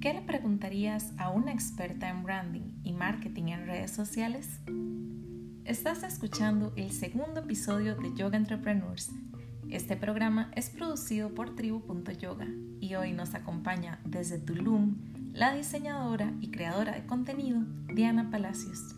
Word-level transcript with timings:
¿Qué 0.00 0.14
le 0.14 0.22
preguntarías 0.22 1.12
a 1.18 1.30
una 1.30 1.52
experta 1.52 2.08
en 2.08 2.22
branding 2.22 2.78
y 2.84 2.92
marketing 2.92 3.48
en 3.48 3.66
redes 3.66 3.90
sociales? 3.90 4.60
Estás 5.64 6.04
escuchando 6.04 6.72
el 6.76 6.92
segundo 6.92 7.40
episodio 7.40 7.96
de 7.96 8.14
Yoga 8.14 8.36
Entrepreneurs. 8.36 9.10
Este 9.70 9.96
programa 9.96 10.52
es 10.54 10.70
producido 10.70 11.34
por 11.34 11.56
tribu.yoga 11.56 12.46
y 12.80 12.94
hoy 12.94 13.12
nos 13.12 13.34
acompaña 13.34 14.00
desde 14.04 14.38
Tulum 14.38 14.98
la 15.32 15.52
diseñadora 15.52 16.32
y 16.40 16.52
creadora 16.52 16.92
de 16.92 17.04
contenido 17.04 17.60
Diana 17.92 18.30
Palacios. 18.30 18.97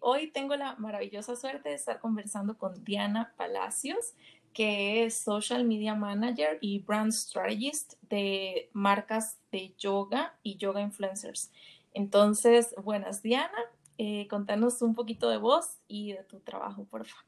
Hoy 0.00 0.30
tengo 0.30 0.56
la 0.56 0.76
maravillosa 0.76 1.36
suerte 1.36 1.70
de 1.70 1.74
estar 1.74 2.00
conversando 2.00 2.56
con 2.58 2.84
Diana 2.84 3.34
Palacios, 3.36 4.14
que 4.52 5.04
es 5.04 5.18
Social 5.18 5.64
Media 5.64 5.94
Manager 5.94 6.58
y 6.60 6.80
Brand 6.80 7.12
Strategist 7.12 7.94
de 8.02 8.70
marcas 8.72 9.38
de 9.52 9.74
yoga 9.78 10.38
y 10.42 10.56
yoga 10.56 10.80
influencers. 10.80 11.52
Entonces, 11.94 12.74
buenas 12.82 13.22
Diana, 13.22 13.58
eh, 13.98 14.26
contanos 14.28 14.82
un 14.82 14.94
poquito 14.94 15.30
de 15.30 15.38
vos 15.38 15.78
y 15.86 16.12
de 16.12 16.24
tu 16.24 16.40
trabajo, 16.40 16.84
por 16.84 17.06
favor. 17.06 17.24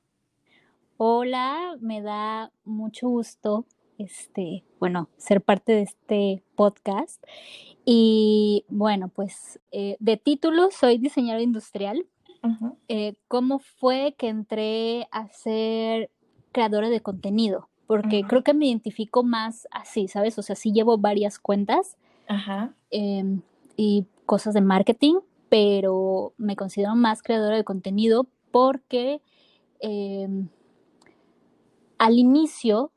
Hola, 0.97 1.77
me 1.81 2.03
da 2.03 2.53
mucho 2.65 3.09
gusto 3.09 3.67
este, 4.01 4.65
bueno, 4.79 5.11
ser 5.19 5.43
parte 5.43 5.73
de 5.73 5.83
este 5.83 6.43
podcast. 6.57 7.23
Y 7.85 8.65
bueno, 8.69 9.09
pues 9.09 9.61
eh, 9.73 9.97
de 10.01 10.17
título 10.17 10.71
soy 10.71 10.99
diseñadora 10.99 11.43
industrial. 11.43 12.07
Eh, 12.89 13.15
¿Cómo 13.29 13.59
fue 13.59 14.15
que 14.19 14.29
entré 14.29 15.09
a 15.11 15.29
ser 15.29 16.11
creadora 16.53 16.89
de 16.89 17.01
contenido? 17.01 17.69
Porque 17.87 18.23
creo 18.23 18.45
que 18.45 18.55
me 18.55 18.67
identifico 18.67 19.25
más 19.25 19.67
así, 19.73 20.07
¿sabes? 20.07 20.39
O 20.39 20.43
sea, 20.43 20.55
sí 20.55 20.73
llevo 20.73 20.97
varias 20.97 21.41
cuentas 21.41 21.97
em, 22.93 23.43
y 23.77 24.07
cosas 24.27 24.55
de 24.55 24.61
marketing, 24.61 25.17
pero 25.49 26.33
me 26.39 26.55
considero 26.55 26.95
más 26.95 27.21
creadora 27.21 27.57
de 27.57 27.65
contenido 27.65 28.29
porque 28.53 29.21
em, 29.81 30.49
al 31.99 32.19
inicio 32.19 32.93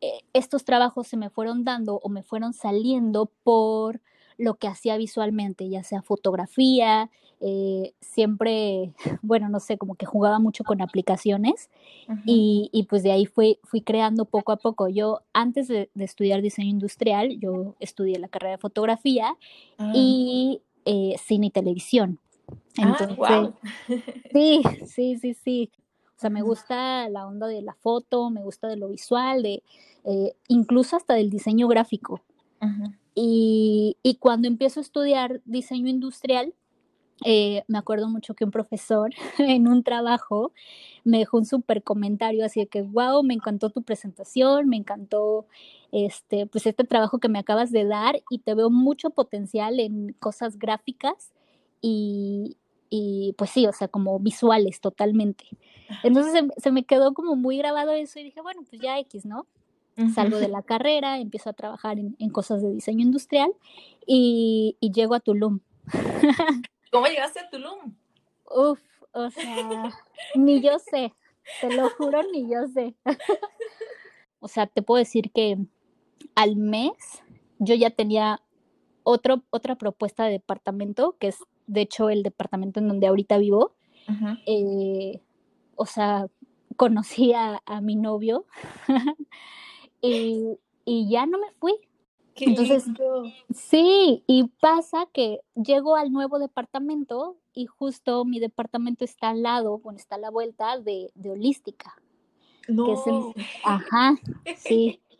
eh, 0.00 0.22
estos 0.32 0.64
trabajos 0.64 1.06
se 1.06 1.16
me 1.16 1.30
fueron 1.30 1.64
dando 1.64 2.00
o 2.02 2.08
me 2.08 2.22
fueron 2.22 2.52
saliendo 2.52 3.30
por 3.44 4.00
lo 4.38 4.54
que 4.54 4.66
hacía 4.68 4.96
visualmente, 4.96 5.68
ya 5.68 5.84
sea 5.84 6.02
fotografía, 6.02 7.10
eh, 7.40 7.94
siempre, 8.00 8.92
bueno, 9.22 9.48
no 9.48 9.60
sé, 9.60 9.78
como 9.78 9.94
que 9.94 10.06
jugaba 10.06 10.38
mucho 10.38 10.64
con 10.64 10.82
aplicaciones 10.82 11.70
y, 12.26 12.86
pues 12.88 13.02
de 13.02 13.12
ahí 13.12 13.26
fui, 13.26 13.58
fui 13.64 13.80
creando 13.82 14.24
poco 14.24 14.52
a 14.52 14.56
poco. 14.56 14.88
Yo 14.88 15.20
antes 15.32 15.68
de, 15.68 15.90
estudiar 15.96 16.42
diseño 16.42 16.68
industrial, 16.68 17.38
yo 17.38 17.76
estudié 17.80 18.18
la 18.18 18.28
carrera 18.28 18.52
de 18.52 18.58
fotografía 18.58 19.36
ah. 19.78 19.92
y 19.94 20.60
eh, 20.84 21.14
cine 21.22 21.46
y 21.46 21.50
televisión. 21.50 22.18
Ah, 22.78 22.96
Entonces, 22.98 23.54
sí, 24.32 24.62
sí, 24.86 25.18
sí, 25.18 25.34
sí. 25.34 25.70
O 26.16 26.20
sea, 26.20 26.30
me 26.30 26.42
gusta 26.42 27.08
la 27.08 27.26
onda 27.26 27.46
de 27.46 27.62
la 27.62 27.74
foto, 27.74 28.28
me 28.28 28.42
gusta 28.42 28.68
de 28.68 28.76
lo 28.76 28.88
visual, 28.88 29.42
de 29.42 29.62
eh, 30.04 30.34
incluso 30.48 30.96
hasta 30.96 31.14
del 31.14 31.30
diseño 31.30 31.68
gráfico. 31.68 32.20
y, 33.14 33.96
cuando 34.18 34.48
empiezo 34.48 34.80
a 34.80 34.82
estudiar 34.82 35.40
diseño 35.46 35.88
industrial, 35.88 36.52
eh, 37.24 37.62
me 37.68 37.78
acuerdo 37.78 38.08
mucho 38.08 38.34
que 38.34 38.44
un 38.44 38.50
profesor 38.50 39.10
en 39.38 39.68
un 39.68 39.82
trabajo 39.82 40.52
me 41.04 41.18
dejó 41.18 41.38
un 41.38 41.46
súper 41.46 41.82
comentario 41.82 42.44
así 42.44 42.60
de 42.60 42.66
que, 42.66 42.82
wow, 42.82 43.22
me 43.22 43.34
encantó 43.34 43.70
tu 43.70 43.82
presentación, 43.82 44.68
me 44.68 44.76
encantó 44.76 45.46
este, 45.92 46.46
pues 46.46 46.66
este 46.66 46.84
trabajo 46.84 47.18
que 47.18 47.28
me 47.28 47.38
acabas 47.38 47.70
de 47.72 47.84
dar 47.84 48.22
y 48.30 48.38
te 48.38 48.54
veo 48.54 48.70
mucho 48.70 49.10
potencial 49.10 49.80
en 49.80 50.12
cosas 50.18 50.58
gráficas 50.58 51.32
y, 51.80 52.56
y 52.90 53.34
pues 53.38 53.50
sí, 53.50 53.66
o 53.66 53.72
sea, 53.72 53.88
como 53.88 54.18
visuales 54.18 54.80
totalmente. 54.80 55.44
Entonces 56.02 56.44
se, 56.58 56.72
me 56.72 56.84
quedó 56.84 57.14
como 57.14 57.36
muy 57.36 57.56
grabado 57.56 57.92
eso 57.92 58.18
y 58.18 58.24
dije, 58.24 58.40
bueno, 58.40 58.62
pues 58.68 58.82
ya 58.82 58.98
X, 58.98 59.24
¿no? 59.24 59.46
Salgo 60.14 60.38
de 60.38 60.48
la 60.48 60.62
carrera, 60.62 61.18
empiezo 61.18 61.50
a 61.50 61.52
trabajar 61.52 61.98
en, 61.98 62.30
cosas 62.30 62.62
de 62.62 62.70
diseño 62.72 63.02
industrial 63.02 63.50
y, 64.06 64.76
llego 64.80 65.14
a 65.14 65.20
Tulum. 65.20 65.60
¿Cómo 66.90 67.06
llegaste 67.06 67.40
a 67.40 67.50
Tulum? 67.50 67.94
Uf, 68.44 68.80
o 69.12 69.30
sea, 69.30 69.90
ni 70.34 70.60
yo 70.60 70.78
sé, 70.78 71.12
te 71.60 71.72
lo 71.72 71.88
juro, 71.90 72.22
ni 72.32 72.50
yo 72.50 72.66
sé. 72.68 72.94
o 74.40 74.48
sea, 74.48 74.66
te 74.66 74.82
puedo 74.82 74.98
decir 74.98 75.30
que 75.32 75.58
al 76.34 76.56
mes 76.56 77.22
yo 77.58 77.74
ya 77.74 77.90
tenía 77.90 78.40
otro, 79.02 79.42
otra 79.50 79.76
propuesta 79.76 80.24
de 80.24 80.32
departamento 80.32 81.16
que 81.18 81.28
es 81.28 81.38
de 81.66 81.82
hecho 81.82 82.10
el 82.10 82.22
departamento 82.22 82.80
en 82.80 82.88
donde 82.88 83.06
ahorita 83.06 83.38
vivo, 83.38 83.74
eh, 84.44 85.20
o 85.76 85.86
sea, 85.86 86.26
conocí 86.76 87.32
a, 87.32 87.60
mi 87.80 87.94
novio 87.94 88.44
y, 90.00 90.58
ya 90.84 91.26
no 91.26 91.38
me 91.38 91.52
fui. 91.60 91.74
Entonces, 92.36 92.86
sí, 93.54 94.24
y 94.26 94.44
pasa 94.60 95.06
que 95.12 95.40
llego 95.54 95.96
al 95.96 96.12
nuevo 96.12 96.38
departamento 96.38 97.36
y 97.52 97.66
justo 97.66 98.24
mi 98.24 98.40
departamento 98.40 99.04
está 99.04 99.30
al 99.30 99.42
lado, 99.42 99.78
bueno, 99.78 99.98
está 99.98 100.14
a 100.14 100.18
la 100.18 100.30
vuelta 100.30 100.78
de, 100.78 101.10
Holística. 101.24 101.94
No. 102.68 103.34
ajá, 103.64 104.16
sí. 104.56 105.00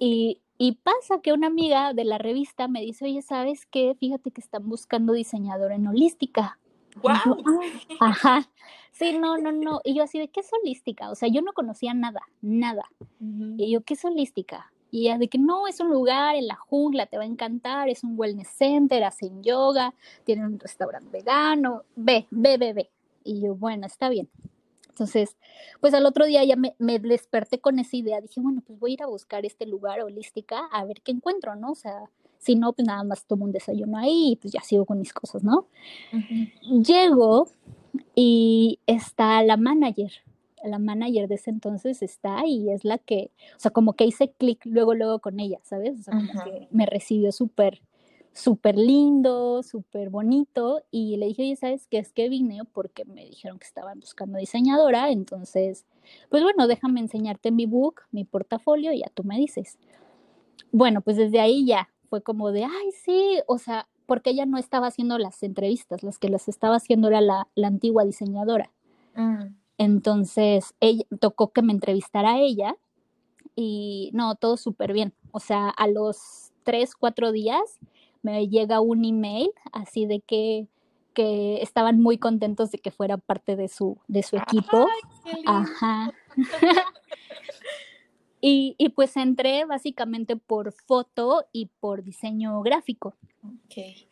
Y, 0.00 0.40
y 0.56 0.72
pasa 0.72 1.20
que 1.20 1.32
una 1.32 1.48
amiga 1.48 1.92
de 1.92 2.04
la 2.04 2.16
revista 2.16 2.68
me 2.68 2.80
dice, 2.80 3.04
oye, 3.04 3.20
¿sabes 3.22 3.66
qué? 3.66 3.94
Fíjate 3.98 4.30
que 4.30 4.40
están 4.40 4.68
buscando 4.68 5.12
diseñadora 5.12 5.74
en 5.74 5.86
holística. 5.86 6.58
¡Wow! 7.02 7.12
Ah, 8.00 8.08
ajá. 8.08 8.50
Sí, 8.92 9.18
no, 9.18 9.36
no, 9.38 9.50
no. 9.50 9.80
Y 9.82 9.94
yo 9.94 10.04
así 10.04 10.18
de, 10.18 10.28
¿qué 10.28 10.40
es 10.40 10.50
holística? 10.52 11.10
O 11.10 11.16
sea, 11.16 11.28
yo 11.28 11.42
no 11.42 11.52
conocía 11.52 11.92
nada, 11.94 12.22
nada. 12.40 12.84
Y 13.58 13.72
yo, 13.72 13.82
¿qué 13.82 13.94
es 13.94 14.04
holística? 14.04 14.72
Y 14.94 15.08
ella 15.08 15.18
de 15.18 15.26
que 15.26 15.38
no, 15.38 15.66
es 15.66 15.80
un 15.80 15.90
lugar 15.90 16.36
en 16.36 16.46
la 16.46 16.54
jungla, 16.54 17.06
te 17.06 17.16
va 17.16 17.24
a 17.24 17.26
encantar, 17.26 17.88
es 17.88 18.04
un 18.04 18.16
wellness 18.16 18.46
center, 18.46 19.02
hacen 19.02 19.42
yoga, 19.42 19.92
tienen 20.22 20.44
un 20.44 20.60
restaurante 20.60 21.10
vegano, 21.10 21.82
ve, 21.96 22.28
ve, 22.30 22.58
ve, 22.58 22.72
ve. 22.72 22.90
Y 23.24 23.40
yo, 23.40 23.56
bueno, 23.56 23.88
está 23.88 24.08
bien. 24.08 24.28
Entonces, 24.90 25.36
pues 25.80 25.94
al 25.94 26.06
otro 26.06 26.26
día 26.26 26.44
ya 26.44 26.54
me, 26.54 26.76
desperté 27.00 27.58
con 27.58 27.80
esa 27.80 27.96
idea, 27.96 28.20
dije, 28.20 28.40
bueno, 28.40 28.62
pues 28.64 28.78
voy 28.78 28.92
a 28.92 28.94
ir 28.94 29.02
a 29.02 29.08
buscar 29.08 29.44
este 29.44 29.66
lugar 29.66 30.00
holística 30.00 30.68
a 30.70 30.84
ver 30.84 31.00
qué 31.02 31.10
encuentro, 31.10 31.56
¿no? 31.56 31.72
O 31.72 31.74
sea, 31.74 32.08
si 32.38 32.54
no, 32.54 32.72
pues 32.72 32.86
nada 32.86 33.02
más 33.02 33.26
tomo 33.26 33.46
un 33.46 33.50
desayuno 33.50 33.98
ahí 33.98 34.34
y 34.34 34.36
pues 34.36 34.54
ya 34.54 34.60
sigo 34.60 34.84
con 34.84 35.00
mis 35.00 35.12
cosas, 35.12 35.42
¿no? 35.42 35.66
Llego 36.70 37.48
y 38.14 38.78
está 38.86 39.42
la 39.42 39.56
manager, 39.56 40.12
la 40.66 40.78
manager 40.78 41.28
de 41.28 41.36
ese 41.36 41.50
entonces 41.50 42.02
está 42.02 42.46
y 42.46 42.70
es 42.70 42.84
la 42.84 42.98
que, 42.98 43.30
o 43.56 43.60
sea, 43.60 43.70
como 43.70 43.94
que 43.94 44.04
hice 44.04 44.30
clic 44.32 44.64
luego, 44.64 44.94
luego 44.94 45.18
con 45.18 45.40
ella, 45.40 45.58
¿sabes? 45.62 46.00
O 46.00 46.02
sea, 46.02 46.14
como 46.14 46.44
que 46.44 46.68
me 46.70 46.86
recibió 46.86 47.32
súper 47.32 47.80
súper 48.34 48.76
lindo, 48.76 49.62
súper 49.62 50.10
bonito, 50.10 50.82
y 50.90 51.16
le 51.16 51.26
dije, 51.26 51.42
oye, 51.42 51.56
¿sabes 51.56 51.86
qué? 51.88 51.98
Es 51.98 52.12
que 52.12 52.28
vine 52.28 52.62
porque 52.72 53.04
me 53.04 53.24
dijeron 53.24 53.58
que 53.58 53.66
estaban 53.66 54.00
buscando 54.00 54.38
diseñadora, 54.38 55.10
entonces, 55.10 55.86
pues 56.30 56.42
bueno, 56.42 56.66
déjame 56.66 57.00
enseñarte 57.00 57.52
mi 57.52 57.66
book, 57.66 58.02
mi 58.10 58.24
portafolio, 58.24 58.92
y 58.92 59.00
ya 59.00 59.10
tú 59.14 59.22
me 59.22 59.36
dices. 59.36 59.78
Bueno, 60.72 61.00
pues 61.00 61.16
desde 61.16 61.40
ahí 61.40 61.64
ya 61.64 61.88
fue 62.10 62.22
como 62.22 62.50
de, 62.50 62.64
ay, 62.64 62.90
sí, 63.04 63.40
o 63.46 63.58
sea, 63.58 63.88
porque 64.04 64.30
ella 64.30 64.46
no 64.46 64.58
estaba 64.58 64.88
haciendo 64.88 65.16
las 65.18 65.42
entrevistas, 65.44 66.02
las 66.02 66.18
que 66.18 66.28
las 66.28 66.48
estaba 66.48 66.76
haciendo 66.76 67.08
era 67.08 67.20
la, 67.20 67.46
antigua 67.62 68.04
diseñadora. 68.04 68.72
Mm. 69.14 69.54
Entonces, 69.78 70.74
ella, 70.80 71.04
tocó 71.20 71.52
que 71.52 71.62
me 71.62 71.72
entrevistara 71.72 72.32
a 72.32 72.40
ella 72.40 72.76
y 73.56 74.10
no, 74.12 74.34
todo 74.36 74.56
súper 74.56 74.92
bien. 74.92 75.12
O 75.32 75.40
sea, 75.40 75.68
a 75.68 75.88
los 75.88 76.52
tres, 76.62 76.94
cuatro 76.94 77.32
días 77.32 77.78
me 78.22 78.48
llega 78.48 78.80
un 78.80 79.04
email 79.04 79.50
así 79.72 80.06
de 80.06 80.20
que, 80.20 80.66
que 81.12 81.60
estaban 81.62 82.00
muy 82.00 82.18
contentos 82.18 82.70
de 82.70 82.78
que 82.78 82.90
fuera 82.90 83.16
parte 83.18 83.56
de 83.56 83.68
su, 83.68 83.98
de 84.08 84.22
su 84.22 84.36
equipo. 84.36 84.86
Ajá. 85.46 86.12
y, 88.40 88.74
y, 88.78 88.88
pues 88.90 89.16
entré 89.16 89.64
básicamente 89.66 90.36
por 90.36 90.72
foto 90.72 91.44
y 91.52 91.66
por 91.80 92.02
diseño 92.02 92.62
gráfico. 92.62 93.14
Okay. 93.66 94.08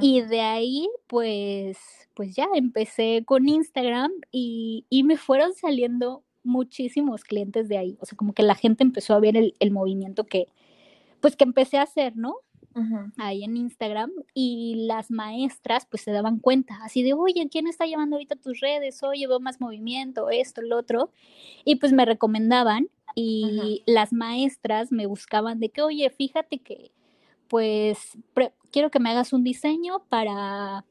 Y 0.00 0.22
de 0.22 0.40
ahí, 0.40 0.88
pues, 1.06 1.78
pues 2.14 2.34
ya 2.34 2.48
empecé 2.54 3.22
con 3.24 3.48
Instagram 3.48 4.10
y, 4.32 4.84
y, 4.90 5.04
me 5.04 5.16
fueron 5.16 5.54
saliendo 5.54 6.24
muchísimos 6.42 7.24
clientes 7.24 7.68
de 7.68 7.78
ahí. 7.78 7.98
O 8.00 8.06
sea, 8.06 8.16
como 8.16 8.32
que 8.32 8.42
la 8.42 8.54
gente 8.54 8.82
empezó 8.82 9.14
a 9.14 9.20
ver 9.20 9.36
el, 9.36 9.54
el 9.60 9.70
movimiento 9.70 10.24
que, 10.24 10.48
pues 11.20 11.36
que 11.36 11.44
empecé 11.44 11.78
a 11.78 11.82
hacer, 11.82 12.16
¿no? 12.16 12.36
ahí 13.16 13.44
en 13.44 13.56
Instagram 13.56 14.10
y 14.32 14.86
las 14.86 15.10
maestras 15.10 15.86
pues 15.86 16.02
se 16.02 16.12
daban 16.12 16.38
cuenta 16.38 16.78
así 16.82 17.02
de, 17.02 17.14
oye, 17.14 17.48
¿quién 17.50 17.66
está 17.66 17.84
llevando 17.84 18.16
ahorita 18.16 18.36
tus 18.36 18.60
redes? 18.60 19.02
Oye, 19.02 19.26
veo 19.26 19.40
más 19.40 19.60
movimiento, 19.60 20.30
esto, 20.30 20.62
lo 20.62 20.78
otro. 20.78 21.10
Y 21.64 21.76
pues 21.76 21.92
me 21.92 22.04
recomendaban 22.04 22.88
y 23.14 23.82
las 23.86 24.12
maestras 24.12 24.92
me 24.92 25.06
buscaban 25.06 25.58
de 25.58 25.70
que, 25.70 25.82
oye, 25.82 26.08
fíjate 26.10 26.58
que 26.58 26.92
pues 27.50 28.16
quiero 28.70 28.90
que 28.92 29.00
me 29.00 29.10
hagas 29.10 29.32
un 29.32 29.42
diseño 29.42 30.04
para, 30.08 30.86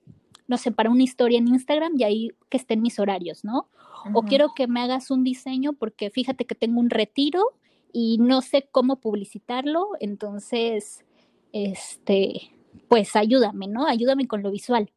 no 0.45 0.57
sé, 0.57 0.73
para 0.73 0.89
una 0.89 1.03
historia 1.03 1.39
en 1.39 1.47
Instagram 1.47 1.93
y 1.97 2.03
ahí 2.03 2.31
que 2.49 2.57
estén 2.57 2.81
mis 2.81 2.99
horarios, 2.99 3.45
¿no? 3.45 3.69
O 4.13 4.23
quiero 4.23 4.53
que 4.53 4.67
me 4.67 4.81
hagas 4.81 5.09
un 5.09 5.23
diseño 5.23 5.73
porque 5.73 6.09
fíjate 6.09 6.45
que 6.45 6.55
tengo 6.55 6.79
un 6.81 6.89
retiro 6.89 7.53
y 7.93 8.17
no 8.17 8.41
sé 8.41 8.67
cómo 8.71 8.97
publicitarlo, 8.97 9.91
entonces, 10.01 11.05
este, 11.53 12.53
pues 12.89 13.15
ayúdame, 13.15 13.67
¿no? 13.67 13.87
Ayúdame 13.87 14.27
con 14.27 14.43
lo 14.43 14.51
visual. 14.51 14.91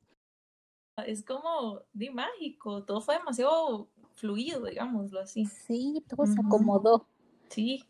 Es 1.06 1.24
como 1.24 1.80
de 1.92 2.10
mágico, 2.10 2.84
todo 2.84 3.00
fue 3.00 3.18
demasiado 3.18 3.88
fluido, 4.14 4.66
digámoslo 4.66 5.20
así. 5.20 5.46
Sí, 5.46 6.04
todo 6.08 6.26
se 6.26 6.40
acomodó. 6.40 7.06
Sí. 7.48 7.84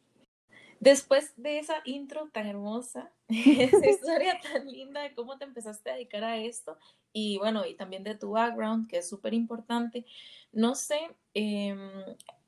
Después 0.82 1.32
de 1.36 1.60
esa 1.60 1.76
intro 1.84 2.28
tan 2.32 2.44
hermosa, 2.48 3.12
esa 3.28 3.86
historia 3.88 4.40
tan 4.40 4.66
linda 4.66 5.00
de 5.00 5.14
cómo 5.14 5.38
te 5.38 5.44
empezaste 5.44 5.90
a 5.90 5.94
dedicar 5.94 6.24
a 6.24 6.38
esto 6.38 6.76
y 7.12 7.38
bueno, 7.38 7.64
y 7.64 7.74
también 7.76 8.02
de 8.02 8.16
tu 8.16 8.32
background, 8.32 8.88
que 8.88 8.98
es 8.98 9.08
súper 9.08 9.32
importante, 9.32 10.04
no 10.50 10.74
sé, 10.74 10.98
em, 11.34 11.88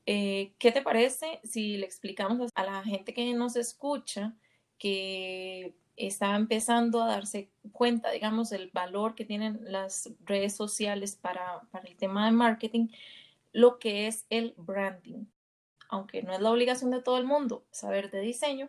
eh, 0.06 0.52
¿qué 0.58 0.72
te 0.72 0.82
parece 0.82 1.38
si 1.44 1.76
le 1.76 1.86
explicamos 1.86 2.50
a 2.56 2.64
la 2.64 2.82
gente 2.82 3.14
que 3.14 3.32
nos 3.34 3.54
escucha 3.54 4.34
que 4.78 5.76
está 5.96 6.34
empezando 6.34 7.04
a 7.04 7.06
darse 7.06 7.52
cuenta, 7.70 8.10
digamos, 8.10 8.50
el 8.50 8.68
valor 8.72 9.14
que 9.14 9.24
tienen 9.24 9.60
las 9.62 10.10
redes 10.24 10.56
sociales 10.56 11.14
para, 11.14 11.60
para 11.70 11.86
el 11.86 11.96
tema 11.96 12.26
de 12.26 12.32
marketing, 12.32 12.88
lo 13.52 13.78
que 13.78 14.08
es 14.08 14.26
el 14.28 14.54
branding? 14.56 15.26
Aunque 15.94 16.22
no 16.22 16.32
es 16.32 16.40
la 16.40 16.50
obligación 16.50 16.90
de 16.90 17.00
todo 17.00 17.18
el 17.18 17.24
mundo 17.24 17.64
saber 17.70 18.10
de 18.10 18.20
diseño, 18.20 18.68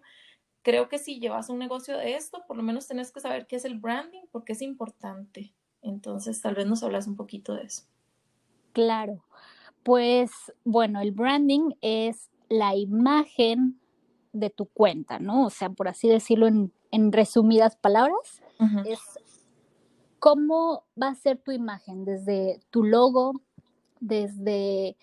creo 0.62 0.90
que 0.90 1.00
si 1.00 1.20
llevas 1.20 1.50
un 1.50 1.58
negocio 1.58 1.98
de 1.98 2.16
esto, 2.16 2.44
por 2.48 2.56
lo 2.56 2.64
menos 2.64 2.88
tenés 2.88 3.12
que 3.12 3.20
saber 3.20 3.48
qué 3.48 3.56
es 3.56 3.66
el 3.66 3.80
branding 3.80 4.24
porque 4.32 4.54
es 4.54 4.62
importante. 4.62 5.54
Entonces, 5.82 6.42
tal 6.42 6.56
vez 6.56 6.68
nos 6.68 6.84
hablas 6.84 7.08
un 7.08 7.16
poquito 7.16 7.54
de 7.56 7.64
eso. 7.64 7.84
Claro. 8.74 9.24
Pues 9.84 10.32
bueno, 10.64 11.02
el 11.02 11.12
branding 11.12 11.72
es 11.82 12.30
la 12.50 12.76
imagen 12.76 13.80
de 14.34 14.50
tu 14.50 14.66
cuenta, 14.66 15.20
¿no? 15.20 15.46
O 15.46 15.50
sea, 15.50 15.70
por 15.70 15.88
así 15.88 16.08
decirlo 16.08 16.48
en, 16.48 16.72
resumidas 17.12 17.76
palabras, 17.76 18.42
es 18.86 19.00
cómo 20.20 20.86
va 21.02 21.10
a 21.10 21.16
ser 21.16 21.38
tu 21.38 21.52
imagen, 21.52 22.06
desde 22.06 22.62
tu 22.70 22.84
logo, 22.84 23.42
desde 24.00 24.96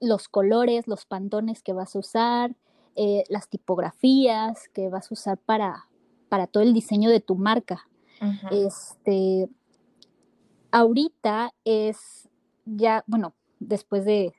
los 0.00 0.28
colores, 0.28 0.86
los 0.88 1.04
pantones 1.06 1.62
que 1.62 1.72
vas 1.72 1.94
a 1.94 1.98
usar, 1.98 2.56
eh, 2.96 3.24
las 3.28 3.48
tipografías 3.48 4.68
que 4.74 4.88
vas 4.88 5.10
a 5.10 5.14
usar 5.14 5.38
para, 5.38 5.88
para 6.28 6.46
todo 6.46 6.62
el 6.62 6.72
diseño 6.72 7.10
de 7.10 7.20
tu 7.20 7.36
marca. 7.36 7.86
Este, 8.50 9.48
ahorita 10.70 11.52
es 11.64 12.28
ya, 12.64 13.04
bueno, 13.06 13.34
después 13.58 14.04
de, 14.04 14.34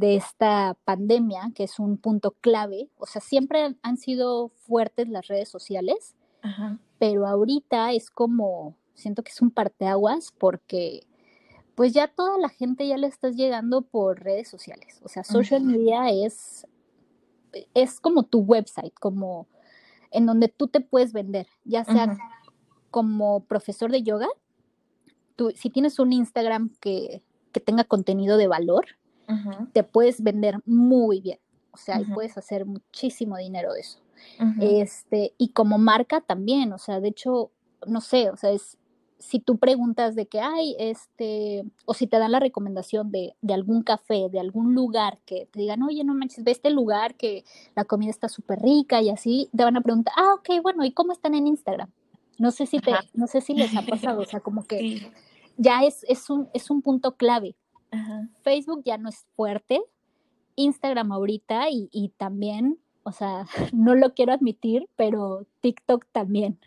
esta 0.00 0.76
pandemia, 0.84 1.50
que 1.52 1.64
es 1.64 1.80
un 1.80 1.96
punto 1.96 2.36
clave, 2.40 2.88
o 2.96 3.06
sea, 3.06 3.20
siempre 3.20 3.74
han 3.82 3.96
sido 3.96 4.50
fuertes 4.50 5.08
las 5.08 5.26
redes 5.26 5.48
sociales, 5.48 6.14
pero 7.00 7.26
ahorita 7.26 7.92
es 7.92 8.08
como, 8.08 8.76
siento 8.94 9.24
que 9.24 9.32
es 9.32 9.42
un 9.42 9.50
parteaguas 9.50 10.32
porque 10.38 11.08
pues 11.80 11.94
ya 11.94 12.08
toda 12.08 12.36
la 12.36 12.50
gente 12.50 12.86
ya 12.86 12.98
le 12.98 13.06
estás 13.06 13.36
llegando 13.36 13.80
por 13.80 14.22
redes 14.22 14.48
sociales, 14.48 15.00
o 15.02 15.08
sea, 15.08 15.24
social 15.24 15.62
media 15.62 16.10
es, 16.10 16.66
es 17.72 18.00
como 18.00 18.24
tu 18.24 18.40
website, 18.40 18.92
como 19.00 19.46
en 20.10 20.26
donde 20.26 20.48
tú 20.48 20.68
te 20.68 20.80
puedes 20.80 21.14
vender, 21.14 21.46
ya 21.64 21.86
sea 21.86 22.18
como 22.90 23.44
profesor 23.44 23.90
de 23.90 24.02
yoga, 24.02 24.28
tú, 25.36 25.52
si 25.56 25.70
tienes 25.70 25.98
un 25.98 26.12
Instagram 26.12 26.70
que 26.80 27.22
que 27.52 27.60
tenga 27.60 27.84
contenido 27.84 28.36
de 28.36 28.46
valor, 28.46 28.86
te 29.72 29.84
puedes 29.84 30.22
vender 30.22 30.58
muy 30.66 31.20
bien. 31.20 31.38
O 31.72 31.76
sea, 31.76 32.00
y 32.00 32.04
puedes 32.04 32.36
hacer 32.36 32.66
muchísimo 32.66 33.36
dinero 33.36 33.72
de 33.72 33.80
eso. 33.80 34.00
Este, 34.60 35.34
y 35.38 35.50
como 35.52 35.78
marca 35.78 36.20
también, 36.20 36.72
o 36.72 36.78
sea, 36.78 37.00
de 37.00 37.08
hecho, 37.08 37.52
no 37.86 38.00
sé, 38.00 38.28
o 38.30 38.36
sea, 38.36 38.50
es 38.50 38.76
si 39.20 39.38
tú 39.38 39.58
preguntas 39.58 40.14
de 40.14 40.26
que 40.26 40.40
hay, 40.40 40.74
este, 40.78 41.64
o 41.84 41.94
si 41.94 42.06
te 42.06 42.18
dan 42.18 42.32
la 42.32 42.40
recomendación 42.40 43.12
de, 43.12 43.34
de, 43.42 43.54
algún 43.54 43.82
café, 43.82 44.28
de 44.30 44.40
algún 44.40 44.74
lugar 44.74 45.18
que 45.26 45.46
te 45.52 45.60
digan, 45.60 45.82
oye, 45.82 46.02
no 46.02 46.14
manches, 46.14 46.42
ve 46.42 46.50
este 46.50 46.70
lugar 46.70 47.14
que 47.14 47.44
la 47.76 47.84
comida 47.84 48.10
está 48.10 48.28
súper 48.28 48.60
rica 48.60 49.00
y 49.02 49.10
así, 49.10 49.48
te 49.56 49.62
van 49.62 49.76
a 49.76 49.82
preguntar, 49.82 50.14
ah, 50.16 50.34
ok, 50.34 50.62
bueno, 50.62 50.84
¿y 50.84 50.92
cómo 50.92 51.12
están 51.12 51.34
en 51.34 51.46
Instagram? 51.46 51.90
No 52.38 52.50
sé 52.50 52.64
si 52.66 52.78
te, 52.78 52.92
no 53.12 53.26
sé 53.26 53.42
si 53.42 53.52
les 53.54 53.76
ha 53.76 53.82
pasado, 53.82 54.22
o 54.22 54.24
sea, 54.24 54.40
como 54.40 54.64
que 54.66 55.12
ya 55.58 55.84
es, 55.84 56.04
es, 56.08 56.30
un, 56.30 56.48
es 56.54 56.70
un 56.70 56.82
punto 56.82 57.16
clave. 57.16 57.54
Facebook 58.42 58.82
ya 58.84 58.96
no 58.98 59.08
es 59.08 59.26
fuerte, 59.36 59.82
Instagram 60.56 61.12
ahorita 61.12 61.66
y, 61.70 62.12
también, 62.16 62.78
o 63.02 63.12
sea, 63.12 63.46
no 63.74 63.94
lo 63.94 64.14
quiero 64.14 64.32
admitir, 64.32 64.88
pero 64.96 65.46
TikTok 65.60 66.06
también. 66.12 66.58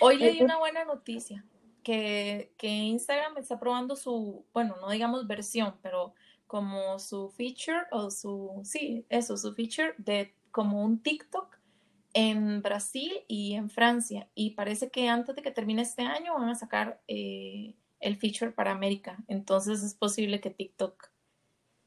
Hoy 0.00 0.18
leí 0.18 0.42
una 0.42 0.58
buena 0.58 0.84
noticia, 0.84 1.44
que, 1.86 2.52
que 2.58 2.66
Instagram 2.66 3.38
está 3.38 3.60
probando 3.60 3.94
su, 3.94 4.44
bueno, 4.52 4.74
no 4.80 4.90
digamos 4.90 5.28
versión, 5.28 5.76
pero 5.82 6.14
como 6.48 6.98
su 6.98 7.30
feature 7.30 7.86
o 7.92 8.10
su, 8.10 8.60
sí, 8.64 9.06
eso, 9.08 9.36
su 9.36 9.54
feature 9.54 9.94
de 9.96 10.34
como 10.50 10.82
un 10.82 11.00
TikTok 11.00 11.56
en 12.12 12.60
Brasil 12.60 13.12
y 13.28 13.54
en 13.54 13.70
Francia. 13.70 14.28
Y 14.34 14.50
parece 14.56 14.90
que 14.90 15.08
antes 15.08 15.36
de 15.36 15.42
que 15.42 15.52
termine 15.52 15.82
este 15.82 16.02
año 16.02 16.34
van 16.34 16.48
a 16.48 16.56
sacar 16.56 17.00
eh, 17.06 17.76
el 18.00 18.16
feature 18.16 18.50
para 18.50 18.72
América. 18.72 19.22
Entonces 19.28 19.84
es 19.84 19.94
posible 19.94 20.40
que 20.40 20.50
TikTok 20.50 21.12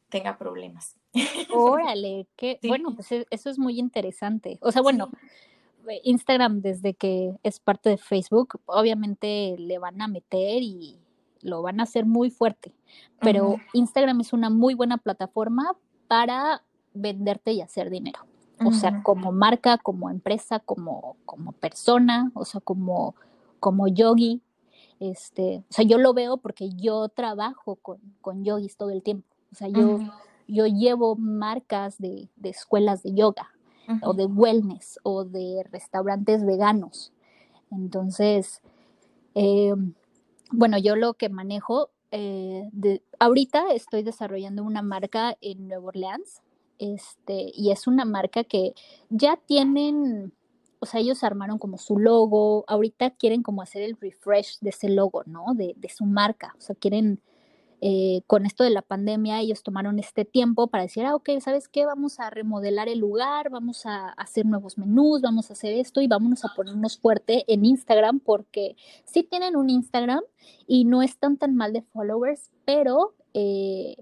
tenga 0.08 0.38
problemas. 0.38 0.96
Órale, 1.54 2.26
que 2.38 2.58
bueno, 2.64 2.96
pues 2.96 3.12
e, 3.12 3.28
eso 3.32 3.50
es 3.50 3.60
muy 3.60 3.78
interesante. 3.78 4.60
O 4.62 4.72
sea, 4.72 4.82
bueno, 4.82 5.12
Instagram 6.04 6.62
desde 6.62 6.94
que 6.94 7.36
es 7.44 7.60
parte 7.60 7.90
de 7.90 7.98
Facebook, 7.98 8.60
obviamente 8.66 9.56
le 9.58 9.80
van 9.80 10.02
a 10.02 10.08
meter 10.08 10.62
y 10.62 10.98
lo 11.42 11.62
van 11.62 11.80
a 11.80 11.84
hacer 11.84 12.06
muy 12.06 12.30
fuerte. 12.30 12.74
Pero 13.20 13.58
Instagram 13.74 14.22
es 14.22 14.34
una 14.34 14.50
muy 14.50 14.74
buena 14.74 14.98
plataforma 14.98 15.76
para 16.08 16.64
venderte 16.94 17.52
y 17.54 17.62
hacer 17.62 17.90
dinero. 17.90 18.20
O 18.66 18.74
sea, 18.74 19.04
como 19.04 19.32
marca, 19.32 19.78
como 19.78 20.10
empresa, 20.10 20.60
como, 20.60 21.16
como 21.26 21.54
persona, 21.54 22.30
o 22.34 22.44
sea, 22.44 22.60
como, 22.60 23.16
como 23.62 23.88
yogi, 23.88 24.42
este, 25.00 25.64
o 25.70 25.74
sea, 25.74 25.86
yo 25.86 25.98
lo 25.98 26.14
veo 26.14 26.38
porque 26.38 26.70
yo 26.72 27.08
trabajo 27.08 27.78
con, 27.78 28.00
con 28.20 28.44
yogis 28.44 28.76
todo 28.76 28.90
el 28.90 29.02
tiempo. 29.02 29.26
O 29.54 29.56
sea, 29.56 29.70
yo, 29.70 30.00
yo 30.46 30.68
llevo 30.68 31.16
marcas 31.16 32.00
de, 32.00 32.28
de 32.36 32.50
escuelas 32.50 33.02
de 33.02 33.14
yoga 33.14 33.50
o 34.02 34.14
de 34.14 34.26
wellness 34.26 35.00
o 35.04 35.26
de 35.26 35.64
restaurantes 35.72 36.46
veganos. 36.46 37.12
Entonces, 37.72 38.62
eh, 39.36 39.74
bueno, 40.52 40.78
yo 40.78 40.96
lo 40.96 41.14
que 41.14 41.30
manejo, 41.30 41.90
eh, 42.12 42.68
de, 42.72 43.04
ahorita 43.20 43.72
estoy 43.74 44.04
desarrollando 44.04 44.64
una 44.64 44.82
marca 44.82 45.38
en 45.42 45.68
Nueva 45.68 45.88
Orleans, 45.88 46.42
este, 46.80 47.52
y 47.54 47.72
es 47.72 47.88
una 47.88 48.06
marca 48.06 48.44
que 48.44 48.74
ya 49.10 49.38
tienen 49.38 50.34
o 50.80 50.86
sea, 50.86 51.02
ellos 51.02 51.24
armaron 51.24 51.58
como 51.58 51.78
su 51.78 51.98
logo, 51.98 52.64
ahorita 52.68 53.12
quieren 53.12 53.44
como 53.44 53.62
hacer 53.62 53.82
el 53.82 53.98
refresh 54.00 54.60
de 54.62 54.70
ese 54.70 54.90
logo, 54.90 55.24
¿no? 55.26 55.54
De, 55.54 55.76
su 55.90 56.06
marca, 56.06 56.56
o 56.58 56.62
sea, 56.62 56.76
quieren, 56.76 57.20
eh, 57.82 58.24
con 58.28 58.46
esto 58.46 58.64
de 58.64 58.72
la 58.72 58.82
pandemia, 58.82 59.40
ellos 59.40 59.64
tomaron 59.64 60.00
este 60.00 60.26
tiempo 60.26 60.68
para 60.68 60.84
decir, 60.84 61.06
ah, 61.06 61.16
ok, 61.16 61.30
¿sabes 61.40 61.70
qué? 61.70 61.86
Vamos 61.86 62.20
a 62.20 62.30
remodelar 62.30 62.90
el 62.90 63.00
lugar, 63.00 63.50
vamos 63.50 63.86
a 63.86 64.10
hacer 64.10 64.46
nuevos 64.46 64.78
menús, 64.78 65.22
vamos 65.22 65.50
a 65.50 65.54
hacer 65.54 65.74
esto 65.74 66.02
y 66.02 66.08
vámonos 66.08 66.44
a 66.44 66.54
ponernos 66.56 66.98
fuerte 66.98 67.46
en 67.48 67.64
Instagram 67.64 68.20
porque 68.20 68.76
sí 69.06 69.24
tienen 69.24 69.56
un 69.56 69.70
Instagram 69.70 70.22
y 70.68 70.86
no 70.86 71.02
están 71.02 71.38
tan 71.38 71.56
mal 71.56 71.72
de 71.72 71.82
followers, 71.84 72.52
pero 72.66 73.14
eh, 73.34 73.96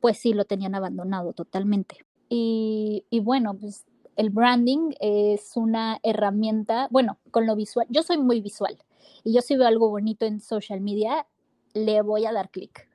pues 0.00 0.18
sí 0.18 0.32
lo 0.32 0.46
tenían 0.46 0.74
abandonado 0.74 1.34
totalmente. 1.34 1.98
Y, 2.30 3.04
y 3.10 3.20
bueno, 3.20 3.54
pues 3.54 3.84
el 4.16 4.30
branding 4.30 4.92
es 5.00 5.52
una 5.54 5.98
herramienta, 6.02 6.88
bueno, 6.90 7.18
con 7.30 7.46
lo 7.46 7.56
visual, 7.56 7.86
yo 7.90 8.02
soy 8.02 8.16
muy 8.16 8.40
visual 8.40 8.78
y 9.22 9.34
yo 9.34 9.42
si 9.42 9.56
veo 9.56 9.68
algo 9.68 9.90
bonito 9.90 10.24
en 10.24 10.40
social 10.40 10.80
media, 10.80 11.26
le 11.74 12.00
voy 12.00 12.24
a 12.24 12.32
dar 12.32 12.50
clic. 12.50 12.91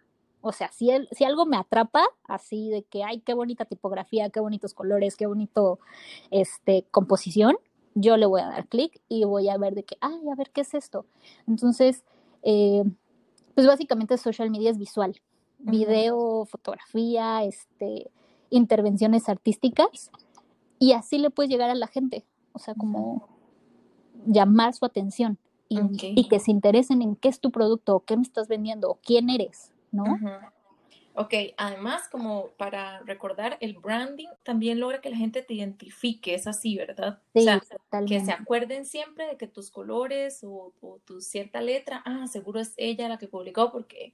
O 0.48 0.52
sea, 0.52 0.72
si, 0.72 0.90
si 1.12 1.24
algo 1.24 1.46
me 1.46 1.58
atrapa, 1.58 2.04
así 2.26 2.70
de 2.70 2.84
que, 2.84 3.04
ay, 3.04 3.20
qué 3.20 3.34
bonita 3.34 3.66
tipografía, 3.66 4.30
qué 4.30 4.40
bonitos 4.40 4.74
colores, 4.74 5.16
qué 5.16 5.28
bonito, 5.28 5.80
este, 6.32 6.86
composición, 6.92 7.58
yo 7.96 8.18
le 8.18 8.26
voy 8.26 8.42
a 8.42 8.48
dar 8.48 8.68
clic 8.68 9.02
y 9.10 9.26
voy 9.26 9.50
a 9.50 9.58
ver 9.58 9.74
de 9.76 9.84
que, 9.84 9.98
ay, 10.02 10.20
a 10.32 10.36
ver 10.36 10.52
qué 10.52 10.62
es 10.62 10.74
esto. 10.74 11.06
Entonces, 11.48 12.04
eh, 12.44 12.84
pues 13.56 13.68
básicamente 13.68 14.18
social 14.18 14.50
media 14.52 14.70
es 14.70 14.78
visual, 14.78 15.20
video, 15.60 16.46
fotografía, 16.46 17.44
este, 17.44 18.10
intervenciones 18.50 19.30
artísticas 19.30 20.12
y 20.80 20.94
así 20.94 21.18
le 21.18 21.30
puedes 21.30 21.50
llegar 21.50 21.70
a 21.70 21.76
la 21.76 21.88
gente, 21.88 22.26
o 22.54 22.60
sea, 22.60 22.76
como 22.76 23.28
llamar 24.26 24.74
su 24.74 24.86
atención 24.86 25.38
y, 25.70 26.28
que 26.30 26.40
se 26.40 26.52
interesen 26.52 27.02
en 27.02 27.16
qué 27.16 27.30
es 27.30 27.40
tu 27.40 27.52
producto, 27.52 27.96
o 27.96 28.00
qué 28.02 28.16
me 28.16 28.24
estás 28.24 28.48
vendiendo, 28.48 28.90
o 28.90 29.00
quién 29.04 29.30
eres, 29.30 29.72
¿no? 29.92 30.06
Ok, 31.20 31.34
además, 31.58 32.08
como 32.12 32.50
para 32.58 33.00
recordar, 33.00 33.58
el 33.60 33.74
branding 33.74 34.28
también 34.44 34.80
logra 34.80 35.02
que 35.02 35.10
la 35.10 35.18
gente 35.18 35.42
te 35.42 35.56
identifique, 35.56 36.36
es 36.36 36.46
así, 36.46 36.78
¿verdad? 36.78 37.24
Sí, 37.34 37.40
o 37.40 37.44
sea, 37.44 38.06
que 38.06 38.24
se 38.24 38.32
acuerden 38.32 38.86
siempre 38.86 39.26
de 39.26 39.36
que 39.36 39.48
tus 39.48 39.72
colores 39.72 40.44
o, 40.44 40.74
tu 41.06 41.20
cierta 41.20 41.60
letra, 41.60 42.04
ah, 42.06 42.28
seguro 42.28 42.60
es 42.60 42.76
ella 42.78 43.10
la 43.10 43.18
que 43.18 43.28
publicó 43.28 43.72
porque, 43.72 44.14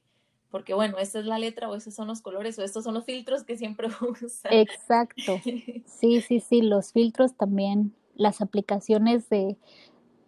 porque 0.49 0.73
bueno, 0.73 0.97
esta 0.97 1.19
es 1.19 1.25
la 1.25 1.39
letra 1.39 1.67
o 1.67 1.75
esos 1.75 1.93
son 1.93 2.07
los 2.07 2.21
colores 2.21 2.57
o 2.57 2.63
estos 2.63 2.85
son 2.85 2.93
los 2.93 3.03
filtros 3.03 3.43
que 3.43 3.57
siempre 3.57 3.89
usa. 4.23 4.49
Exacto. 4.53 5.41
Sí, 5.43 6.21
sí, 6.21 6.39
sí, 6.39 6.61
los 6.61 6.93
filtros 6.93 7.35
también, 7.35 7.93
las 8.15 8.39
aplicaciones 8.39 9.27
de, 9.27 9.57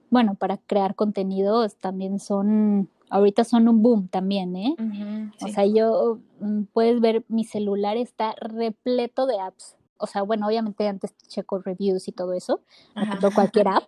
bueno, 0.09 0.35
para 0.35 0.57
crear 0.57 0.93
contenidos 0.95 1.77
también 1.77 2.19
son 2.19 2.89
ahorita 3.09 3.43
son 3.43 3.67
un 3.67 3.81
boom 3.81 4.07
también, 4.07 4.55
¿eh? 4.55 4.75
O 5.41 5.47
sea, 5.47 5.65
yo, 5.65 6.19
mm, 6.39 6.63
puedes 6.73 6.99
ver, 6.99 7.25
mi 7.27 7.43
celular 7.43 7.97
está 7.97 8.35
repleto 8.39 9.25
de 9.25 9.39
apps. 9.39 9.75
O 9.97 10.07
sea, 10.07 10.23
bueno, 10.23 10.47
obviamente 10.47 10.87
antes 10.87 11.15
checo 11.27 11.59
reviews 11.59 12.07
y 12.07 12.11
todo 12.11 12.33
eso, 12.33 12.61
no 13.21 13.31
cualquier 13.31 13.67
app, 13.69 13.83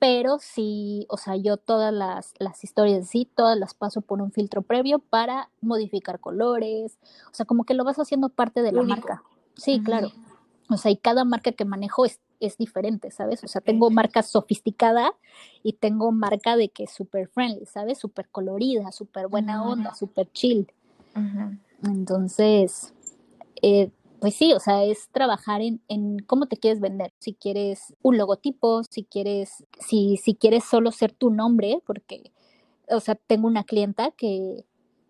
pero 0.00 0.38
sí, 0.40 1.06
o 1.08 1.16
sea, 1.16 1.36
yo 1.36 1.56
todas 1.56 1.92
las, 1.92 2.34
las 2.38 2.64
historias, 2.64 3.08
sí, 3.08 3.30
todas 3.34 3.56
las 3.56 3.72
paso 3.72 4.00
por 4.00 4.20
un 4.20 4.32
filtro 4.32 4.62
previo 4.62 4.98
para 4.98 5.50
modificar 5.60 6.18
colores, 6.18 6.98
o 7.30 7.34
sea, 7.34 7.46
como 7.46 7.64
que 7.64 7.74
lo 7.74 7.84
vas 7.84 7.98
haciendo 7.98 8.28
parte 8.28 8.62
de 8.62 8.72
la 8.72 8.82
marca. 8.82 9.22
Sí, 9.56 9.80
claro. 9.80 10.10
O 10.68 10.76
sea, 10.76 10.90
y 10.90 10.96
cada 10.96 11.24
marca 11.24 11.52
que 11.52 11.64
manejo 11.64 12.04
es 12.04 12.20
es 12.40 12.56
diferente, 12.56 13.10
¿sabes? 13.10 13.42
O 13.44 13.48
sea, 13.48 13.60
tengo 13.60 13.90
marca 13.90 14.22
sofisticada 14.22 15.12
y 15.62 15.74
tengo 15.74 16.12
marca 16.12 16.56
de 16.56 16.68
que 16.68 16.84
es 16.84 16.90
súper 16.90 17.28
friendly, 17.28 17.66
¿sabes? 17.66 17.98
Súper 17.98 18.28
colorida, 18.28 18.92
súper 18.92 19.28
buena 19.28 19.62
onda, 19.62 19.94
súper 19.94 20.30
chill. 20.32 20.66
Entonces, 21.82 22.92
eh, 23.62 23.90
pues 24.20 24.34
sí, 24.34 24.52
o 24.52 24.60
sea, 24.60 24.84
es 24.84 25.08
trabajar 25.10 25.60
en, 25.60 25.80
en, 25.88 26.18
cómo 26.20 26.46
te 26.46 26.56
quieres 26.56 26.80
vender. 26.80 27.12
Si 27.18 27.34
quieres 27.34 27.94
un 28.02 28.16
logotipo, 28.16 28.82
si 28.84 29.04
quieres, 29.04 29.64
si, 29.80 30.16
si 30.16 30.34
quieres 30.34 30.64
solo 30.64 30.92
ser 30.92 31.12
tu 31.12 31.30
nombre, 31.30 31.82
porque, 31.86 32.32
o 32.88 33.00
sea, 33.00 33.16
tengo 33.16 33.46
una 33.46 33.64
clienta 33.64 34.12
que, 34.12 34.64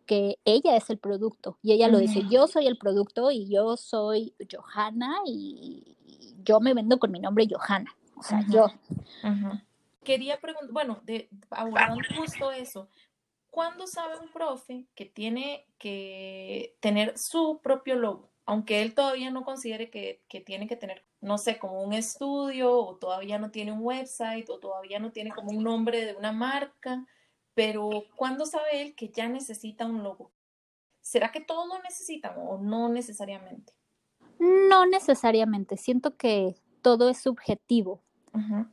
que 0.07 0.39
ella 0.45 0.77
es 0.77 0.91
el 0.91 0.99
producto 0.99 1.59
y 1.63 1.73
ella 1.73 1.89
lo 1.89 1.99
dice, 1.99 2.23
yo 2.31 2.47
soy 2.47 2.67
el 2.67 2.79
producto 2.79 3.31
y 3.31 3.49
yo 3.49 3.77
soy 3.77 4.35
Johanna 4.51 5.17
y, 5.27 5.97
yo 6.45 6.61
me 6.61 6.75
vendo 6.75 6.99
con 6.99 7.11
mi 7.11 7.21
nombre 7.21 7.49
Johanna, 7.51 7.97
o 8.17 8.23
sea, 8.23 8.45
yo. 8.51 8.67
Quería 10.05 10.39
preguntar, 10.39 10.71
bueno, 10.73 11.01
de, 11.05 11.31
abordando 11.51 12.03
justo 12.15 12.53
eso, 12.53 12.89
¿cuándo 13.49 13.87
sabe 13.87 14.19
un 14.19 14.31
profe 14.31 14.87
que 14.95 15.07
tiene 15.07 15.67
que 15.79 16.77
tener 16.81 17.17
su 17.17 17.61
propio 17.63 17.95
logo? 17.97 18.31
Aunque 18.45 18.83
él 18.83 18.95
todavía 18.95 19.31
no 19.31 19.43
considere 19.43 19.89
que, 19.89 20.23
que 20.29 20.43
tiene 20.43 20.67
que 20.67 20.77
tener, 20.77 21.07
no 21.23 21.39
sé, 21.39 21.59
como 21.59 21.83
un 21.83 21.95
estudio 21.95 22.77
o 22.77 22.97
todavía 22.97 23.39
no 23.39 23.51
tiene 23.51 23.73
un 23.73 23.81
website 23.81 24.51
o 24.51 24.59
todavía 24.59 24.99
no 24.99 25.13
tiene 25.13 25.31
como 25.31 25.51
un 25.51 25.65
nombre 25.65 26.05
de 26.05 26.15
una 26.15 26.33
marca, 26.33 27.07
pero 27.55 28.05
¿cuándo 28.17 28.47
sabe 28.47 28.83
él 28.83 28.95
que 28.95 29.09
ya 29.09 29.29
necesita 29.29 29.87
un 29.87 30.03
logo? 30.03 30.31
¿Será 31.01 31.33
que 31.33 31.41
todos 31.41 31.69
lo 31.69 31.83
necesitan 31.83 32.35
o 32.39 32.59
no 32.59 32.89
necesariamente? 32.89 33.73
No 34.39 34.87
necesariamente, 34.87 35.77
siento 35.77 36.17
que 36.17 36.57
todo 36.83 37.09
es 37.09 37.19
subjetivo, 37.19 38.03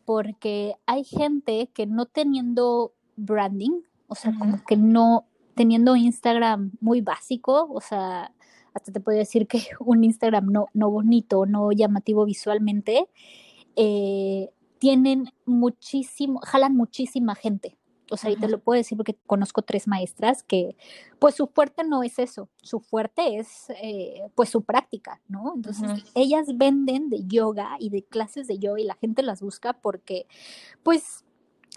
porque 0.06 0.76
hay 0.88 1.04
gente 1.04 1.70
que 1.74 1.86
no 1.86 2.08
teniendo 2.08 2.94
branding, 3.16 3.82
o 4.08 4.16
sea, 4.16 4.34
como 4.38 4.64
que 4.66 4.76
no 4.76 5.28
teniendo 5.54 5.96
Instagram 5.96 6.72
muy 6.82 7.02
básico, 7.02 7.70
o 7.72 7.80
sea, 7.80 8.34
hasta 8.74 8.92
te 8.92 9.00
puedo 9.00 9.18
decir 9.18 9.48
que 9.48 9.62
un 9.80 10.04
Instagram 10.04 10.48
no, 10.48 10.68
no 10.74 10.90
bonito, 10.90 11.46
no 11.46 11.72
llamativo 11.72 12.26
visualmente, 12.26 13.08
eh, 13.76 14.50
tienen 14.80 15.32
muchísimo, 15.46 16.40
jalan 16.44 16.76
muchísima 16.76 17.36
gente. 17.36 17.78
O 18.12 18.18
sea, 18.18 18.30
y 18.30 18.36
te 18.36 18.48
lo 18.48 18.60
puedo 18.60 18.78
decir 18.78 18.98
porque 18.98 19.18
conozco 19.26 19.62
tres 19.62 19.88
maestras 19.88 20.44
que, 20.44 20.76
pues 21.20 21.36
su 21.36 21.48
fuerte 21.48 21.84
no 21.84 22.04
es 22.04 22.20
eso, 22.20 22.50
su 22.62 22.80
fuerte 22.80 23.38
es, 23.38 23.70
eh, 23.82 24.22
pues 24.36 24.50
su 24.50 24.64
práctica, 24.64 25.22
¿no? 25.28 25.54
Entonces, 25.56 26.04
ellas 26.14 26.48
venden 26.56 27.10
de 27.10 27.26
yoga 27.26 27.78
y 27.80 27.90
de 27.90 28.04
clases 28.04 28.48
de 28.48 28.60
yoga 28.60 28.82
y 28.82 28.86
la 28.86 28.96
gente 28.96 29.24
las 29.24 29.42
busca 29.42 29.74
porque, 29.74 30.28
pues, 30.84 31.24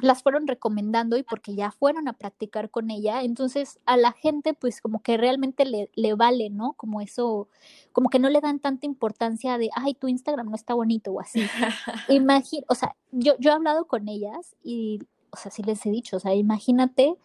las 0.00 0.22
fueron 0.22 0.46
recomendando 0.46 1.16
y 1.16 1.22
porque 1.22 1.54
ya 1.54 1.70
fueron 1.70 2.08
a 2.08 2.14
practicar 2.14 2.70
con 2.70 2.90
ella, 2.90 3.22
entonces 3.22 3.78
a 3.86 3.96
la 3.96 4.12
gente 4.12 4.52
pues 4.52 4.80
como 4.80 5.02
que 5.02 5.16
realmente 5.16 5.64
le, 5.64 5.90
le 5.94 6.14
vale, 6.14 6.50
¿no? 6.50 6.72
Como 6.72 7.00
eso, 7.00 7.48
como 7.92 8.10
que 8.10 8.18
no 8.18 8.28
le 8.28 8.40
dan 8.40 8.58
tanta 8.58 8.86
importancia 8.86 9.56
de, 9.56 9.70
ay, 9.74 9.94
tu 9.94 10.08
Instagram 10.08 10.50
no 10.50 10.56
está 10.56 10.74
bonito 10.74 11.12
o 11.12 11.20
así. 11.20 11.42
Imagina, 12.08 12.64
o 12.68 12.74
sea, 12.74 12.96
yo, 13.12 13.34
yo 13.38 13.50
he 13.50 13.54
hablado 13.54 13.86
con 13.86 14.08
ellas 14.08 14.56
y 14.64 15.00
o 15.34 15.36
sea, 15.36 15.50
sí 15.50 15.62
les 15.62 15.84
he 15.84 15.90
dicho, 15.90 16.16
o 16.16 16.20
sea, 16.20 16.34
imagínate 16.34 17.16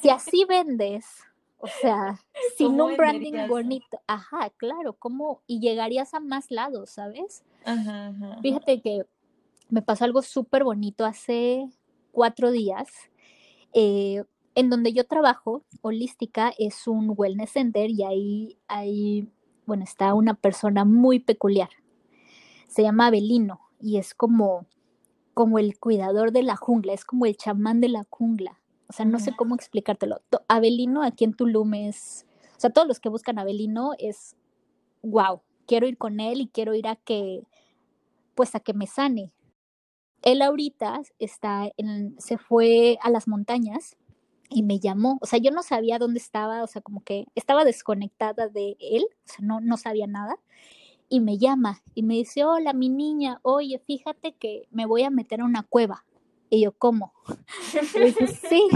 si 0.00 0.10
así 0.10 0.44
vendes, 0.48 1.06
o 1.58 1.66
sea, 1.66 2.20
sin 2.56 2.80
un 2.80 2.96
branding 2.96 3.46
bonito, 3.48 4.00
ajá, 4.06 4.50
claro, 4.56 4.94
¿cómo? 4.94 5.42
Y 5.46 5.60
llegarías 5.60 6.12
a 6.14 6.20
más 6.20 6.50
lados, 6.50 6.90
¿sabes? 6.90 7.44
Ajá, 7.64 8.12
Fíjate 8.42 8.80
que 8.80 9.06
me 9.68 9.82
pasó 9.82 10.04
algo 10.04 10.22
súper 10.22 10.64
bonito 10.64 11.04
hace 11.04 11.68
cuatro 12.10 12.50
días, 12.50 12.88
eh, 13.72 14.24
en 14.54 14.68
donde 14.68 14.92
yo 14.92 15.06
trabajo, 15.06 15.64
Holística 15.80 16.52
es 16.58 16.86
un 16.86 17.14
wellness 17.16 17.52
center 17.52 17.90
y 17.90 18.02
ahí, 18.02 18.58
ahí, 18.68 19.28
bueno, 19.64 19.84
está 19.84 20.12
una 20.12 20.34
persona 20.34 20.84
muy 20.84 21.20
peculiar. 21.20 21.70
Se 22.68 22.82
llama 22.82 23.06
Abelino 23.06 23.60
y 23.80 23.96
es 23.96 24.14
como 24.14 24.66
como 25.34 25.58
el 25.58 25.78
cuidador 25.78 26.32
de 26.32 26.42
la 26.42 26.56
jungla, 26.56 26.92
es 26.92 27.04
como 27.04 27.26
el 27.26 27.36
chamán 27.36 27.80
de 27.80 27.88
la 27.88 28.06
jungla. 28.10 28.58
O 28.88 28.92
sea, 28.92 29.06
no 29.06 29.18
sé 29.18 29.34
cómo 29.34 29.54
explicártelo. 29.54 30.20
Abelino 30.48 31.02
aquí 31.02 31.24
en 31.24 31.32
Tulum 31.32 31.72
es, 31.74 32.26
o 32.56 32.60
sea, 32.60 32.70
todos 32.70 32.86
los 32.86 33.00
que 33.00 33.08
buscan 33.08 33.38
Abelino 33.38 33.92
es, 33.98 34.36
wow, 35.02 35.40
quiero 35.66 35.86
ir 35.86 35.96
con 35.96 36.20
él 36.20 36.42
y 36.42 36.48
quiero 36.48 36.74
ir 36.74 36.86
a 36.86 36.96
que, 36.96 37.42
pues 38.34 38.54
a 38.54 38.60
que 38.60 38.74
me 38.74 38.86
sane. 38.86 39.32
Él 40.20 40.42
ahorita 40.42 41.00
está 41.18 41.70
en, 41.78 42.14
se 42.20 42.36
fue 42.36 42.98
a 43.02 43.08
las 43.08 43.26
montañas 43.26 43.96
y 44.50 44.62
me 44.62 44.78
llamó, 44.78 45.18
o 45.22 45.26
sea, 45.26 45.38
yo 45.38 45.50
no 45.50 45.62
sabía 45.62 45.98
dónde 45.98 46.18
estaba, 46.18 46.62
o 46.62 46.66
sea, 46.66 46.82
como 46.82 47.02
que 47.02 47.26
estaba 47.34 47.64
desconectada 47.64 48.48
de 48.48 48.76
él, 48.78 49.06
o 49.24 49.28
sea, 49.28 49.38
no, 49.40 49.60
no 49.62 49.78
sabía 49.78 50.06
nada 50.06 50.36
y 51.12 51.20
me 51.20 51.36
llama 51.36 51.82
y 51.94 52.04
me 52.04 52.14
dice, 52.14 52.42
hola, 52.42 52.72
mi 52.72 52.88
niña, 52.88 53.38
oye, 53.42 53.78
fíjate 53.86 54.32
que 54.32 54.66
me 54.70 54.86
voy 54.86 55.02
a 55.02 55.10
meter 55.10 55.42
a 55.42 55.44
una 55.44 55.62
cueva. 55.62 56.06
Y 56.48 56.62
yo, 56.62 56.72
¿cómo? 56.72 57.12
dice, 58.02 58.26
sí, 58.28 58.66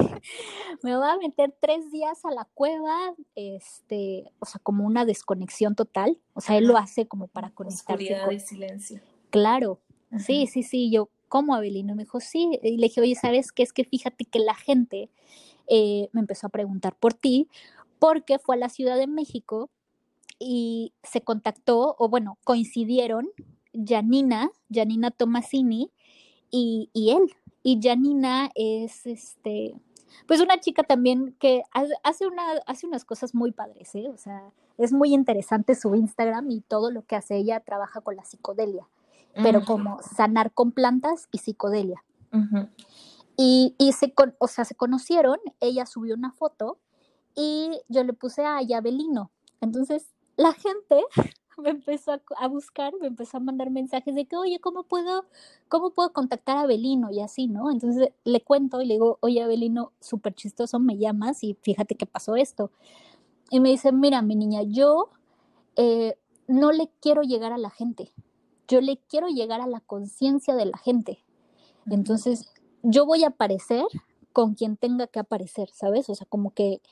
me 0.82 0.94
voy 0.98 1.08
a 1.08 1.16
meter 1.16 1.56
tres 1.58 1.90
días 1.90 2.26
a 2.26 2.30
la 2.30 2.44
cueva, 2.52 3.14
este, 3.36 4.30
o 4.38 4.44
sea, 4.44 4.60
como 4.62 4.84
una 4.84 5.06
desconexión 5.06 5.74
total. 5.74 6.20
O 6.34 6.42
sea, 6.42 6.58
él 6.58 6.66
lo 6.66 6.76
hace 6.76 7.08
como 7.08 7.26
para 7.28 7.48
conectarse. 7.52 7.94
Oscuridad 7.94 8.30
y 8.30 8.40
silencio. 8.40 9.00
Claro, 9.30 9.80
sí, 10.18 10.46
sí, 10.46 10.62
sí. 10.62 10.90
Yo, 10.90 11.08
¿cómo, 11.28 11.54
Abelino? 11.54 11.94
Me 11.94 12.02
dijo, 12.02 12.20
sí. 12.20 12.58
Y 12.62 12.76
le 12.76 12.88
dije, 12.88 13.00
oye, 13.00 13.14
¿sabes 13.14 13.50
qué? 13.50 13.62
Es 13.62 13.72
que 13.72 13.84
fíjate 13.84 14.26
que 14.26 14.40
la 14.40 14.54
gente 14.54 15.08
eh, 15.68 16.10
me 16.12 16.20
empezó 16.20 16.48
a 16.48 16.50
preguntar 16.50 16.94
por 16.96 17.14
ti, 17.14 17.48
porque 17.98 18.38
fue 18.38 18.56
a 18.56 18.58
la 18.58 18.68
Ciudad 18.68 18.98
de 18.98 19.06
México 19.06 19.70
y 20.38 20.92
se 21.02 21.22
contactó, 21.22 21.96
o 21.98 22.08
bueno, 22.08 22.38
coincidieron 22.44 23.28
Janina, 23.72 24.50
Janina 24.70 25.10
Tomasini 25.10 25.90
y, 26.50 26.90
y 26.92 27.10
él. 27.10 27.32
Y 27.62 27.80
Janina 27.82 28.50
es 28.54 29.06
este, 29.06 29.74
pues 30.26 30.40
una 30.40 30.60
chica 30.60 30.82
también 30.82 31.34
que 31.38 31.62
hace, 32.02 32.26
una, 32.26 32.42
hace 32.66 32.86
unas 32.86 33.04
cosas 33.04 33.34
muy 33.34 33.52
padres, 33.52 33.94
¿eh? 33.94 34.08
O 34.08 34.16
sea, 34.16 34.52
es 34.78 34.92
muy 34.92 35.14
interesante 35.14 35.74
su 35.74 35.94
Instagram 35.94 36.50
y 36.50 36.60
todo 36.60 36.90
lo 36.90 37.02
que 37.02 37.16
hace 37.16 37.36
ella 37.36 37.60
trabaja 37.60 38.00
con 38.00 38.16
la 38.16 38.24
psicodelia, 38.24 38.86
pero 39.34 39.64
como 39.64 40.00
sanar 40.02 40.52
con 40.52 40.72
plantas 40.72 41.28
y 41.32 41.38
psicodelia. 41.38 42.02
Y, 43.36 43.74
y 43.78 43.92
se, 43.92 44.12
o 44.38 44.48
sea, 44.48 44.64
se 44.64 44.74
conocieron, 44.74 45.38
ella 45.60 45.86
subió 45.86 46.14
una 46.14 46.32
foto 46.32 46.78
y 47.34 47.80
yo 47.88 48.04
le 48.04 48.12
puse 48.12 48.44
a 48.44 48.62
Yabelino. 48.62 49.30
Entonces, 49.60 50.06
la 50.36 50.52
gente 50.52 51.02
me 51.58 51.70
empezó 51.70 52.20
a, 52.38 52.48
buscar, 52.48 52.92
me 53.00 53.06
empezó 53.06 53.38
a 53.38 53.40
mandar 53.40 53.70
mensajes 53.70 54.14
de 54.14 54.26
que, 54.26 54.36
oye, 54.36 54.60
¿cómo 54.60 54.84
puedo, 54.84 55.24
cómo 55.68 55.90
puedo 55.90 56.12
contactar 56.12 56.56
a 56.56 56.62
Abelino? 56.62 57.10
Y 57.10 57.20
así, 57.20 57.46
¿no? 57.48 57.70
Entonces 57.70 58.10
le 58.24 58.40
cuento 58.42 58.82
y 58.82 58.86
le 58.86 58.94
digo, 58.94 59.18
oye, 59.20 59.42
Abelino, 59.42 59.92
súper 60.00 60.34
chistoso, 60.34 60.78
me 60.78 60.98
llamas 60.98 61.42
y 61.42 61.54
fíjate 61.62 61.94
que 61.94 62.06
pasó 62.06 62.36
esto. 62.36 62.70
Y 63.50 63.60
me 63.60 63.70
dice, 63.70 63.92
mira, 63.92 64.22
mi 64.22 64.36
niña, 64.36 64.62
yo 64.62 65.10
eh, 65.76 66.18
no 66.46 66.72
le 66.72 66.90
quiero 67.00 67.22
llegar 67.22 67.52
a 67.52 67.58
la 67.58 67.70
gente, 67.70 68.12
yo 68.68 68.80
le 68.80 68.98
quiero 69.08 69.28
llegar 69.28 69.60
a 69.60 69.66
la 69.66 69.80
conciencia 69.80 70.54
de 70.54 70.66
la 70.66 70.78
gente. 70.78 71.24
Entonces, 71.88 72.52
yo 72.82 73.06
voy 73.06 73.24
a 73.24 73.28
aparecer 73.28 73.84
con 74.32 74.54
quien 74.54 74.76
tenga 74.76 75.06
que 75.06 75.20
aparecer, 75.20 75.70
¿sabes? 75.72 76.10
O 76.10 76.14
sea, 76.14 76.26
como 76.28 76.50
que... 76.50 76.82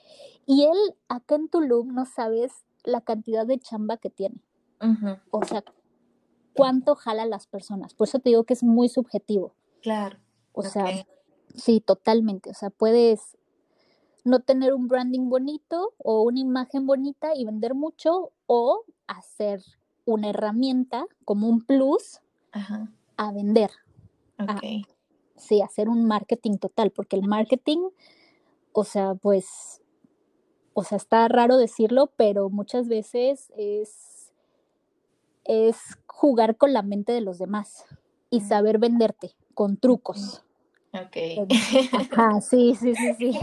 Y 0.46 0.64
él 0.64 0.78
acá 1.08 1.34
en 1.34 1.48
Tulum 1.48 1.92
no 1.92 2.06
sabes 2.06 2.64
la 2.84 3.00
cantidad 3.00 3.46
de 3.46 3.58
chamba 3.58 3.96
que 3.96 4.10
tiene. 4.10 4.42
O 5.30 5.42
sea, 5.44 5.64
cuánto 6.54 6.94
jala 6.94 7.24
las 7.26 7.46
personas. 7.46 7.94
Por 7.94 8.06
eso 8.06 8.18
te 8.18 8.30
digo 8.30 8.44
que 8.44 8.54
es 8.54 8.62
muy 8.62 8.88
subjetivo. 8.88 9.54
Claro. 9.80 10.18
O 10.52 10.62
sea, 10.62 11.06
sí, 11.54 11.80
totalmente. 11.80 12.50
O 12.50 12.54
sea, 12.54 12.70
puedes 12.70 13.36
no 14.24 14.40
tener 14.40 14.72
un 14.74 14.88
branding 14.88 15.28
bonito 15.28 15.94
o 15.98 16.22
una 16.22 16.40
imagen 16.40 16.86
bonita 16.86 17.34
y 17.34 17.44
vender 17.44 17.74
mucho 17.74 18.32
o 18.46 18.84
hacer 19.06 19.62
una 20.04 20.30
herramienta 20.30 21.06
como 21.24 21.48
un 21.48 21.64
plus 21.64 22.20
a 23.16 23.32
vender. 23.32 23.70
Ok. 24.38 24.86
sí, 25.36 25.62
hacer 25.62 25.88
un 25.88 26.06
marketing 26.06 26.58
total, 26.58 26.90
porque 26.90 27.16
el 27.16 27.26
marketing, 27.26 27.88
o 28.72 28.84
sea, 28.84 29.14
pues 29.14 29.82
o 30.74 30.84
sea, 30.84 30.96
está 30.96 31.26
raro 31.28 31.56
decirlo, 31.56 32.12
pero 32.16 32.50
muchas 32.50 32.88
veces 32.88 33.52
es, 33.56 34.32
es 35.44 35.76
jugar 36.06 36.56
con 36.56 36.72
la 36.72 36.82
mente 36.82 37.12
de 37.12 37.20
los 37.20 37.38
demás 37.38 37.86
y 38.30 38.40
saber 38.40 38.78
venderte 38.78 39.32
con 39.54 39.76
trucos. 39.76 40.44
Ok. 40.92 41.16
Ajá, 41.92 42.40
sí, 42.40 42.74
sí, 42.74 42.94
sí, 42.94 43.14
sí. 43.14 43.38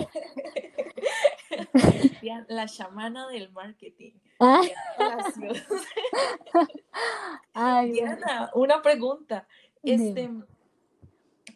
La 2.48 2.68
chamana 2.68 3.28
del 3.28 3.52
marketing. 3.52 4.14
Ah. 4.40 4.62
Diana, 7.86 8.52
una 8.56 8.82
pregunta. 8.82 9.48
Este, 9.84 10.30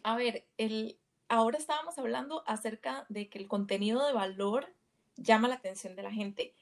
a 0.02 0.16
ver, 0.16 0.44
el, 0.56 0.98
ahora 1.28 1.58
estábamos 1.58 1.98
hablando 1.98 2.42
acerca 2.46 3.06
de 3.08 3.28
que 3.28 3.38
el 3.38 3.48
contenido 3.48 4.06
de 4.06 4.12
valor 4.12 4.72
llama 5.16 5.48
la 5.48 5.56
atención 5.56 5.96
de 5.96 6.02
la 6.02 6.12
gente. 6.12 6.54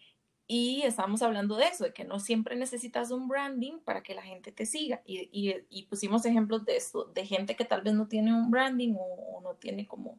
Y 0.47 0.83
estamos 0.83 1.23
hablando 1.23 1.57
de 1.57 1.69
eso, 1.69 1.85
de 1.85 1.95
que 1.95 2.05
no 2.05 2.21
siempre 2.21 2.55
necesitas 2.55 3.11
un 3.11 3.29
branding 3.29 3.79
para 3.79 4.03
que 4.03 4.15
la 4.15 4.23
gente 4.23 4.53
te 4.53 4.67
siga. 4.67 5.03
Y, 5.07 5.83
pusimos 5.89 6.27
ejemplos 6.27 6.65
de 6.67 6.77
esto, 6.77 7.05
de 7.07 7.25
gente 7.25 7.57
que 7.57 7.65
tal 7.65 7.81
vez 7.83 7.95
no 7.95 8.09
tiene 8.09 8.35
un 8.35 8.51
branding 8.51 8.95
o, 8.99 9.41
no 9.43 9.55
tiene 9.55 9.87
como, 9.87 10.19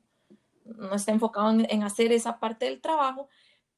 no 0.64 0.96
está 0.96 1.12
enfocado 1.12 1.52
en, 1.52 1.84
hacer 1.84 2.12
esa 2.12 2.40
parte 2.40 2.66
del 2.66 2.82
trabajo, 2.82 3.30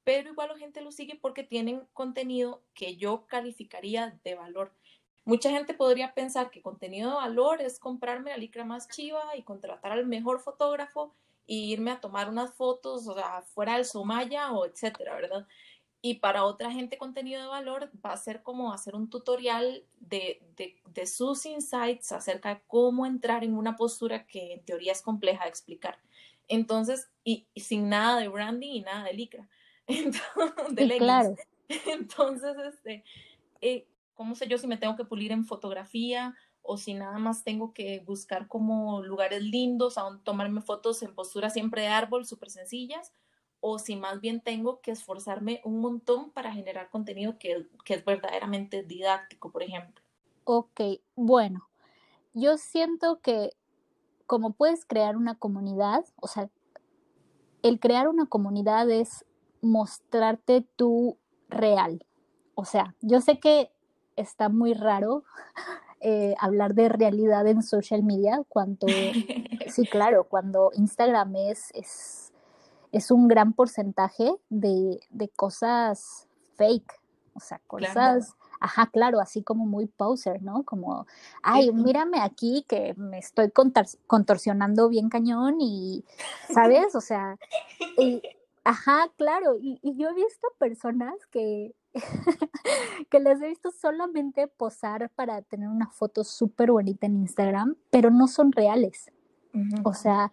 pero 0.06 0.30
igual 0.30 0.50
la 0.50 0.58
gente 0.58 0.80
lo 0.82 0.94
sigue 0.94 1.20
porque 1.22 1.44
tienen 1.44 1.84
contenido 1.92 2.64
que 2.74 2.96
yo 2.96 3.26
calificaría 3.28 4.18
de 4.24 4.36
valor. 4.36 4.74
Mucha 5.26 5.50
gente 5.50 5.74
podría 5.74 6.14
pensar 6.14 6.50
que 6.50 6.62
contenido 6.62 7.10
de 7.10 7.16
valor 7.18 7.62
es 7.62 7.78
comprarme 7.78 8.32
la 8.32 8.38
licra 8.38 8.64
más 8.64 8.88
chiva 8.88 9.36
y 9.36 9.44
contratar 9.44 9.92
al 9.92 10.06
mejor 10.06 10.40
fotógrafo 10.40 11.14
y 11.48 11.72
irme 11.72 11.92
a 11.92 12.02
tomar 12.02 12.30
unas 12.30 12.54
fotos, 12.54 13.08
o 13.08 13.14
sea, 13.16 13.42
fuera 13.42 13.76
del 13.76 13.86
Somaya 13.86 14.52
o 14.52 14.66
etcétera, 14.66 15.16
¿verdad? 15.16 15.48
Y 16.02 16.16
para 16.16 16.44
otra 16.44 16.72
gente 16.72 16.98
contenido 16.98 17.42
de 17.42 17.48
valor 17.48 17.90
va 18.06 18.12
a 18.12 18.18
ser 18.18 18.44
como 18.44 18.72
hacer 18.72 18.94
un 18.94 19.10
tutorial 19.10 19.84
de, 20.00 20.42
de, 20.56 21.08
sus 21.08 21.46
insights 21.46 22.12
acerca 22.12 22.50
de 22.50 22.62
cómo 22.68 23.06
entrar 23.06 23.44
en 23.44 23.56
una 23.56 23.76
postura 23.76 24.28
que 24.28 24.54
en 24.54 24.64
teoría 24.64 24.92
es 24.92 25.02
compleja 25.02 25.46
de 25.46 25.50
explicar. 25.50 25.98
Entonces, 26.48 27.10
y, 27.24 27.48
sin 27.56 27.90
nada 27.90 28.20
de 28.20 28.28
branding 28.28 28.74
y 28.74 28.82
nada 28.82 29.06
de 29.06 29.14
licra. 29.14 29.50
Entonces, 29.88 30.76
de 30.76 30.98
claro. 30.98 31.36
Entonces, 31.88 32.56
este, 32.58 33.04
eh, 33.62 33.88
¿cómo 34.14 34.36
sé 34.36 34.48
yo 34.48 34.58
si 34.58 34.68
me 34.68 34.78
tengo 34.78 34.96
que 34.96 35.06
pulir 35.06 35.32
en 35.32 35.46
fotografía 35.46 36.36
o 36.68 36.78
si 36.78 36.94
nada 36.94 37.18
más 37.18 37.44
tengo 37.44 37.74
que 37.74 38.04
buscar 38.06 38.48
como 38.48 39.02
lugares 39.02 39.42
lindos, 39.42 39.98
a 39.98 40.04
tomarme 40.24 40.62
fotos 40.62 41.02
en 41.02 41.16
postura 41.16 41.50
siempre 41.50 41.84
de 41.84 41.88
árbol, 41.88 42.26
súper 42.26 42.50
sencillas, 42.50 43.14
o 43.60 43.80
si 43.80 43.96
más 43.96 44.20
bien 44.20 44.42
tengo 44.42 44.82
que 44.82 44.92
esforzarme 44.92 45.62
un 45.64 45.80
montón 45.80 46.30
para 46.32 46.52
generar 46.52 46.90
contenido 46.90 47.40
que, 47.40 47.68
que 47.86 47.96
es 47.96 48.06
verdaderamente 48.06 48.84
didáctico, 48.84 49.52
por 49.52 49.64
ejemplo. 49.64 50.04
Ok, 50.44 50.82
bueno, 51.16 51.68
yo 52.34 52.58
siento 52.58 53.20
que 53.22 53.52
como 54.28 54.52
puedes 54.52 54.86
crear 54.86 55.16
una 55.16 55.36
comunidad, 55.36 56.06
o 56.22 56.28
sea, 56.28 56.50
el 57.64 57.80
crear 57.80 58.08
una 58.10 58.26
comunidad 58.26 58.90
es 58.92 59.26
mostrarte 59.62 60.68
tú 60.76 61.18
real. 61.50 62.06
O 62.56 62.66
sea, 62.66 62.96
yo 63.02 63.22
sé 63.22 63.40
que 63.40 63.72
está 64.16 64.50
muy 64.50 64.74
raro 64.74 65.24
eh, 66.00 66.36
hablar 66.40 66.76
de 66.76 66.90
realidad 66.90 67.48
en 67.48 67.64
social 67.64 68.04
media, 68.04 68.42
cuando, 68.50 68.88
sí, 69.68 69.88
claro, 69.88 70.26
cuando 70.26 70.72
Instagram 70.76 71.36
es, 71.36 71.72
es, 71.74 72.34
es 72.92 73.12
un 73.12 73.28
gran 73.28 73.54
porcentaje 73.54 74.32
de, 74.50 75.00
de, 75.10 75.30
cosas 75.30 76.28
fake, 76.56 76.94
o 77.34 77.40
sea, 77.40 77.60
cosas, 77.66 78.36
ajá, 78.60 78.88
claro, 78.92 79.20
así 79.20 79.42
como 79.42 79.66
muy 79.66 79.88
poser, 79.88 80.44
¿no? 80.44 80.64
Como, 80.64 81.08
ay, 81.42 81.72
mírame 81.72 82.22
aquí 82.22 82.64
que 82.68 82.94
me 82.96 83.18
estoy 83.18 83.52
contorsionando 84.08 84.90
bien 84.90 85.10
cañón 85.10 85.58
y, 85.60 86.06
¿sabes? 86.50 86.94
O 86.96 87.02
sea, 87.02 87.38
y, 87.98 88.22
ajá, 88.64 89.10
claro, 89.18 89.56
y, 89.60 89.80
y 89.82 89.96
yo 89.96 90.10
he 90.10 90.14
visto 90.14 90.48
personas 90.60 91.16
que 91.32 91.74
que 93.10 93.20
les 93.20 93.42
he 93.42 93.48
visto 93.48 93.72
solamente 93.72 94.48
posar 94.48 95.10
para 95.16 95.42
tener 95.42 95.70
una 95.70 95.90
foto 95.90 96.24
súper 96.24 96.72
bonita 96.72 97.06
en 97.06 97.18
Instagram, 97.18 97.76
pero 97.90 98.10
no 98.12 98.28
son 98.28 98.52
reales. 98.52 99.12
O 99.84 99.94
sea, 99.94 100.32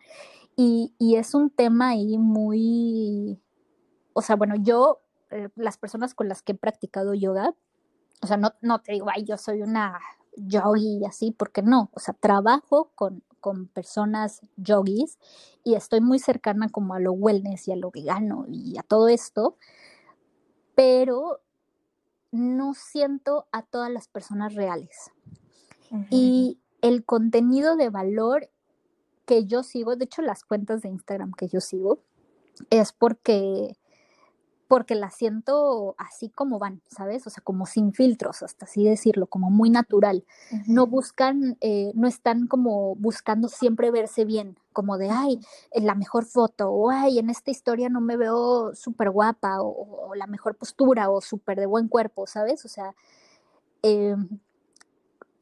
y, 0.57 0.93
es 1.17 1.35
un 1.35 1.51
tema 1.51 1.91
ahí 1.91 2.19
muy, 2.19 3.41
o 4.13 4.23
sea, 4.23 4.37
bueno, 4.37 4.55
yo, 4.57 5.01
eh, 5.31 5.49
las 5.57 5.79
personas 5.79 6.15
con 6.15 6.29
las 6.29 6.43
que 6.43 6.53
he 6.53 6.57
practicado 6.57 7.15
yoga, 7.15 7.55
o 8.23 8.27
sea, 8.27 8.37
no, 8.37 8.53
no 8.61 8.81
te 8.81 8.93
digo, 8.93 9.07
ay, 9.11 9.25
yo 9.25 9.37
soy 9.39 9.63
una 9.63 9.99
yogi 10.37 10.99
y 10.99 11.05
así, 11.07 11.31
porque 11.31 11.63
no, 11.63 11.91
o 11.95 12.01
sea, 12.01 12.15
trabajo 12.15 12.91
con, 12.95 13.23
con 13.41 13.67
personas 13.69 14.43
yogis 14.57 15.19
y 15.65 15.75
estoy 15.75 16.01
muy 16.01 16.19
cercana 16.19 16.69
como 16.69 16.95
a 16.95 17.01
lo 17.01 17.13
wellness 17.13 17.69
y 17.69 17.73
a 17.73 17.77
lo 17.77 17.91
vegano 17.91 18.47
y 18.49 18.79
a 18.79 18.83
todo 18.83 19.09
esto, 19.09 19.57
pero 20.75 21.41
no 22.35 22.75
siento 22.75 23.47
a 23.53 23.63
todas 23.63 23.91
las 23.91 24.09
personas 24.09 24.55
reales. 24.55 25.13
Y 26.11 26.59
el 26.83 27.05
contenido 27.05 27.77
de 27.77 27.89
valor 27.89 28.51
que 29.27 29.47
yo 29.47 29.63
sigo, 29.63 29.95
de 29.95 30.07
hecho 30.07 30.23
las 30.23 30.43
cuentas 30.43 30.83
de 30.83 30.89
Instagram 30.89 31.33
que 31.33 31.47
yo 31.47 31.61
sigo, 31.61 32.01
es 32.71 32.93
porque 32.93 33.77
porque 34.69 34.95
las 34.95 35.15
siento 35.15 35.95
así 35.99 36.31
como 36.31 36.59
van, 36.59 36.81
¿sabes? 36.89 37.27
O 37.27 37.31
sea, 37.31 37.43
como 37.43 37.67
sin 37.67 37.93
filtros, 37.93 38.43
hasta 38.43 38.65
así 38.65 38.85
decirlo, 38.85 39.27
como 39.27 39.51
muy 39.51 39.71
natural. 39.71 40.25
No 40.67 40.87
buscan, 40.87 41.57
eh, 41.61 41.93
no 41.95 42.09
están 42.09 42.47
como 42.47 42.95
buscando 42.97 43.49
siempre 43.49 43.91
verse 43.91 44.25
bien, 44.25 44.59
como 44.73 44.99
de, 44.99 45.11
ay, 45.11 45.41
la 45.75 45.95
mejor 45.95 46.25
foto, 46.25 46.71
o 46.71 46.91
ay, 46.91 47.19
en 47.19 47.31
esta 47.31 47.51
historia 47.51 47.89
no 47.89 48.01
me 48.01 48.17
veo 48.17 48.75
súper 48.75 49.11
guapa, 49.11 49.61
o, 49.61 50.15
la 50.15 50.27
mejor 50.27 50.57
postura, 50.57 51.11
o 51.11 51.21
súper 51.21 51.59
de 51.59 51.67
buen 51.67 51.89
cuerpo, 51.89 52.27
¿sabes? 52.27 52.65
O 52.65 52.69
sea, 52.69 52.95
em, 53.83 54.29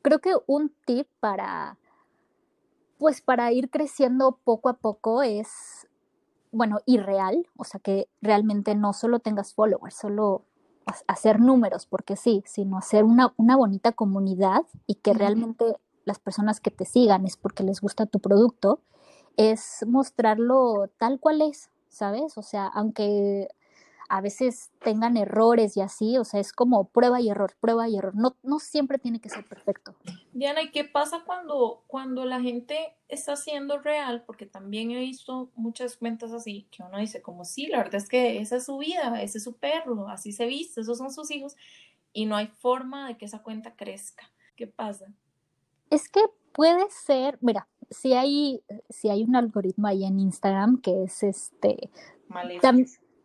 creo 0.02 0.18
que 0.20 0.35
un 0.46 0.74
tip 0.85 1.08
para, 1.20 1.78
pues 2.98 3.20
para 3.20 3.52
ir 3.52 3.70
creciendo 3.70 4.38
poco 4.44 4.68
a 4.68 4.74
poco 4.74 5.22
es 5.22 5.87
bueno, 6.52 6.78
irreal, 6.86 7.48
o 7.56 7.64
sea, 7.64 7.80
que 7.80 8.08
realmente 8.20 8.74
no 8.74 8.92
solo 8.92 9.18
tengas 9.18 9.54
followers, 9.54 9.96
solo 9.96 10.44
hacer 11.06 11.40
números, 11.40 11.86
porque 11.86 12.16
sí, 12.16 12.42
sino 12.46 12.76
hacer 12.76 13.04
una, 13.04 13.32
una 13.36 13.56
bonita 13.56 13.92
comunidad 13.92 14.62
y 14.86 14.96
que 14.96 15.14
realmente 15.14 15.76
las 16.04 16.18
personas 16.18 16.60
que 16.60 16.70
te 16.70 16.84
sigan 16.84 17.24
es 17.24 17.36
porque 17.36 17.62
les 17.62 17.80
gusta 17.80 18.06
tu 18.06 18.20
producto, 18.20 18.80
es 19.36 19.84
mostrarlo 19.86 20.88
tal 20.98 21.20
cual 21.20 21.40
es, 21.42 21.70
¿sabes? 21.88 22.36
O 22.36 22.42
sea, 22.42 22.66
aunque 22.66 23.48
a 24.08 24.20
veces 24.20 24.70
tengan 24.82 25.16
errores 25.16 25.76
y 25.76 25.80
así, 25.80 26.18
o 26.18 26.24
sea, 26.24 26.40
es 26.40 26.52
como 26.52 26.88
prueba 26.88 27.20
y 27.20 27.30
error, 27.30 27.54
prueba 27.60 27.88
y 27.88 27.96
error. 27.96 28.14
No, 28.14 28.36
no 28.42 28.58
siempre 28.58 28.98
tiene 28.98 29.20
que 29.20 29.28
ser 29.28 29.44
perfecto. 29.46 29.94
Diana, 30.32 30.62
¿y 30.62 30.70
qué 30.70 30.84
pasa 30.84 31.22
cuando, 31.24 31.84
cuando 31.86 32.24
la 32.24 32.40
gente 32.40 32.96
está 33.08 33.36
siendo 33.36 33.78
real? 33.78 34.24
Porque 34.26 34.46
también 34.46 34.90
he 34.90 35.00
visto 35.00 35.50
muchas 35.54 35.96
cuentas 35.96 36.32
así, 36.32 36.66
que 36.70 36.82
uno 36.82 36.98
dice 36.98 37.22
como, 37.22 37.44
sí, 37.44 37.66
la 37.66 37.78
verdad 37.78 37.96
es 37.96 38.08
que 38.08 38.40
esa 38.40 38.56
es 38.56 38.66
su 38.66 38.78
vida, 38.78 39.22
ese 39.22 39.38
es 39.38 39.44
su 39.44 39.56
perro, 39.56 40.08
así 40.08 40.32
se 40.32 40.46
viste, 40.46 40.80
esos 40.80 40.98
son 40.98 41.12
sus 41.12 41.30
hijos. 41.30 41.56
y 42.12 42.26
no 42.26 42.36
hay 42.36 42.46
forma 42.46 43.08
de 43.08 43.16
que 43.16 43.24
esa 43.24 43.42
cuenta 43.42 43.74
crezca. 43.74 44.30
¿Qué 44.56 44.66
pasa? 44.66 45.06
Es 45.90 46.08
que 46.08 46.20
puede 46.52 46.84
ser, 46.90 47.38
mira, 47.40 47.68
si 47.90 48.12
hay, 48.14 48.62
si 48.88 49.08
hay 49.08 49.24
un 49.24 49.36
algoritmo 49.36 49.86
ahí 49.86 50.04
en 50.04 50.18
Instagram 50.18 50.80
que 50.80 51.04
es 51.04 51.22
este... 51.22 51.90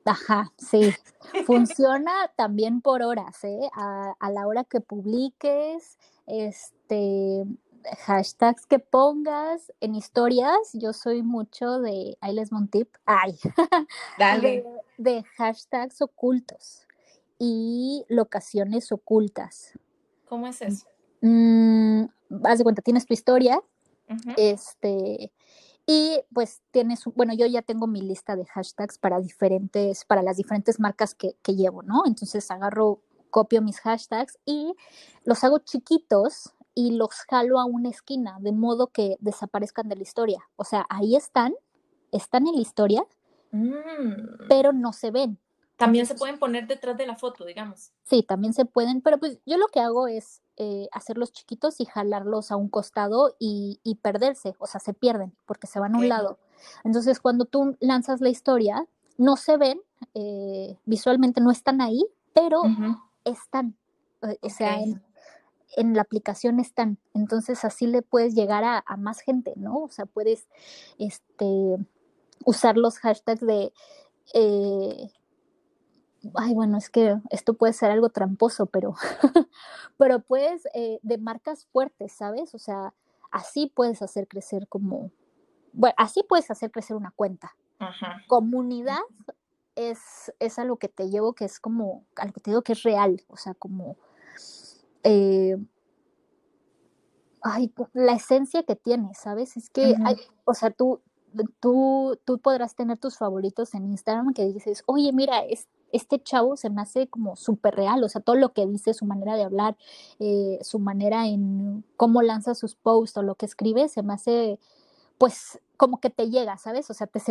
Ajá, 0.07 0.51
sí. 0.57 0.93
Funciona 1.45 2.31
también 2.35 2.81
por 2.81 3.01
horas, 3.01 3.43
¿eh? 3.43 3.69
A, 3.73 4.13
a, 4.19 4.31
la 4.31 4.47
hora 4.47 4.63
que 4.63 4.79
publiques, 4.79 5.97
este, 6.25 7.45
hashtags 8.05 8.65
que 8.65 8.79
pongas 8.79 9.71
en 9.81 9.95
historias. 9.95 10.57
Yo 10.73 10.93
soy 10.93 11.23
mucho 11.23 11.79
de, 11.79 12.17
ahí 12.21 12.33
les 12.33 12.51
un 12.51 12.67
tip, 12.67 12.89
ay, 13.05 13.37
Dale. 14.17 14.65
De, 14.97 15.23
hashtags 15.37 16.01
ocultos 16.01 16.87
y 17.39 18.05
locaciones 18.09 18.91
ocultas. 18.91 19.73
¿Cómo 20.27 20.47
es 20.47 20.61
eso? 20.61 20.87
Mm, 21.21 22.05
haz 22.43 22.57
de 22.57 22.63
cuenta, 22.63 22.81
tienes 22.81 23.05
tu 23.05 23.13
historia, 23.13 23.61
este, 24.37 25.31
y 25.89 26.19
pues 26.33 26.61
tienes, 26.71 27.05
bueno, 27.15 27.33
yo 27.33 27.45
ya 27.45 27.61
tengo 27.61 27.87
mi 27.87 28.01
lista 28.01 28.35
de 28.35 28.45
hashtags 28.45 28.97
para 28.99 29.21
diferentes, 29.21 30.03
para 30.03 30.21
las 30.21 30.35
diferentes 30.35 30.81
marcas 30.81 31.15
que, 31.15 31.37
que 31.41 31.55
llevo, 31.55 31.81
¿no? 31.81 32.03
Entonces 32.05 32.51
agarro, 32.51 33.01
copio 33.29 33.61
mis 33.61 33.79
hashtags 33.79 34.37
y 34.45 34.75
los 35.23 35.45
hago 35.45 35.59
chiquitos 35.59 36.53
y 36.75 36.91
los 36.91 37.11
jalo 37.29 37.59
a 37.59 37.65
una 37.65 37.89
esquina, 37.89 38.37
de 38.41 38.51
modo 38.51 38.87
que 38.87 39.15
desaparezcan 39.21 39.87
de 39.87 39.95
la 39.95 40.03
historia. 40.03 40.47
O 40.57 40.65
sea, 40.65 40.85
ahí 40.89 41.15
están, 41.15 41.53
están 42.11 42.47
en 42.47 42.55
la 42.55 42.61
historia, 42.61 43.05
mm. 43.51 44.47
pero 44.49 44.73
no 44.73 44.91
se 44.91 45.09
ven. 45.09 45.39
También 45.77 46.05
se 46.05 46.15
pueden 46.15 46.39
poner 46.39 46.67
detrás 46.67 46.97
de 46.97 47.05
la 47.05 47.15
foto, 47.15 47.45
digamos. 47.45 47.91
Sí, 48.03 48.23
también 48.23 48.53
se 48.53 48.65
pueden, 48.65 49.01
pero 49.01 49.19
pues 49.19 49.39
yo 49.45 49.57
lo 49.57 49.67
que 49.67 49.79
hago 49.79 50.07
es 50.07 50.41
eh, 50.57 50.87
hacerlos 50.91 51.31
chiquitos 51.31 51.79
y 51.79 51.85
jalarlos 51.85 52.51
a 52.51 52.55
un 52.55 52.67
costado 52.67 53.35
y, 53.39 53.79
perderse, 54.01 54.55
o 54.59 54.67
sea, 54.67 54.79
se 54.79 54.93
pierden 54.93 55.35
porque 55.45 55.67
se 55.67 55.79
van 55.79 55.95
a 55.95 55.99
un 55.99 56.09
lado. 56.09 56.39
Entonces, 56.83 57.19
cuando 57.19 57.45
tú 57.45 57.77
lanzas 57.79 58.21
la 58.21 58.29
historia, 58.29 58.85
no 59.17 59.37
se 59.37 59.57
ven, 59.57 59.79
eh, 60.15 60.77
visualmente 60.85 61.41
no 61.41 61.51
están 61.51 61.81
ahí, 61.81 62.03
pero 62.33 62.63
están. 63.23 63.75
Eh, 64.23 64.37
o 64.41 64.49
sea, 64.49 64.79
en, 64.79 65.01
en 65.75 65.93
la 65.93 66.01
aplicación 66.01 66.59
están. 66.59 66.97
Entonces 67.13 67.65
así 67.65 67.87
le 67.87 68.01
puedes 68.01 68.33
llegar 68.33 68.63
a, 68.63 68.83
más 68.97 69.19
gente, 69.19 69.53
¿no? 69.55 69.83
O 69.83 69.89
sea, 69.89 70.05
puedes 70.05 70.47
este, 70.97 71.77
usar 72.45 72.77
los 72.77 72.99
hashtags 72.99 73.41
de... 73.41 73.73
Eh, 74.33 75.11
ay, 76.35 76.53
bueno, 76.53 76.77
es 76.77 76.89
que 76.89 77.17
esto 77.29 77.53
puede 77.53 77.73
ser 77.73 77.91
algo 77.91 78.09
tramposo, 78.09 78.65
pero, 78.65 78.95
pero 79.97 80.19
puedes, 80.19 80.67
eh, 80.73 80.99
de 81.01 81.17
marcas 81.17 81.65
fuertes, 81.65 82.11
¿sabes? 82.11 82.53
O 82.55 82.59
sea, 82.59 82.93
así 83.31 83.71
puedes 83.73 84.01
hacer 84.01 84.27
crecer 84.27 84.67
como, 84.67 85.11
bueno, 85.73 85.95
así 85.97 86.23
puedes 86.23 86.49
hacer 86.51 86.71
crecer 86.71 86.95
una 86.95 87.11
cuenta. 87.11 87.55
Comunidad 88.27 89.01
es, 89.75 90.33
es 90.39 90.57
algo 90.57 90.77
que 90.77 90.87
te 90.87 91.09
llevo 91.09 91.33
que 91.33 91.45
es 91.45 91.59
como, 91.59 92.05
algo 92.15 92.33
que 92.33 92.41
te 92.41 92.51
digo 92.51 92.63
que 92.63 92.73
es 92.73 92.83
real, 92.83 93.21
o 93.27 93.37
sea, 93.37 93.53
como 93.53 93.97
eh, 95.03 95.57
ay, 97.41 97.71
la 97.93 98.13
esencia 98.13 98.63
que 98.63 98.75
tiene, 98.75 99.13
¿sabes? 99.13 99.57
Es 99.57 99.69
que, 99.69 99.95
o 100.45 100.53
sea, 100.53 100.71
tú, 100.71 101.01
tú, 101.59 102.19
tú 102.25 102.39
podrás 102.39 102.75
tener 102.75 102.97
tus 102.97 103.17
favoritos 103.17 103.73
en 103.73 103.85
Instagram 103.85 104.33
que 104.33 104.45
dices, 104.45 104.83
oye, 104.85 105.11
mira, 105.13 105.39
es, 105.39 105.67
este 105.91 106.21
chavo 106.21 106.57
se 106.57 106.69
me 106.69 106.81
hace 106.81 107.07
como 107.07 107.35
súper 107.35 107.75
real, 107.75 108.03
o 108.03 108.09
sea, 108.09 108.21
todo 108.21 108.35
lo 108.35 108.53
que 108.53 108.65
dice, 108.65 108.93
su 108.93 109.05
manera 109.05 109.35
de 109.35 109.43
hablar, 109.43 109.77
eh, 110.19 110.59
su 110.61 110.79
manera 110.79 111.27
en 111.27 111.83
cómo 111.95 112.21
lanza 112.21 112.55
sus 112.55 112.75
posts 112.75 113.17
o 113.17 113.21
lo 113.23 113.35
que 113.35 113.45
escribe, 113.45 113.87
se 113.89 114.03
me 114.03 114.13
hace, 114.13 114.59
pues, 115.17 115.59
como 115.77 115.99
que 115.99 116.09
te 116.09 116.29
llega, 116.29 116.57
¿sabes? 116.57 116.89
O 116.89 116.93
sea, 116.93 117.07
te, 117.07 117.21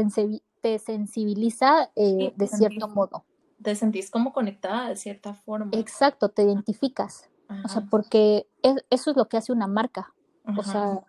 te 0.61 0.79
sensibiliza 0.79 1.91
eh, 1.97 2.33
de 2.37 2.47
cierto 2.47 2.89
modo. 2.89 3.25
Te 3.63 3.75
sentís 3.75 4.11
como 4.11 4.33
conectada 4.33 4.89
de 4.89 4.97
cierta 4.97 5.35
forma. 5.35 5.71
Exacto, 5.73 6.29
te 6.29 6.43
identificas. 6.43 7.29
O 7.65 7.69
sea, 7.69 7.87
porque 7.89 8.49
eso 8.91 9.11
es 9.11 9.17
lo 9.17 9.29
que 9.29 9.37
hace 9.37 9.53
una 9.53 9.69
marca. 9.69 10.13
O 10.59 10.63
sea, 10.63 11.01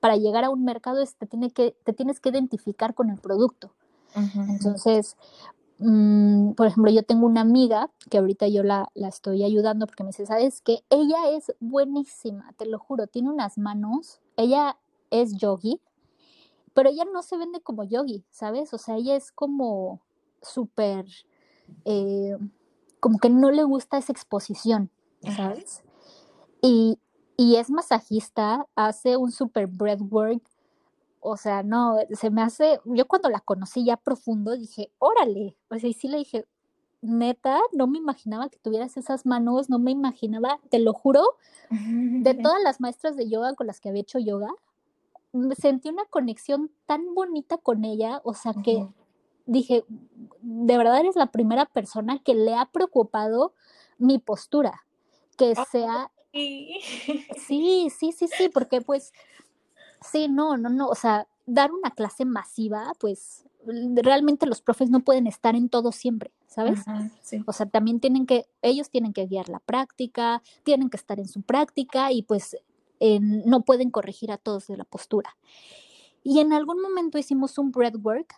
para 0.00 0.16
llegar 0.16 0.44
a 0.44 0.50
un 0.50 0.64
mercado 0.64 1.02
te, 1.18 1.26
tiene 1.26 1.50
que, 1.50 1.76
te 1.84 1.92
tienes 1.92 2.20
que 2.20 2.30
identificar 2.30 2.94
con 2.94 3.10
el 3.10 3.18
producto. 3.18 3.72
Entonces, 4.14 5.16
mm, 5.82 6.54
por 6.54 6.66
ejemplo, 6.66 6.90
yo 6.90 7.02
tengo 7.02 7.26
una 7.26 7.42
amiga 7.42 7.90
que 8.10 8.18
ahorita 8.18 8.48
yo 8.48 8.62
la, 8.62 8.88
la 8.94 9.08
estoy 9.08 9.44
ayudando 9.44 9.86
porque 9.86 10.04
me 10.04 10.08
dice, 10.08 10.26
¿sabes 10.26 10.60
qué? 10.60 10.84
Ella 10.90 11.30
es 11.30 11.52
buenísima, 11.60 12.52
te 12.56 12.66
lo 12.66 12.78
juro, 12.78 13.06
tiene 13.06 13.30
unas 13.30 13.58
manos, 13.58 14.20
ella 14.36 14.78
es 15.10 15.36
yogi, 15.36 15.80
pero 16.74 16.90
ella 16.90 17.04
no 17.04 17.22
se 17.22 17.36
vende 17.36 17.60
como 17.60 17.84
yogi, 17.84 18.24
¿sabes? 18.30 18.72
O 18.72 18.78
sea, 18.78 18.96
ella 18.96 19.16
es 19.16 19.32
como 19.32 20.00
súper... 20.40 21.06
Eh, 21.84 22.36
como 23.02 23.18
que 23.18 23.30
no 23.30 23.50
le 23.50 23.64
gusta 23.64 23.98
esa 23.98 24.12
exposición, 24.12 24.88
¿sabes? 25.34 25.82
Y, 26.62 27.00
es 27.36 27.68
masajista, 27.68 28.68
hace 28.76 29.16
un 29.16 29.32
super 29.32 29.66
breathwork, 29.66 30.40
o 31.22 31.36
sea, 31.36 31.62
no, 31.62 31.98
se 32.10 32.30
me 32.30 32.42
hace, 32.42 32.80
yo 32.84 33.06
cuando 33.06 33.28
la 33.28 33.40
conocí 33.40 33.84
ya 33.84 33.96
profundo 33.96 34.56
dije, 34.56 34.90
órale, 34.98 35.56
o 35.70 35.78
sea, 35.78 35.88
y 35.88 35.92
sí 35.92 36.08
le 36.08 36.18
dije, 36.18 36.46
neta, 37.00 37.60
no 37.72 37.86
me 37.86 37.98
imaginaba 37.98 38.48
que 38.48 38.58
tuvieras 38.58 38.96
esas 38.96 39.24
manos, 39.24 39.70
no 39.70 39.78
me 39.78 39.92
imaginaba, 39.92 40.58
te 40.68 40.80
lo 40.80 40.92
juro, 40.92 41.22
de 41.70 42.34
todas 42.42 42.60
las 42.62 42.80
maestras 42.80 43.16
de 43.16 43.28
yoga 43.28 43.54
con 43.54 43.68
las 43.68 43.80
que 43.80 43.88
había 43.88 44.02
hecho 44.02 44.18
yoga, 44.18 44.50
sentí 45.56 45.88
una 45.88 46.04
conexión 46.06 46.72
tan 46.86 47.14
bonita 47.14 47.56
con 47.56 47.84
ella, 47.84 48.20
o 48.24 48.34
sea, 48.34 48.52
que 48.54 48.86
dije, 49.46 49.84
de 50.40 50.76
verdad 50.76 50.98
eres 50.98 51.14
la 51.14 51.26
primera 51.26 51.66
persona 51.66 52.18
que 52.18 52.34
le 52.34 52.54
ha 52.54 52.66
preocupado 52.66 53.54
mi 53.98 54.18
postura, 54.18 54.84
que 55.36 55.54
sea... 55.70 56.10
Sí, 56.34 57.90
sí, 57.90 58.12
sí, 58.12 58.26
sí, 58.26 58.48
porque 58.48 58.80
pues, 58.80 59.12
sí, 60.02 60.28
no, 60.28 60.56
no, 60.56 60.68
no, 60.68 60.88
o 60.88 60.94
sea, 60.94 61.26
dar 61.46 61.72
una 61.72 61.90
clase 61.90 62.24
masiva, 62.24 62.92
pues 62.98 63.44
realmente 63.66 64.46
los 64.46 64.60
profes 64.60 64.90
no 64.90 65.00
pueden 65.00 65.26
estar 65.26 65.54
en 65.54 65.68
todo 65.68 65.92
siempre, 65.92 66.32
¿sabes? 66.46 66.80
O 67.46 67.52
sea, 67.52 67.66
también 67.66 68.00
tienen 68.00 68.26
que, 68.26 68.46
ellos 68.60 68.90
tienen 68.90 69.12
que 69.12 69.26
guiar 69.26 69.48
la 69.48 69.60
práctica, 69.60 70.42
tienen 70.64 70.90
que 70.90 70.96
estar 70.96 71.20
en 71.20 71.28
su 71.28 71.42
práctica 71.42 72.12
y 72.12 72.22
pues 72.22 72.56
no 73.00 73.62
pueden 73.62 73.90
corregir 73.90 74.30
a 74.30 74.38
todos 74.38 74.68
de 74.68 74.76
la 74.76 74.84
postura. 74.84 75.36
Y 76.22 76.38
en 76.38 76.52
algún 76.52 76.80
momento 76.80 77.18
hicimos 77.18 77.58
un 77.58 77.72
breathwork 77.72 78.36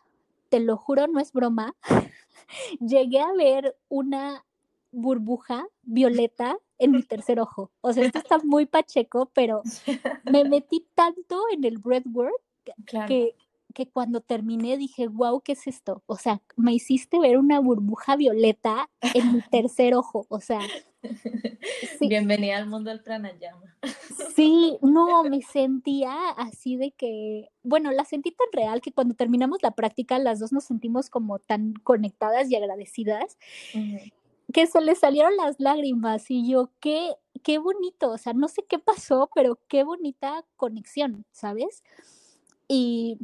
te 0.55 0.61
lo 0.61 0.77
juro, 0.77 1.09
no 1.09 1.19
es 1.19 1.33
broma, 1.33 1.75
llegué 2.81 3.19
a 3.19 3.33
ver 3.33 3.77
una 3.89 4.45
burbuja 4.93 5.67
violeta 5.83 6.57
en 6.79 6.93
mi 6.93 7.03
tercer 7.03 7.41
ojo. 7.41 7.71
O 7.81 7.93
sea, 7.93 8.05
esto 8.05 8.19
está 8.19 8.39
muy 8.39 8.67
pacheco, 8.67 9.31
pero 9.35 9.63
me 10.31 10.45
metí 10.45 10.87
tanto 10.95 11.43
en 11.53 11.65
el 11.65 11.79
breathwork 11.79 12.41
que, 12.87 13.35
que 13.75 13.89
cuando 13.89 14.21
terminé 14.21 14.77
dije, 14.77 15.09
wow, 15.09 15.41
¿qué 15.41 15.53
es 15.53 15.67
esto? 15.67 16.03
O 16.07 16.17
sea, 16.17 16.41
me 16.57 16.73
hiciste 16.73 17.19
ver 17.19 17.39
una 17.39 17.61
burbuja 17.61 18.17
violeta 18.17 18.89
en 19.15 19.35
mi 19.35 19.41
tercer 19.51 19.95
ojo. 19.95 20.27
O 20.29 20.41
sea, 20.41 20.61
Bienvenida 22.01 22.57
al 22.57 22.67
mundo 22.67 22.91
del 22.91 23.03
pranayama. 23.03 23.77
Sí, 24.35 24.79
no, 24.81 25.23
me 25.25 25.43
sentía 25.43 26.31
así 26.31 26.77
de 26.77 26.93
que, 26.93 27.51
bueno, 27.63 27.93
la 27.93 28.05
sentí 28.05 28.31
tan 28.31 28.49
real 28.53 28.81
que 28.81 28.93
cuando 28.93 29.15
terminamos 29.15 29.59
la 29.63 29.73
práctica 29.73 30.19
las 30.19 30.41
dos 30.41 30.53
nos 30.53 30.65
sentimos 30.65 31.11
como 31.11 31.39
tan 31.39 31.75
conectadas 31.75 32.51
y 32.51 32.57
agradecidas 32.57 33.37
que 34.55 34.67
se 34.67 34.81
le 34.81 34.95
salieron 34.95 35.37
las 35.37 35.61
lágrimas 35.61 36.31
y 36.31 36.49
yo, 36.49 36.71
qué, 36.81 37.13
qué 37.43 37.59
bonito, 37.59 38.13
o 38.13 38.19
sea, 38.19 38.33
no 38.33 38.49
sé 38.49 38.65
qué 38.67 38.79
pasó, 38.79 39.29
pero 39.35 39.59
qué 39.69 39.85
bonita 39.85 40.47
conexión, 40.57 41.27
¿sabes? 41.33 41.83
Y 42.67 43.19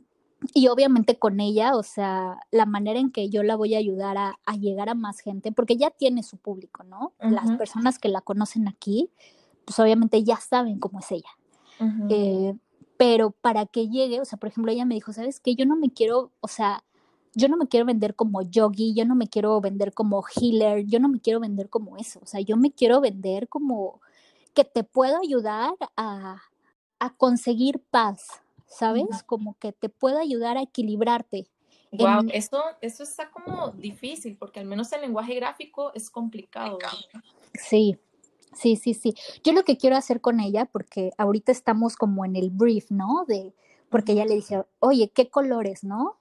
y 0.54 0.68
obviamente 0.68 1.18
con 1.18 1.40
ella, 1.40 1.76
o 1.76 1.82
sea, 1.82 2.38
la 2.50 2.64
manera 2.66 2.98
en 2.98 3.10
que 3.10 3.28
yo 3.28 3.42
la 3.42 3.56
voy 3.56 3.74
a 3.74 3.78
ayudar 3.78 4.16
a, 4.16 4.36
llegar 4.56 4.88
a 4.88 4.94
más 4.94 5.20
gente, 5.20 5.52
porque 5.52 5.76
ya 5.76 5.90
tiene 5.90 6.22
su 6.22 6.38
público, 6.38 6.82
¿no? 6.82 7.12
Las 7.20 7.56
personas 7.56 7.98
que 7.98 8.08
la 8.08 8.20
conocen 8.20 8.66
aquí, 8.66 9.10
pues 9.64 9.78
obviamente 9.78 10.22
ya 10.24 10.36
saben 10.36 10.78
cómo 10.78 11.00
es 11.00 11.12
ella. 11.12 11.30
Eh, 12.08 12.54
pero 12.96 13.30
para 13.30 13.66
que 13.66 13.88
llegue, 13.88 14.20
o 14.20 14.24
sea, 14.24 14.38
por 14.38 14.48
ejemplo, 14.48 14.72
ella 14.72 14.84
me 14.84 14.94
dijo, 14.94 15.12
¿sabes 15.12 15.40
qué? 15.40 15.54
Yo 15.54 15.66
no 15.66 15.76
me 15.76 15.90
quiero, 15.90 16.32
o 16.40 16.48
sea, 16.48 16.84
yo 17.34 17.48
no 17.48 17.56
me 17.56 17.68
quiero 17.68 17.86
vender 17.86 18.14
como 18.14 18.42
yogi, 18.42 18.94
yo 18.94 19.04
no 19.04 19.14
me 19.14 19.28
quiero 19.28 19.60
vender 19.60 19.92
como 19.92 20.24
healer, 20.36 20.84
yo 20.86 21.00
no 21.00 21.08
me 21.08 21.20
quiero 21.20 21.40
vender 21.40 21.68
como 21.68 21.96
eso, 21.96 22.20
o 22.22 22.26
sea, 22.26 22.40
yo 22.40 22.56
me 22.56 22.72
quiero 22.72 23.00
vender 23.00 23.48
como 23.48 24.00
que 24.54 24.64
te 24.64 24.84
puedo 24.84 25.18
ayudar 25.18 25.74
a, 25.96 26.42
a 26.98 27.14
conseguir 27.14 27.80
paz, 27.90 28.40
¿sabes? 28.66 29.22
Como 29.24 29.56
que 29.58 29.72
te 29.72 29.88
puede 29.88 30.20
ayudar 30.20 30.58
a 30.58 30.62
equilibrarte 30.62 31.48
Wow, 31.92 32.26
esto, 32.32 32.62
esto 32.80 33.02
está 33.02 33.30
como 33.30 33.70
difícil, 33.72 34.36
porque 34.36 34.60
al 34.60 34.66
menos 34.66 34.92
el 34.92 35.00
lenguaje 35.00 35.34
gráfico 35.34 35.92
es 35.94 36.08
complicado. 36.08 36.78
Sí, 37.54 37.98
sí, 38.54 38.76
sí, 38.76 38.94
sí. 38.94 39.14
Yo 39.42 39.52
lo 39.52 39.64
que 39.64 39.76
quiero 39.76 39.96
hacer 39.96 40.20
con 40.20 40.38
ella, 40.38 40.66
porque 40.66 41.10
ahorita 41.18 41.50
estamos 41.50 41.96
como 41.96 42.24
en 42.24 42.36
el 42.36 42.50
brief, 42.50 42.90
¿no? 42.90 43.24
De, 43.26 43.52
porque 43.88 44.12
ella 44.12 44.24
le 44.24 44.36
dije, 44.36 44.62
oye, 44.78 45.10
¿qué 45.12 45.30
colores, 45.30 45.82
no? 45.82 46.16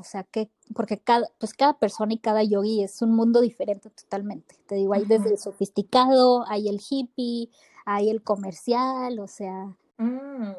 O 0.00 0.04
sea, 0.04 0.24
que, 0.24 0.48
porque 0.74 0.98
cada, 0.98 1.28
pues 1.38 1.52
cada 1.52 1.78
persona 1.78 2.14
y 2.14 2.18
cada 2.18 2.42
yogi 2.42 2.82
es 2.82 3.02
un 3.02 3.14
mundo 3.14 3.42
diferente 3.42 3.90
totalmente. 3.90 4.56
Te 4.66 4.76
digo, 4.76 4.94
hay 4.94 5.04
desde 5.04 5.30
el 5.30 5.38
sofisticado, 5.38 6.48
hay 6.48 6.68
el 6.68 6.80
hippie, 6.80 7.50
hay 7.84 8.08
el 8.08 8.22
comercial, 8.22 9.18
o 9.18 9.26
sea. 9.26 9.76
Mm, 9.98 10.52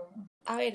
a 0.45 0.55
ver, 0.55 0.73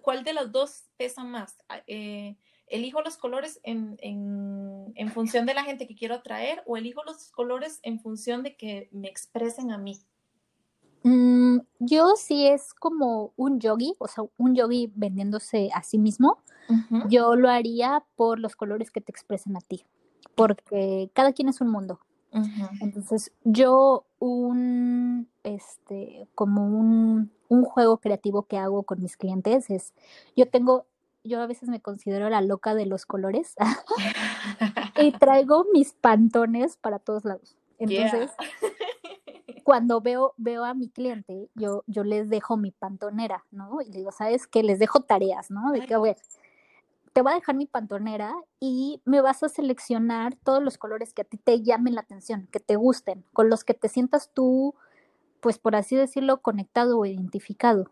¿cuál 0.00 0.22
de 0.22 0.32
las 0.32 0.52
dos 0.52 0.84
pesa 0.96 1.24
más? 1.24 1.58
Ah, 1.68 1.82
eh, 1.88 2.36
¿Elijo 2.68 3.02
los 3.02 3.16
colores 3.16 3.60
en, 3.62 3.98
en, 4.00 5.10
función 5.12 5.44
de 5.44 5.54
la 5.54 5.64
gente 5.64 5.86
que 5.86 5.94
quiero 5.94 6.14
atraer 6.14 6.62
o 6.66 6.76
elijo 6.76 7.02
los 7.04 7.30
colores 7.30 7.80
en 7.82 8.00
función 8.00 8.42
de 8.42 8.56
que 8.56 8.88
me 8.92 9.08
expresen 9.08 9.70
a 9.70 9.78
mí? 9.78 10.00
Mm, 11.04 11.58
yo 11.78 12.14
sí 12.16 12.46
es 12.46 12.74
como 12.74 13.32
un 13.36 13.60
yogi, 13.60 13.94
o 13.98 14.08
sea, 14.08 14.24
un 14.36 14.54
yogi 14.54 14.90
vendiéndose 14.94 15.70
a 15.74 15.82
sí 15.82 15.98
mismo. 15.98 16.38
Yo 17.10 17.36
lo 17.36 17.50
haría 17.50 18.02
por 18.16 18.38
los 18.38 18.56
colores 18.56 18.90
que 18.90 19.02
te 19.02 19.12
expresen 19.12 19.54
a 19.54 19.60
ti, 19.60 19.84
porque 20.34 21.10
cada 21.12 21.32
quien 21.32 21.48
es 21.50 21.60
un 21.60 21.68
mundo. 21.68 22.00
Entonces, 22.80 23.32
yo 23.44 24.06
un, 24.18 25.28
este, 25.44 26.26
como 26.34 26.66
un, 26.66 27.30
un 27.48 27.64
juego 27.64 27.98
creativo 27.98 28.44
que 28.44 28.56
hago 28.56 28.82
con 28.82 29.02
mis 29.02 29.18
clientes 29.18 29.68
es, 29.70 29.92
yo 30.34 30.48
tengo 30.48 30.86
yo 31.24 31.40
a 31.40 31.46
veces 31.46 31.68
me 31.68 31.80
considero 31.80 32.28
la 32.28 32.42
loca 32.42 32.74
de 32.74 32.86
los 32.86 33.06
colores 33.06 33.54
y 35.00 35.10
traigo 35.12 35.64
mis 35.72 35.94
pantones 35.94 36.76
para 36.76 36.98
todos 36.98 37.24
lados. 37.24 37.56
Entonces, 37.78 38.30
cuando 39.64 40.00
veo, 40.00 40.34
veo 40.36 40.64
a 40.64 40.74
mi 40.74 40.88
cliente, 40.88 41.48
yo, 41.54 41.82
yo 41.86 42.04
les 42.04 42.28
dejo 42.28 42.56
mi 42.56 42.70
pantonera, 42.70 43.44
¿no? 43.50 43.80
Y 43.80 43.90
digo, 43.90 44.12
¿sabes 44.12 44.46
qué? 44.46 44.62
Les 44.62 44.78
dejo 44.78 45.00
tareas, 45.00 45.50
¿no? 45.50 45.72
De 45.72 45.84
que, 45.86 45.94
a 45.94 45.98
ver, 45.98 46.16
te 47.12 47.22
voy 47.22 47.32
a 47.32 47.36
dejar 47.36 47.54
mi 47.56 47.66
pantonera 47.66 48.34
y 48.60 49.00
me 49.04 49.20
vas 49.20 49.42
a 49.42 49.48
seleccionar 49.48 50.36
todos 50.36 50.62
los 50.62 50.78
colores 50.78 51.14
que 51.14 51.22
a 51.22 51.24
ti 51.24 51.38
te 51.38 51.62
llamen 51.62 51.94
la 51.94 52.02
atención, 52.02 52.46
que 52.52 52.60
te 52.60 52.76
gusten, 52.76 53.24
con 53.32 53.48
los 53.48 53.64
que 53.64 53.72
te 53.72 53.88
sientas 53.88 54.30
tú, 54.34 54.74
pues 55.40 55.58
por 55.58 55.76
así 55.76 55.96
decirlo, 55.96 56.42
conectado 56.42 56.98
o 56.98 57.06
identificado. 57.06 57.90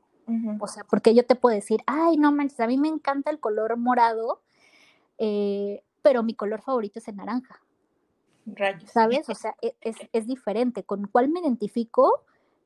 O 0.61 0.67
sea, 0.67 0.85
porque 0.85 1.15
yo 1.15 1.27
te 1.27 1.35
puedo 1.35 1.55
decir, 1.55 1.83
ay, 1.87 2.17
no 2.17 2.33
manches, 2.33 2.61
a 2.61 2.67
mí 2.67 2.79
me 2.79 2.89
encanta 2.89 3.31
el 3.31 3.41
color 3.41 3.77
morado, 3.77 4.41
eh, 5.19 5.83
pero 6.01 6.23
mi 6.23 6.35
color 6.35 6.63
favorito 6.63 6.99
es 6.99 7.09
el 7.09 7.17
naranja. 7.17 7.61
Rayos. 8.47 8.91
¿Sabes? 8.91 9.29
O 9.29 9.35
sea, 9.35 9.55
e, 9.63 9.75
es, 9.81 9.97
es, 10.13 10.27
diferente. 10.27 10.83
¿Con 10.83 11.07
cuál 11.07 11.29
me 11.29 11.41
identifico 11.41 12.25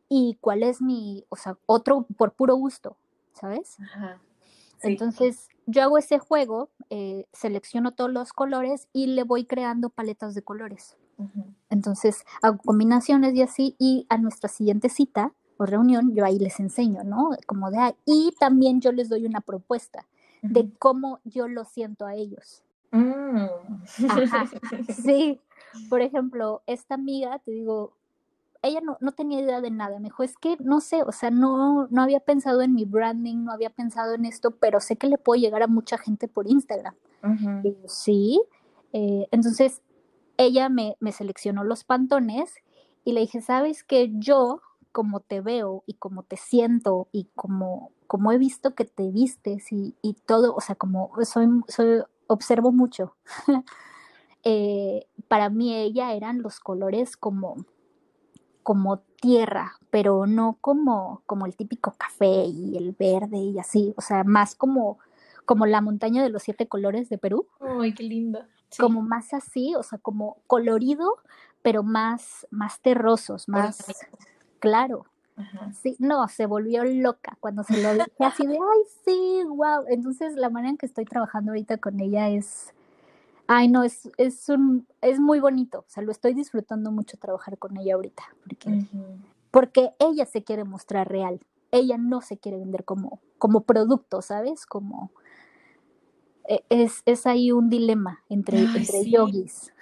y 0.08 0.38
cuál 0.40 0.62
es 0.62 0.80
mi, 0.80 1.24
o 1.28 1.36
sea, 1.36 1.56
otro 1.66 2.06
por 2.16 2.32
puro 2.32 2.56
gusto? 2.56 2.96
¿Sabes? 3.32 3.76
Entonces, 4.82 5.48
yo 5.66 5.82
hago 5.82 5.98
ese 5.98 6.18
juego, 6.18 6.70
eh, 6.90 7.26
selecciono 7.32 7.92
todos 7.92 8.10
los 8.10 8.32
colores 8.32 8.88
y 8.92 9.08
le 9.08 9.24
voy 9.24 9.44
creando 9.44 9.90
paletas 9.90 10.34
de 10.34 10.42
colores. 10.42 10.96
Entonces, 11.70 12.24
hago 12.42 12.58
combinaciones 12.58 13.34
y 13.34 13.42
así, 13.42 13.74
y 13.78 14.06
a 14.10 14.18
nuestra 14.18 14.48
siguiente 14.48 14.88
cita, 14.90 15.32
o 15.56 15.64
reunión, 15.64 16.14
yo 16.14 16.24
ahí 16.24 16.38
les 16.38 16.60
enseño, 16.60 17.04
¿no? 17.04 17.30
Como 17.46 17.70
de, 17.70 17.96
y 18.04 18.34
también 18.38 18.80
yo 18.80 18.92
les 18.92 19.08
doy 19.08 19.24
una 19.24 19.40
propuesta 19.40 20.06
de 20.42 20.70
cómo 20.78 21.20
yo 21.24 21.48
lo 21.48 21.64
siento 21.64 22.06
a 22.06 22.14
ellos. 22.14 22.62
Mm. 22.90 23.46
Ajá, 24.08 24.46
sí. 25.02 25.40
Por 25.88 26.00
ejemplo, 26.00 26.62
esta 26.66 26.94
amiga, 26.94 27.38
te 27.40 27.50
digo, 27.50 27.92
ella 28.62 28.80
no, 28.80 28.96
no, 29.00 29.12
tenía 29.12 29.40
idea 29.40 29.60
de 29.60 29.70
nada. 29.70 29.98
Me 29.98 30.06
dijo, 30.06 30.22
es 30.22 30.36
que 30.36 30.56
no 30.60 30.80
sé, 30.80 31.02
o 31.02 31.12
sea, 31.12 31.30
no, 31.30 31.86
no 31.90 32.02
había 32.02 32.20
pensado 32.20 32.62
en 32.62 32.74
mi 32.74 32.84
branding, 32.84 33.44
no 33.44 33.52
había 33.52 33.70
pensado 33.70 34.14
en 34.14 34.24
esto, 34.24 34.52
pero 34.52 34.80
sé 34.80 34.96
que 34.96 35.08
le 35.08 35.18
puedo 35.18 35.40
llegar 35.40 35.62
a 35.62 35.66
mucha 35.66 35.98
gente 35.98 36.28
por 36.28 36.48
Instagram. 36.48 36.94
sí. 37.86 38.42
Eh, 38.92 39.28
entonces, 39.30 39.82
ella 40.36 40.68
me, 40.68 40.96
me 41.00 41.12
seleccionó 41.12 41.64
los 41.64 41.84
pantones 41.84 42.54
y 43.04 43.12
le 43.12 43.20
dije, 43.20 43.40
¿sabes 43.40 43.84
que 43.84 44.10
yo 44.14 44.60
como 44.92 45.20
te 45.20 45.42
veo 45.42 45.82
y 45.86 45.94
como 45.94 46.22
te 46.22 46.38
siento 46.38 47.08
y 47.12 47.28
como, 47.34 47.90
como 48.06 48.32
he 48.32 48.38
visto 48.38 48.74
que 48.74 48.86
te 48.86 49.10
vistes 49.10 49.70
y, 49.70 49.94
y 50.00 50.14
todo, 50.14 50.54
o 50.54 50.60
sea, 50.62 50.74
como 50.74 51.12
soy, 51.22 51.46
soy 51.68 52.02
observo 52.26 52.72
mucho. 52.72 53.14
Eh, 54.48 55.08
para 55.26 55.50
mí 55.50 55.74
ella 55.74 56.12
eran 56.12 56.40
los 56.40 56.60
colores 56.60 57.16
como, 57.16 57.66
como 58.62 59.00
tierra, 59.20 59.72
pero 59.90 60.28
no 60.28 60.56
como, 60.60 61.22
como 61.26 61.46
el 61.46 61.56
típico 61.56 61.96
café 61.98 62.44
y 62.44 62.76
el 62.76 62.92
verde 62.92 63.38
y 63.38 63.58
así, 63.58 63.92
o 63.96 64.00
sea, 64.00 64.22
más 64.22 64.54
como, 64.54 65.00
como 65.46 65.66
la 65.66 65.80
montaña 65.80 66.22
de 66.22 66.28
los 66.28 66.44
siete 66.44 66.68
colores 66.68 67.08
de 67.08 67.18
Perú. 67.18 67.48
Ay, 67.58 67.92
qué 67.92 68.04
linda. 68.04 68.46
Como 68.78 69.02
más 69.02 69.34
así, 69.34 69.74
o 69.74 69.82
sea, 69.82 69.98
como 69.98 70.36
colorido, 70.46 71.16
pero 71.62 71.82
más, 71.82 72.46
más 72.52 72.80
terrosos, 72.80 73.48
más, 73.48 73.84
claro. 74.60 75.06
Sí, 75.72 75.96
no, 75.98 76.28
se 76.28 76.46
volvió 76.46 76.84
loca 76.84 77.36
cuando 77.40 77.64
se 77.64 77.82
lo 77.82 77.94
dije 77.94 78.12
así 78.20 78.46
de, 78.46 78.54
ay, 78.54 78.82
sí, 79.04 79.42
wow. 79.48 79.86
Entonces, 79.88 80.36
la 80.36 80.50
manera 80.50 80.70
en 80.70 80.76
que 80.76 80.86
estoy 80.86 81.04
trabajando 81.04 81.50
ahorita 81.50 81.78
con 81.78 81.98
ella 81.98 82.28
es, 82.28 82.72
ay, 83.48 83.68
no, 83.68 83.82
es, 83.82 84.10
es, 84.16 84.48
un, 84.48 84.86
es 85.00 85.20
muy 85.20 85.40
bonito. 85.40 85.80
O 85.80 85.88
sea, 85.88 86.02
lo 86.02 86.12
estoy 86.12 86.34
disfrutando 86.34 86.90
mucho 86.90 87.16
trabajar 87.16 87.58
con 87.58 87.76
ella 87.76 87.94
ahorita, 87.94 88.22
porque, 88.42 88.84
porque 89.50 89.94
ella 89.98 90.26
se 90.26 90.44
quiere 90.44 90.64
mostrar 90.64 91.08
real. 91.08 91.40
Ella 91.70 91.98
no 91.98 92.20
se 92.20 92.38
quiere 92.38 92.58
vender 92.58 92.84
como, 92.84 93.20
como 93.38 93.62
producto, 93.62 94.22
¿sabes? 94.22 94.66
Como, 94.66 95.10
e, 96.48 96.64
es, 96.68 97.02
es 97.06 97.26
ahí 97.26 97.52
un 97.52 97.68
dilema 97.68 98.22
entre, 98.28 98.60
entre 98.60 99.10
yogis. 99.10 99.72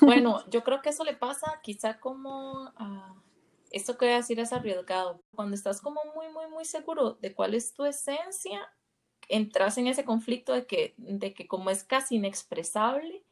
Bueno, 0.00 0.38
yo 0.50 0.64
creo 0.64 0.80
que 0.82 0.90
eso 0.90 1.04
le 1.04 1.14
pasa 1.14 1.60
quizá 1.62 2.00
como 2.00 2.72
a 2.76 3.14
esto 3.74 3.98
que 3.98 4.06
voy 4.06 4.14
a 4.14 4.18
decir 4.18 4.38
es 4.38 4.52
arriesgado. 4.52 5.20
Cuando 5.34 5.54
estás 5.56 5.80
como 5.80 6.00
muy, 6.14 6.28
muy, 6.32 6.46
muy 6.48 6.64
seguro 6.64 7.14
de 7.14 7.34
cuál 7.34 7.54
es 7.54 7.74
tu 7.74 7.84
esencia, 7.84 8.60
entras 9.28 9.78
en 9.78 9.86
ese 9.86 10.04
conflicto 10.04 10.52
de 10.52 10.66
que, 10.66 10.94
de 10.98 11.34
que 11.34 11.46
como 11.46 11.70
es 11.70 11.84
casi 11.84 12.16
inexpresable, 12.16 13.24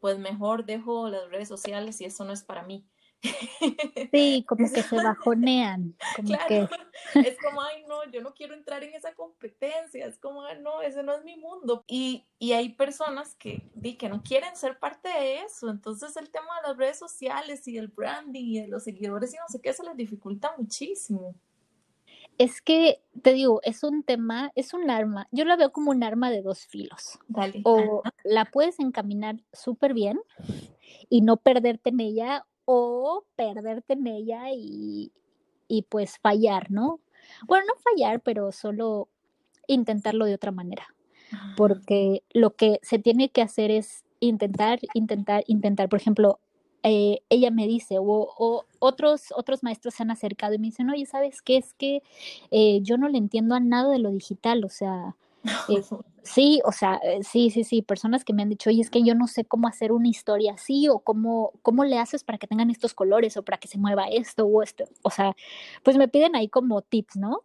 pues 0.00 0.18
mejor 0.18 0.64
dejo 0.64 1.08
las 1.08 1.30
redes 1.30 1.48
sociales 1.48 2.00
y 2.00 2.04
eso 2.04 2.24
no 2.24 2.32
es 2.32 2.42
para 2.42 2.62
mí. 2.62 2.86
Sí, 4.12 4.44
como 4.46 4.70
que 4.70 4.82
se 4.82 4.96
bajonean. 4.96 5.96
Como 6.16 6.38
que... 6.48 6.68
Es 7.14 7.36
como, 7.38 7.62
ay, 7.62 7.84
no, 7.86 8.04
yo 8.10 8.20
no 8.20 8.34
quiero 8.34 8.54
entrar 8.54 8.82
en 8.82 8.94
esa 8.94 9.14
competencia. 9.14 10.06
Es 10.06 10.18
como, 10.18 10.44
ay, 10.44 10.58
no, 10.60 10.82
ese 10.82 11.02
no 11.02 11.14
es 11.14 11.24
mi 11.24 11.36
mundo. 11.36 11.84
Y, 11.86 12.26
y 12.38 12.52
hay 12.52 12.70
personas 12.70 13.34
que, 13.36 13.70
di, 13.74 13.96
que 13.96 14.08
no 14.08 14.22
quieren 14.22 14.56
ser 14.56 14.78
parte 14.78 15.08
de 15.08 15.40
eso. 15.40 15.70
Entonces, 15.70 16.16
el 16.16 16.30
tema 16.30 16.48
de 16.60 16.68
las 16.68 16.76
redes 16.76 16.98
sociales 16.98 17.66
y 17.68 17.78
el 17.78 17.88
branding 17.88 18.44
y 18.44 18.60
de 18.60 18.68
los 18.68 18.84
seguidores 18.84 19.32
y 19.32 19.36
no 19.36 19.48
sé 19.48 19.60
qué, 19.60 19.72
se 19.72 19.84
les 19.84 19.96
dificulta 19.96 20.54
muchísimo. 20.58 21.34
Es 22.38 22.60
que, 22.60 23.00
te 23.22 23.32
digo, 23.32 23.60
es 23.62 23.82
un 23.82 24.02
tema, 24.02 24.52
es 24.54 24.74
un 24.74 24.90
arma. 24.90 25.26
Yo 25.30 25.44
la 25.44 25.56
veo 25.56 25.72
como 25.72 25.90
un 25.90 26.02
arma 26.02 26.30
de 26.30 26.42
dos 26.42 26.66
filos. 26.66 27.18
Dale. 27.28 27.60
O 27.64 28.02
la 28.24 28.44
puedes 28.46 28.78
encaminar 28.78 29.36
súper 29.52 29.94
bien 29.94 30.20
y 31.08 31.22
no 31.22 31.38
perderte 31.38 31.90
en 31.90 32.00
ella, 32.00 32.44
o 32.66 33.24
perderte 33.36 33.94
en 33.94 34.06
ella 34.06 34.50
y, 34.52 35.12
y 35.68 35.82
pues 35.82 36.18
fallar, 36.18 36.70
¿no? 36.70 37.00
Bueno, 37.46 37.64
no 37.66 37.74
fallar, 37.80 38.20
pero 38.20 38.52
solo 38.52 39.08
intentarlo 39.66 40.26
de 40.26 40.34
otra 40.34 40.50
manera. 40.50 40.86
Ah. 41.32 41.54
Porque 41.56 42.22
lo 42.32 42.54
que 42.54 42.78
se 42.82 42.98
tiene 42.98 43.30
que 43.30 43.42
hacer 43.42 43.70
es 43.70 44.04
intentar, 44.20 44.80
intentar, 44.94 45.44
intentar. 45.46 45.88
Por 45.88 46.00
ejemplo, 46.00 46.40
eh, 46.88 47.18
ella 47.30 47.50
me 47.50 47.66
dice, 47.66 47.96
o, 47.98 48.64
otros, 48.78 49.32
otros 49.34 49.64
maestros 49.64 49.94
se 49.94 50.04
han 50.04 50.12
acercado 50.12 50.54
y 50.54 50.58
me 50.58 50.68
dicen, 50.68 50.88
oye, 50.88 51.04
¿sabes 51.04 51.42
qué? 51.42 51.56
Es 51.56 51.74
que 51.74 52.00
eh, 52.52 52.78
yo 52.82 52.96
no 52.96 53.08
le 53.08 53.18
entiendo 53.18 53.56
a 53.56 53.60
nada 53.60 53.90
de 53.90 53.98
lo 53.98 54.12
digital, 54.12 54.64
o 54.64 54.68
sea, 54.68 55.16
eh, 55.68 55.82
sí, 56.22 56.60
o 56.64 56.70
sea, 56.70 57.00
sí, 57.22 57.50
sí, 57.50 57.64
sí, 57.64 57.82
personas 57.82 58.24
que 58.24 58.32
me 58.32 58.42
han 58.42 58.50
dicho, 58.50 58.70
oye, 58.70 58.80
es 58.80 58.90
que 58.90 59.02
yo 59.02 59.16
no 59.16 59.26
sé 59.26 59.44
cómo 59.44 59.66
hacer 59.66 59.90
una 59.90 60.06
historia 60.06 60.52
así 60.52 60.88
o 60.88 61.00
cómo, 61.00 61.54
cómo 61.62 61.84
le 61.84 61.98
haces 61.98 62.22
para 62.22 62.38
que 62.38 62.46
tengan 62.46 62.70
estos 62.70 62.94
colores 62.94 63.36
o 63.36 63.42
para 63.42 63.58
que 63.58 63.66
se 63.66 63.78
mueva 63.78 64.04
esto 64.04 64.46
o 64.46 64.62
esto. 64.62 64.84
O 65.02 65.10
sea, 65.10 65.34
pues 65.82 65.96
me 65.96 66.06
piden 66.06 66.36
ahí 66.36 66.48
como 66.48 66.82
tips, 66.82 67.16
¿no? 67.16 67.40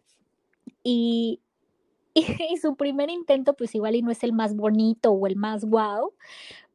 Y, 0.83 1.39
y, 2.13 2.57
su 2.57 2.75
primer 2.75 3.09
intento, 3.09 3.55
pues 3.55 3.73
igual 3.73 3.95
y 3.95 4.03
no 4.03 4.11
es 4.11 4.23
el 4.23 4.33
más 4.33 4.55
bonito 4.55 5.11
o 5.11 5.25
el 5.25 5.35
más 5.35 5.65
wow, 5.65 6.13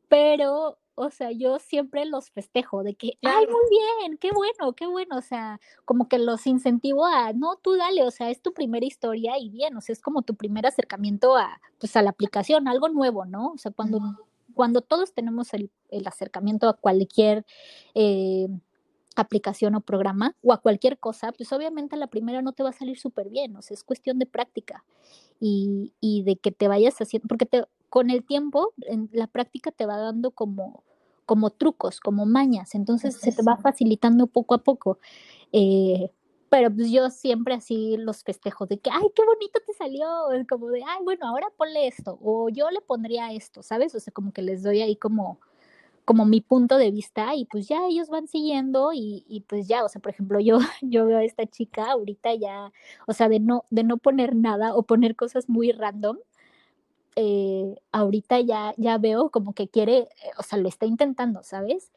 pero 0.09 0.79
o 0.97 1.11
sea, 1.11 1.31
yo 1.31 1.59
siempre 1.59 2.07
los 2.07 2.31
festejo 2.31 2.83
de 2.83 2.95
que, 2.95 3.19
ay, 3.23 3.47
muy 3.47 3.63
bien, 3.71 4.19
qué 4.19 4.33
bueno, 4.33 4.73
qué 4.75 4.87
bueno, 4.87 5.19
o 5.19 5.21
sea, 5.21 5.61
como 5.85 6.09
que 6.09 6.19
los 6.19 6.47
incentivo 6.47 7.05
a, 7.05 7.35
no, 7.35 7.57
tú 7.57 7.77
dale, 7.77 8.03
o 8.03 8.11
sea, 8.11 8.31
es 8.31 8.41
tu 8.41 8.53
primera 8.53 8.85
historia 8.85 9.39
y 9.39 9.51
bien, 9.51 9.77
o 9.77 9.81
sea, 9.83 9.93
es 9.93 10.01
como 10.01 10.23
tu 10.23 10.35
primer 10.35 10.67
acercamiento 10.67 11.37
a, 11.37 11.61
pues, 11.79 11.95
a 11.97 12.03
la 12.03 12.11
aplicación, 12.11 12.67
algo 12.67 12.89
nuevo, 12.89 13.27
¿no? 13.27 13.53
O 13.53 13.59
sea, 13.59 13.73
cuando, 13.73 14.01
cuando 14.55 14.81
todos 14.81 15.13
tenemos 15.13 15.53
el, 15.53 15.71
el 15.91 16.07
acercamiento 16.07 16.67
a 16.69 16.75
cualquier 16.75 17.45
eh, 17.95 18.49
aplicación 19.17 19.75
o 19.75 19.83
programa 19.83 20.35
o 20.43 20.55
a 20.55 20.63
cualquier 20.63 20.99
cosa, 20.99 21.31
pues 21.33 21.53
obviamente 21.53 21.97
la 21.97 22.07
primera 22.07 22.41
no 22.41 22.53
te 22.53 22.63
va 22.63 22.71
a 22.71 22.73
salir 22.73 22.99
súper 22.99 23.29
bien, 23.29 23.55
o 23.57 23.63
sea, 23.63 23.75
es 23.75 23.85
cuestión 23.85 24.19
de 24.19 24.27
práctica 24.27 24.83
y, 25.41 25.93
y, 26.01 26.23
de 26.23 26.37
que 26.37 26.53
te 26.53 26.69
vayas 26.69 26.97
haciendo, 26.99 27.29
porque 27.29 27.45
te, 27.45 27.65
con 27.89 28.11
el 28.11 28.25
tiempo 28.25 28.73
en 28.83 29.09
la 29.13 29.27
práctica 29.27 29.71
te 29.71 29.87
va 29.87 29.97
dando 29.97 30.31
como, 30.31 30.85
como 31.25 31.51
trucos, 31.51 32.01
como 32.01 32.27
mañas, 32.27 32.75
entonces 32.75 33.17
se 33.17 33.33
te 33.33 33.43
va 33.43 33.57
facilitando 33.57 34.27
poco 34.27 34.55
a 34.55 34.59
poco. 34.59 34.99
Eh, 35.53 36.11
pero 36.49 36.73
pues 36.73 36.91
yo 36.91 37.11
siempre 37.11 37.55
así 37.55 37.97
los 37.99 38.23
festejo 38.23 38.67
de 38.67 38.79
que, 38.79 38.91
ay, 38.91 39.11
qué 39.15 39.25
bonito 39.25 39.61
te 39.67 39.73
salió, 39.75 40.07
como 40.49 40.69
de, 40.69 40.83
ay, 40.87 41.03
bueno, 41.05 41.27
ahora 41.27 41.49
ponle 41.57 41.89
esto, 41.89 42.19
o 42.23 42.49
yo 42.49 42.71
le 42.71 42.81
pondría 42.81 43.33
esto, 43.33 43.63
¿sabes? 43.63 43.95
O 43.95 44.01
sea, 44.01 44.13
como 44.13 44.33
que 44.33 44.43
les 44.43 44.63
doy 44.63 44.81
ahí 44.81 44.97
como, 44.97 45.41
como 46.05 46.25
mi 46.25 46.41
punto 46.41 46.79
de 46.79 46.93
vista 46.93 47.35
y 47.35 47.47
pues 47.47 47.67
ya 47.69 47.87
ellos 47.89 48.09
van 48.09 48.29
siguiendo 48.29 48.93
y, 48.93 49.25
y, 49.29 49.41
pues 49.41 49.67
ya, 49.67 49.85
o 49.85 49.89
sea, 49.89 50.01
por 50.01 50.13
ejemplo, 50.13 50.39
yo, 50.41 50.59
yo 50.83 51.07
veo 51.07 51.19
a 51.19 51.25
esta 51.25 51.47
chica 51.47 51.91
ahorita 51.91 52.35
ya, 52.35 52.73
o 53.07 53.13
sea, 53.13 53.29
de 53.29 53.41
no, 53.41 53.65
de 53.71 53.83
no 53.85 53.99
poner 53.99 54.37
nada 54.37 54.75
o 54.75 54.85
poner 54.85 55.17
cosas 55.17 55.49
muy 55.49 55.73
random, 55.73 56.19
eh, 57.17 57.75
ahorita 57.93 58.41
ya, 58.41 58.75
ya 58.77 58.99
veo 58.99 59.31
como 59.31 59.55
que 59.55 59.69
quiere, 59.69 59.99
eh, 59.99 60.09
o 60.39 60.43
sea, 60.43 60.59
lo 60.59 60.69
está 60.69 60.87
intentando, 60.87 61.43
¿sabes? 61.43 61.93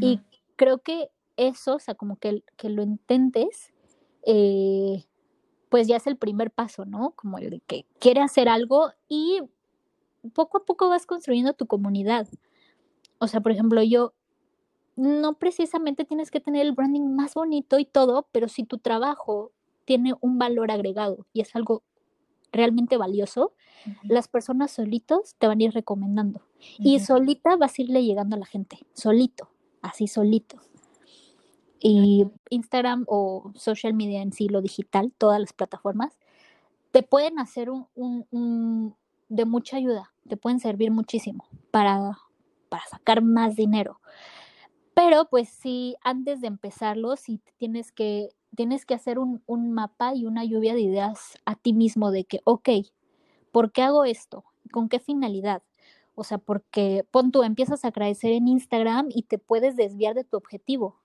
Y 0.00 0.20
creo 0.56 0.78
que 0.78 1.10
eso, 1.36 1.74
o 1.74 1.78
sea, 1.78 1.94
como 1.94 2.16
que, 2.16 2.42
que 2.56 2.70
lo 2.70 2.82
intentes, 2.82 3.72
eh, 4.22 5.04
pues 5.68 5.86
ya 5.86 5.96
es 5.96 6.06
el 6.06 6.16
primer 6.16 6.50
paso, 6.50 6.86
¿no? 6.86 7.10
Como 7.16 7.38
el 7.38 7.50
de 7.50 7.60
que 7.60 7.84
quiere 7.98 8.22
hacer 8.22 8.48
algo 8.48 8.92
y 9.08 9.42
poco 10.32 10.58
a 10.58 10.64
poco 10.64 10.88
vas 10.88 11.04
construyendo 11.04 11.52
tu 11.52 11.66
comunidad 11.66 12.28
o 13.24 13.26
sea, 13.26 13.40
por 13.40 13.52
ejemplo, 13.52 13.82
yo 13.82 14.12
no 14.96 15.34
precisamente 15.38 16.04
tienes 16.04 16.30
que 16.30 16.40
tener 16.40 16.66
el 16.66 16.72
branding 16.72 17.14
más 17.16 17.34
bonito 17.34 17.78
y 17.78 17.86
todo, 17.86 18.28
pero 18.32 18.48
si 18.48 18.64
tu 18.64 18.78
trabajo 18.78 19.50
tiene 19.84 20.14
un 20.20 20.38
valor 20.38 20.70
agregado 20.70 21.26
y 21.32 21.40
es 21.40 21.56
algo 21.56 21.82
realmente 22.54 22.96
valioso, 22.96 23.52
las 24.04 24.28
personas 24.28 24.70
solitos 24.70 25.34
te 25.38 25.46
van 25.46 25.60
a 25.60 25.64
ir 25.64 25.72
recomendando. 25.72 26.40
Y 26.78 27.00
solita 27.00 27.56
vas 27.56 27.78
a 27.78 27.82
irle 27.82 28.04
llegando 28.04 28.36
a 28.36 28.38
la 28.38 28.46
gente, 28.46 28.78
solito, 28.94 29.50
así 29.82 30.06
solito. 30.06 30.56
Y 31.80 32.26
Instagram 32.48 33.04
o 33.06 33.52
social 33.54 33.92
media 33.92 34.22
en 34.22 34.32
sí, 34.32 34.48
lo 34.48 34.62
digital, 34.62 35.12
todas 35.18 35.38
las 35.38 35.52
plataformas, 35.52 36.18
te 36.92 37.02
pueden 37.02 37.38
hacer 37.38 37.68
un, 37.70 37.86
un 37.94 38.94
de 39.28 39.44
mucha 39.44 39.76
ayuda, 39.76 40.12
te 40.26 40.38
pueden 40.38 40.60
servir 40.60 40.90
muchísimo 40.90 41.44
para 41.70 42.16
para 42.74 42.86
sacar 42.86 43.22
más 43.22 43.54
dinero. 43.54 44.00
Pero 44.94 45.26
pues 45.28 45.48
sí, 45.48 45.96
antes 46.02 46.40
de 46.40 46.46
empezarlo, 46.46 47.16
sí 47.16 47.40
tienes 47.58 47.90
que, 47.92 48.30
tienes 48.54 48.86
que 48.86 48.94
hacer 48.94 49.18
un, 49.18 49.42
un 49.46 49.72
mapa 49.72 50.14
y 50.14 50.26
una 50.26 50.44
lluvia 50.44 50.74
de 50.74 50.82
ideas 50.82 51.38
a 51.44 51.56
ti 51.56 51.72
mismo 51.72 52.12
de 52.12 52.24
que, 52.24 52.40
ok, 52.44 52.68
¿por 53.50 53.72
qué 53.72 53.82
hago 53.82 54.04
esto? 54.04 54.44
¿Con 54.70 54.88
qué 54.88 55.00
finalidad? 55.00 55.62
O 56.14 56.22
sea, 56.22 56.38
porque 56.38 57.04
pon 57.10 57.32
tú, 57.32 57.42
empiezas 57.42 57.84
a 57.84 57.90
crecer 57.90 58.32
en 58.32 58.46
Instagram 58.46 59.08
y 59.10 59.24
te 59.24 59.38
puedes 59.38 59.76
desviar 59.76 60.14
de 60.14 60.24
tu 60.24 60.36
objetivo. 60.36 61.00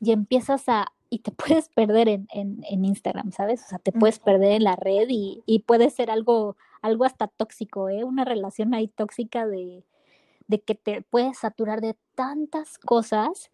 Y 0.00 0.10
empiezas 0.10 0.68
a, 0.68 0.88
y 1.08 1.20
te 1.20 1.30
puedes 1.60 1.68
perder 1.68 2.08
en, 2.08 2.26
en, 2.32 2.64
en 2.68 2.84
Instagram, 2.84 3.30
¿sabes? 3.30 3.62
O 3.64 3.68
sea, 3.68 3.78
te 3.78 3.92
puedes 3.92 4.18
perder 4.18 4.52
en 4.52 4.64
la 4.64 4.74
red 4.74 5.06
y, 5.08 5.42
y, 5.46 5.60
puede 5.60 5.90
ser 5.90 6.10
algo, 6.10 6.56
algo 6.82 7.04
hasta 7.04 7.28
tóxico, 7.28 7.88
¿eh? 7.88 8.02
Una 8.02 8.24
relación 8.24 8.74
ahí 8.74 8.88
tóxica 8.88 9.46
de, 9.46 9.84
de 10.48 10.60
que 10.60 10.74
te 10.74 11.02
puedes 11.02 11.38
saturar 11.38 11.80
de 11.80 11.96
tantas 12.14 12.78
cosas 12.78 13.50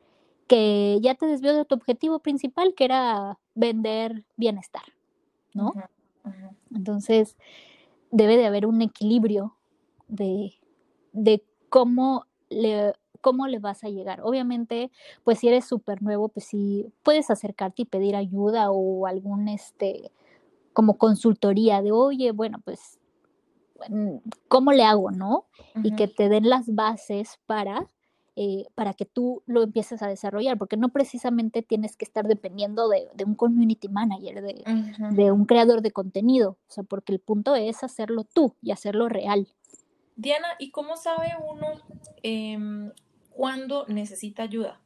que 0.46 0.98
ya 1.00 1.14
te 1.14 1.26
desvió 1.26 1.54
de 1.54 1.64
tu 1.64 1.74
objetivo 1.74 2.18
principal, 2.18 2.74
que 2.74 2.84
era 2.84 3.38
vender 3.54 4.24
bienestar, 4.36 4.82
¿no? 5.54 5.72
Entonces, 6.70 7.36
debe 8.10 8.36
de 8.36 8.46
haber 8.46 8.66
un 8.66 8.82
equilibrio 8.82 9.56
de, 10.08 10.52
de 11.12 11.44
cómo 11.68 12.26
le 12.50 12.92
cómo 13.22 13.46
le 13.46 13.60
vas 13.60 13.84
a 13.84 13.88
llegar. 13.88 14.20
Obviamente, 14.22 14.90
pues 15.24 15.38
si 15.38 15.48
eres 15.48 15.64
súper 15.64 16.02
nuevo, 16.02 16.28
pues 16.28 16.44
sí 16.44 16.92
puedes 17.02 17.30
acercarte 17.30 17.82
y 17.82 17.84
pedir 17.86 18.16
ayuda 18.16 18.70
o 18.70 19.06
algún 19.06 19.48
este 19.48 20.10
como 20.74 20.98
consultoría 20.98 21.80
de, 21.82 21.92
oye, 21.92 22.32
bueno, 22.32 22.58
pues 22.64 22.98
cómo 24.48 24.72
le 24.72 24.84
hago, 24.84 25.10
¿no? 25.10 25.46
Y 25.82 25.94
que 25.94 26.08
te 26.08 26.28
den 26.28 26.48
las 26.48 26.74
bases 26.74 27.38
para, 27.46 27.86
eh, 28.36 28.66
para 28.74 28.94
que 28.94 29.04
tú 29.04 29.42
lo 29.46 29.62
empieces 29.62 30.02
a 30.02 30.08
desarrollar, 30.08 30.58
porque 30.58 30.76
no 30.76 30.90
precisamente 30.90 31.62
tienes 31.62 31.96
que 31.96 32.04
estar 32.04 32.26
dependiendo 32.26 32.88
de, 32.88 33.08
un 33.24 33.34
community 33.34 33.88
manager, 33.88 34.42
de, 34.42 34.64
de, 35.10 35.32
un 35.32 35.44
creador 35.46 35.82
de 35.82 35.90
contenido, 35.90 36.58
o 36.68 36.72
sea, 36.72 36.84
porque 36.84 37.12
el 37.12 37.20
punto 37.20 37.54
es 37.54 37.82
hacerlo 37.82 38.24
tú 38.24 38.54
y 38.62 38.70
hacerlo 38.70 39.08
real. 39.08 39.48
Diana, 40.16 40.48
¿y 40.58 40.70
cómo 40.70 40.96
sabe 40.96 41.32
uno 41.48 41.66
eh, 42.22 42.58
cuándo 43.30 43.86
necesita 43.88 44.44
ayuda? 44.44 44.80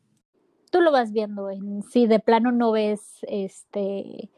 Tú 0.70 0.80
lo 0.80 0.92
vas 0.92 1.12
viendo 1.12 1.50
en 1.50 1.82
si 1.82 2.06
de 2.06 2.18
plano 2.18 2.52
no 2.52 2.72
ves 2.72 3.18
este 3.22 4.30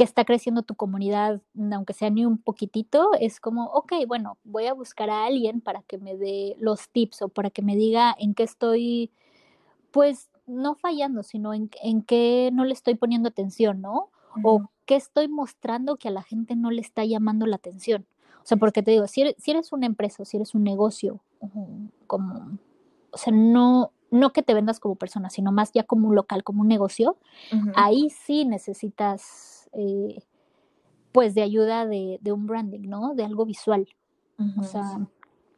que 0.00 0.04
está 0.04 0.24
creciendo 0.24 0.62
tu 0.62 0.76
comunidad, 0.76 1.42
aunque 1.74 1.92
sea 1.92 2.08
ni 2.08 2.24
un 2.24 2.38
poquitito, 2.38 3.10
es 3.20 3.38
como, 3.38 3.66
ok, 3.66 3.92
bueno, 4.08 4.38
voy 4.44 4.64
a 4.64 4.72
buscar 4.72 5.10
a 5.10 5.26
alguien 5.26 5.60
para 5.60 5.82
que 5.82 5.98
me 5.98 6.16
dé 6.16 6.56
los 6.58 6.88
tips 6.88 7.20
o 7.20 7.28
para 7.28 7.50
que 7.50 7.60
me 7.60 7.76
diga 7.76 8.16
en 8.18 8.32
qué 8.32 8.44
estoy, 8.44 9.10
pues, 9.90 10.30
no 10.46 10.74
fallando, 10.74 11.22
sino 11.22 11.52
en, 11.52 11.68
en 11.82 12.00
qué 12.00 12.48
no 12.50 12.64
le 12.64 12.72
estoy 12.72 12.94
poniendo 12.94 13.28
atención, 13.28 13.82
¿no? 13.82 14.08
O 14.42 14.70
qué 14.86 14.96
estoy 14.96 15.28
mostrando 15.28 15.96
que 15.96 16.08
a 16.08 16.12
la 16.12 16.22
gente 16.22 16.56
no 16.56 16.70
le 16.70 16.80
está 16.80 17.04
llamando 17.04 17.44
la 17.44 17.56
atención. 17.56 18.06
O 18.42 18.46
sea, 18.46 18.56
porque 18.56 18.82
te 18.82 18.92
digo, 18.92 19.06
si 19.06 19.20
eres, 19.20 19.34
si 19.36 19.50
eres 19.50 19.70
una 19.70 19.84
empresa 19.84 20.22
o 20.22 20.24
si 20.24 20.38
eres 20.38 20.54
un 20.54 20.64
negocio, 20.64 21.20
como, 22.06 22.58
o 23.10 23.18
sea, 23.18 23.34
no, 23.34 23.92
no 24.10 24.32
que 24.32 24.42
te 24.42 24.54
vendas 24.54 24.80
como 24.80 24.94
persona, 24.94 25.28
sino 25.28 25.52
más 25.52 25.72
ya 25.72 25.82
como 25.82 26.08
un 26.08 26.14
local, 26.14 26.42
como 26.42 26.62
un 26.62 26.68
negocio, 26.68 27.18
ahí 27.74 28.08
sí 28.08 28.46
necesitas 28.46 29.59
eh, 29.72 30.22
pues 31.12 31.34
de 31.34 31.42
ayuda 31.42 31.86
de, 31.86 32.18
de, 32.20 32.32
un 32.32 32.46
branding, 32.46 32.88
¿no? 32.88 33.14
De 33.14 33.24
algo 33.24 33.44
visual. 33.44 33.88
O 34.58 34.62
sea, 34.62 35.06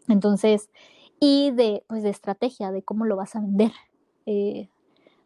entonces, 0.09 0.71
y 1.21 1.53
de, 1.53 1.85
pues 1.87 2.03
de 2.03 2.11
estrategia, 2.11 2.73
de 2.73 2.83
cómo 2.83 3.05
lo 3.05 3.17
vas 3.17 3.37
a 3.37 3.41
vender. 3.41 3.73
Eh, 4.27 4.69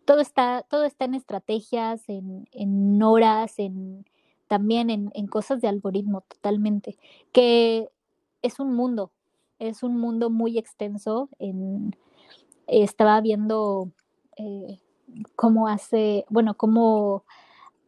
todo 0.04 0.20
está, 0.20 0.62
todo 0.68 0.84
está 0.84 1.06
en 1.06 1.14
estrategias, 1.14 2.08
en, 2.08 2.48
en 2.52 3.02
horas, 3.02 3.58
en 3.58 4.04
también 4.46 4.90
en, 4.90 5.10
en, 5.14 5.26
cosas 5.26 5.60
de 5.60 5.68
algoritmo 5.68 6.20
totalmente, 6.20 6.96
que 7.32 7.88
es 8.42 8.60
un 8.60 8.74
mundo, 8.74 9.10
es 9.58 9.82
un 9.82 9.98
mundo 9.98 10.30
muy 10.30 10.58
extenso. 10.58 11.28
En, 11.38 11.96
estaba 12.66 13.20
viendo 13.20 13.90
eh, 14.36 14.78
cómo 15.34 15.68
hace, 15.68 16.24
bueno, 16.28 16.56
cómo 16.56 17.24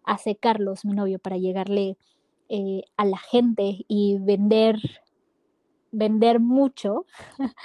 hace 0.09 0.37
Carlos, 0.37 0.85
mi 0.85 0.95
novio, 0.95 1.19
para 1.19 1.37
llegarle 1.37 1.97
eh, 2.49 2.83
a 2.97 3.05
la 3.05 3.19
gente 3.19 3.85
y 3.89 4.19
vender, 4.19 4.77
vender 5.93 6.41
mucho. 6.41 7.05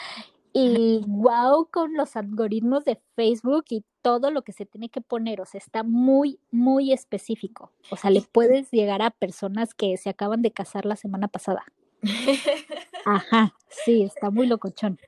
y 0.54 1.02
wow, 1.08 1.68
con 1.72 1.96
los 1.96 2.16
algoritmos 2.16 2.84
de 2.84 3.00
Facebook 3.16 3.66
y 3.70 3.84
todo 4.02 4.30
lo 4.30 4.42
que 4.44 4.52
se 4.52 4.66
tiene 4.66 4.90
que 4.90 5.00
poner, 5.00 5.40
o 5.40 5.46
sea, 5.46 5.60
está 5.60 5.84
muy, 5.84 6.40
muy 6.52 6.92
específico. 6.92 7.72
O 7.90 7.96
sea, 7.96 8.12
le 8.12 8.22
puedes 8.22 8.70
llegar 8.72 9.02
a 9.02 9.10
personas 9.10 9.74
que 9.74 9.96
se 9.96 10.10
acaban 10.10 10.42
de 10.42 10.52
casar 10.52 10.86
la 10.86 10.98
semana 10.98 11.30
pasada. 11.30 11.64
Ajá, 13.06 13.56
sí, 13.70 14.04
está 14.04 14.30
muy 14.30 14.48
locochón. 14.48 15.00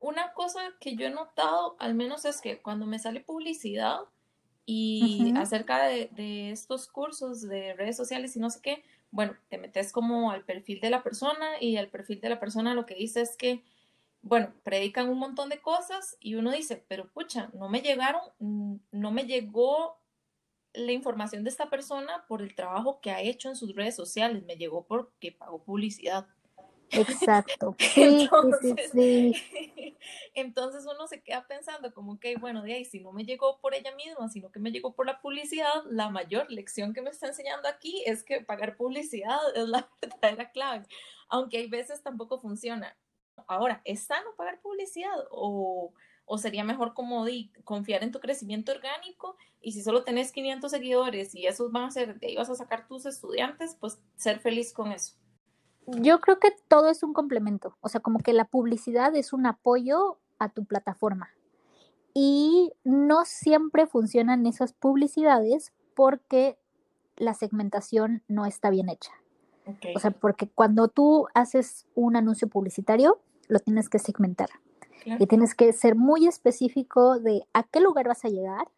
Una 0.00 0.32
cosa 0.32 0.60
que 0.80 0.96
yo 0.96 1.06
he 1.06 1.10
notado, 1.10 1.76
al 1.78 1.94
menos 1.94 2.24
es 2.24 2.40
que 2.40 2.60
cuando 2.60 2.86
me 2.86 2.98
sale 2.98 3.20
publicidad, 3.20 4.00
y 4.66 5.32
acerca 5.36 5.84
de, 5.84 6.08
de, 6.12 6.50
estos 6.50 6.88
cursos 6.88 7.42
de 7.42 7.74
redes 7.74 7.96
sociales 7.96 8.34
y 8.36 8.40
no 8.40 8.50
sé 8.50 8.60
qué, 8.62 8.84
bueno, 9.10 9.36
te 9.48 9.58
metes 9.58 9.92
como 9.92 10.30
al 10.30 10.44
perfil 10.44 10.80
de 10.80 10.90
la 10.90 11.02
persona 11.02 11.60
y 11.60 11.76
al 11.76 11.88
perfil 11.88 12.20
de 12.20 12.30
la 12.30 12.40
persona 12.40 12.74
lo 12.74 12.84
que 12.84 12.94
dice 12.94 13.20
es 13.20 13.36
que, 13.36 13.62
bueno, 14.22 14.52
predican 14.64 15.08
un 15.08 15.18
montón 15.18 15.50
de 15.50 15.60
cosas 15.60 16.16
y 16.18 16.34
uno 16.34 16.50
dice, 16.50 16.84
pero 16.88 17.08
pucha, 17.12 17.50
no 17.54 17.68
me 17.68 17.80
llegaron, 17.80 18.22
no 18.40 19.10
me 19.12 19.24
llegó 19.24 20.00
la 20.72 20.90
información 20.90 21.44
de 21.44 21.50
esta 21.50 21.70
persona 21.70 22.24
por 22.26 22.42
el 22.42 22.54
trabajo 22.54 23.00
que 23.00 23.12
ha 23.12 23.20
hecho 23.20 23.48
en 23.48 23.56
sus 23.56 23.74
redes 23.74 23.94
sociales, 23.94 24.42
me 24.44 24.56
llegó 24.56 24.84
porque 24.84 25.30
pagó 25.30 25.62
publicidad. 25.62 26.26
Exacto. 26.94 27.76
Sí, 27.94 28.28
sí, 28.60 28.74
sí, 28.92 29.96
Entonces 30.34 30.84
uno 30.84 31.06
se 31.06 31.22
queda 31.22 31.46
pensando 31.46 31.92
como 31.92 32.18
que, 32.18 32.36
bueno, 32.36 32.62
de 32.62 32.74
ahí, 32.74 32.84
si 32.84 33.00
no 33.00 33.12
me 33.12 33.24
llegó 33.24 33.60
por 33.60 33.74
ella 33.74 33.94
misma, 33.94 34.28
sino 34.28 34.50
que 34.50 34.60
me 34.60 34.72
llegó 34.72 34.94
por 34.94 35.06
la 35.06 35.20
publicidad, 35.20 35.84
la 35.86 36.10
mayor 36.10 36.50
lección 36.50 36.92
que 36.92 37.02
me 37.02 37.10
está 37.10 37.28
enseñando 37.28 37.68
aquí 37.68 38.02
es 38.06 38.24
que 38.24 38.40
pagar 38.40 38.76
publicidad 38.76 39.38
es 39.54 39.68
la 39.68 39.88
verdadera 40.00 40.50
clave, 40.50 40.86
aunque 41.28 41.58
hay 41.58 41.68
veces 41.68 42.02
tampoco 42.02 42.40
funciona. 42.40 42.96
Ahora, 43.46 43.80
¿es 43.84 44.04
sano 44.04 44.30
pagar 44.36 44.60
publicidad 44.60 45.14
o, 45.30 45.92
o 46.24 46.38
sería 46.38 46.64
mejor 46.64 46.94
como 46.94 47.24
de 47.24 47.50
confiar 47.64 48.02
en 48.02 48.12
tu 48.12 48.20
crecimiento 48.20 48.72
orgánico 48.72 49.36
y 49.60 49.72
si 49.72 49.82
solo 49.82 50.04
tenés 50.04 50.30
500 50.32 50.70
seguidores 50.70 51.34
y 51.34 51.46
esos 51.46 51.72
van 51.72 51.84
a 51.84 51.90
ser, 51.90 52.18
de 52.18 52.28
ahí 52.28 52.36
vas 52.36 52.50
a 52.50 52.54
sacar 52.54 52.86
tus 52.86 53.06
estudiantes, 53.06 53.76
pues 53.80 53.98
ser 54.16 54.38
feliz 54.40 54.72
con 54.72 54.92
eso? 54.92 55.14
Yo 55.86 56.20
creo 56.20 56.38
que 56.38 56.52
todo 56.68 56.88
es 56.88 57.02
un 57.02 57.12
complemento, 57.12 57.76
o 57.80 57.88
sea, 57.88 58.00
como 58.00 58.20
que 58.20 58.32
la 58.32 58.46
publicidad 58.46 59.14
es 59.14 59.32
un 59.32 59.46
apoyo 59.46 60.18
a 60.38 60.48
tu 60.48 60.64
plataforma. 60.64 61.28
Y 62.14 62.72
no 62.84 63.24
siempre 63.24 63.86
funcionan 63.86 64.46
esas 64.46 64.72
publicidades 64.72 65.72
porque 65.94 66.56
la 67.16 67.34
segmentación 67.34 68.22
no 68.28 68.46
está 68.46 68.70
bien 68.70 68.88
hecha. 68.88 69.12
O 69.94 69.98
sea, 69.98 70.10
porque 70.10 70.48
cuando 70.48 70.88
tú 70.88 71.26
haces 71.34 71.86
un 71.94 72.16
anuncio 72.16 72.48
publicitario, 72.48 73.18
lo 73.48 73.58
tienes 73.58 73.88
que 73.88 73.98
segmentar. 73.98 74.50
Y 75.06 75.26
tienes 75.26 75.54
que 75.54 75.72
ser 75.72 75.96
muy 75.96 76.26
específico 76.26 77.18
de 77.18 77.46
a 77.52 77.62
qué 77.62 77.80
lugar 77.80 78.08
vas 78.08 78.24
a 78.24 78.28
llegar, 78.28 78.68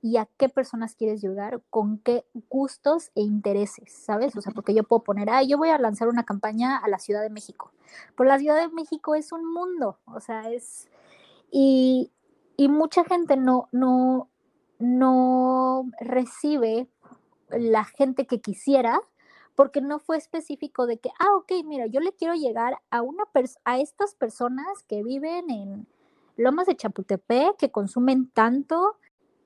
y 0.00 0.16
a 0.16 0.28
qué 0.36 0.48
personas 0.48 0.94
quieres 0.94 1.20
llegar, 1.20 1.62
con 1.70 1.98
qué 1.98 2.24
gustos 2.48 3.10
e 3.14 3.22
intereses, 3.22 3.92
¿sabes? 3.92 4.36
O 4.36 4.40
sea, 4.40 4.52
porque 4.52 4.74
yo 4.74 4.84
puedo 4.84 5.02
poner, 5.02 5.28
ah, 5.30 5.42
yo 5.42 5.58
voy 5.58 5.70
a 5.70 5.78
lanzar 5.78 6.08
una 6.08 6.24
campaña 6.24 6.76
a 6.76 6.88
la 6.88 6.98
Ciudad 6.98 7.22
de 7.22 7.30
México, 7.30 7.72
pero 8.16 8.28
la 8.28 8.38
Ciudad 8.38 8.56
de 8.56 8.68
México 8.68 9.14
es 9.14 9.32
un 9.32 9.44
mundo, 9.52 9.98
o 10.06 10.20
sea, 10.20 10.50
es... 10.50 10.88
Y, 11.50 12.12
y 12.56 12.68
mucha 12.68 13.04
gente 13.04 13.36
no, 13.36 13.68
no, 13.72 14.28
no 14.78 15.90
recibe 16.00 16.88
la 17.50 17.84
gente 17.84 18.26
que 18.26 18.40
quisiera 18.40 19.00
porque 19.54 19.80
no 19.80 19.98
fue 19.98 20.16
específico 20.16 20.86
de 20.86 20.98
que, 20.98 21.10
ah, 21.18 21.34
ok, 21.36 21.50
mira, 21.64 21.86
yo 21.86 21.98
le 21.98 22.12
quiero 22.12 22.34
llegar 22.34 22.78
a, 22.90 23.02
una 23.02 23.24
a 23.64 23.78
estas 23.80 24.14
personas 24.14 24.84
que 24.86 25.02
viven 25.02 25.50
en 25.50 25.88
Lomas 26.36 26.68
de 26.68 26.76
Chapultepec, 26.76 27.56
que 27.56 27.72
consumen 27.72 28.30
tanto, 28.30 28.96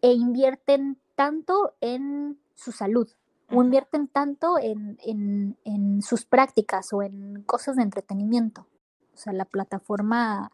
e 0.03 0.13
invierten 0.13 0.99
tanto 1.15 1.75
en 1.81 2.39
su 2.55 2.73
salud 2.73 3.09
o 3.55 3.63
invierten 3.63 4.09
tanto 4.09 4.57
en, 4.59 5.57
sus 6.03 6.25
prácticas 6.25 6.93
o 6.93 7.03
en 7.03 7.43
cosas 7.43 7.77
de 7.77 7.83
entretenimiento. 7.83 8.67
O 9.15 9.17
sea, 9.17 9.33
la 9.33 9.45
plataforma 9.45 10.51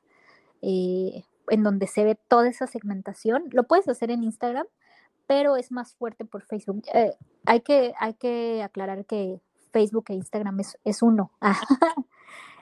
eh, 0.63 1.25
en 1.49 1.63
donde 1.63 1.87
se 1.87 2.05
ve 2.05 2.17
toda 2.29 2.49
esa 2.49 2.67
segmentación, 2.67 3.45
lo 3.53 3.65
puedes 3.65 3.89
hacer 3.89 4.11
en 4.11 4.25
Instagram, 4.25 4.67
pero 5.27 5.57
es 5.57 5.71
más 5.71 5.95
fuerte 5.95 6.25
por 6.25 6.43
Facebook. 6.43 6.83
Eh, 6.93 7.15
hay, 7.47 7.61
que, 7.61 7.95
hay 7.99 8.15
que 8.15 8.63
aclarar 8.63 9.05
que 9.05 9.41
Facebook 9.73 10.07
e 10.09 10.15
Instagram 10.15 10.61
es, 10.61 10.79
es 10.85 11.03
uno. 11.03 11.33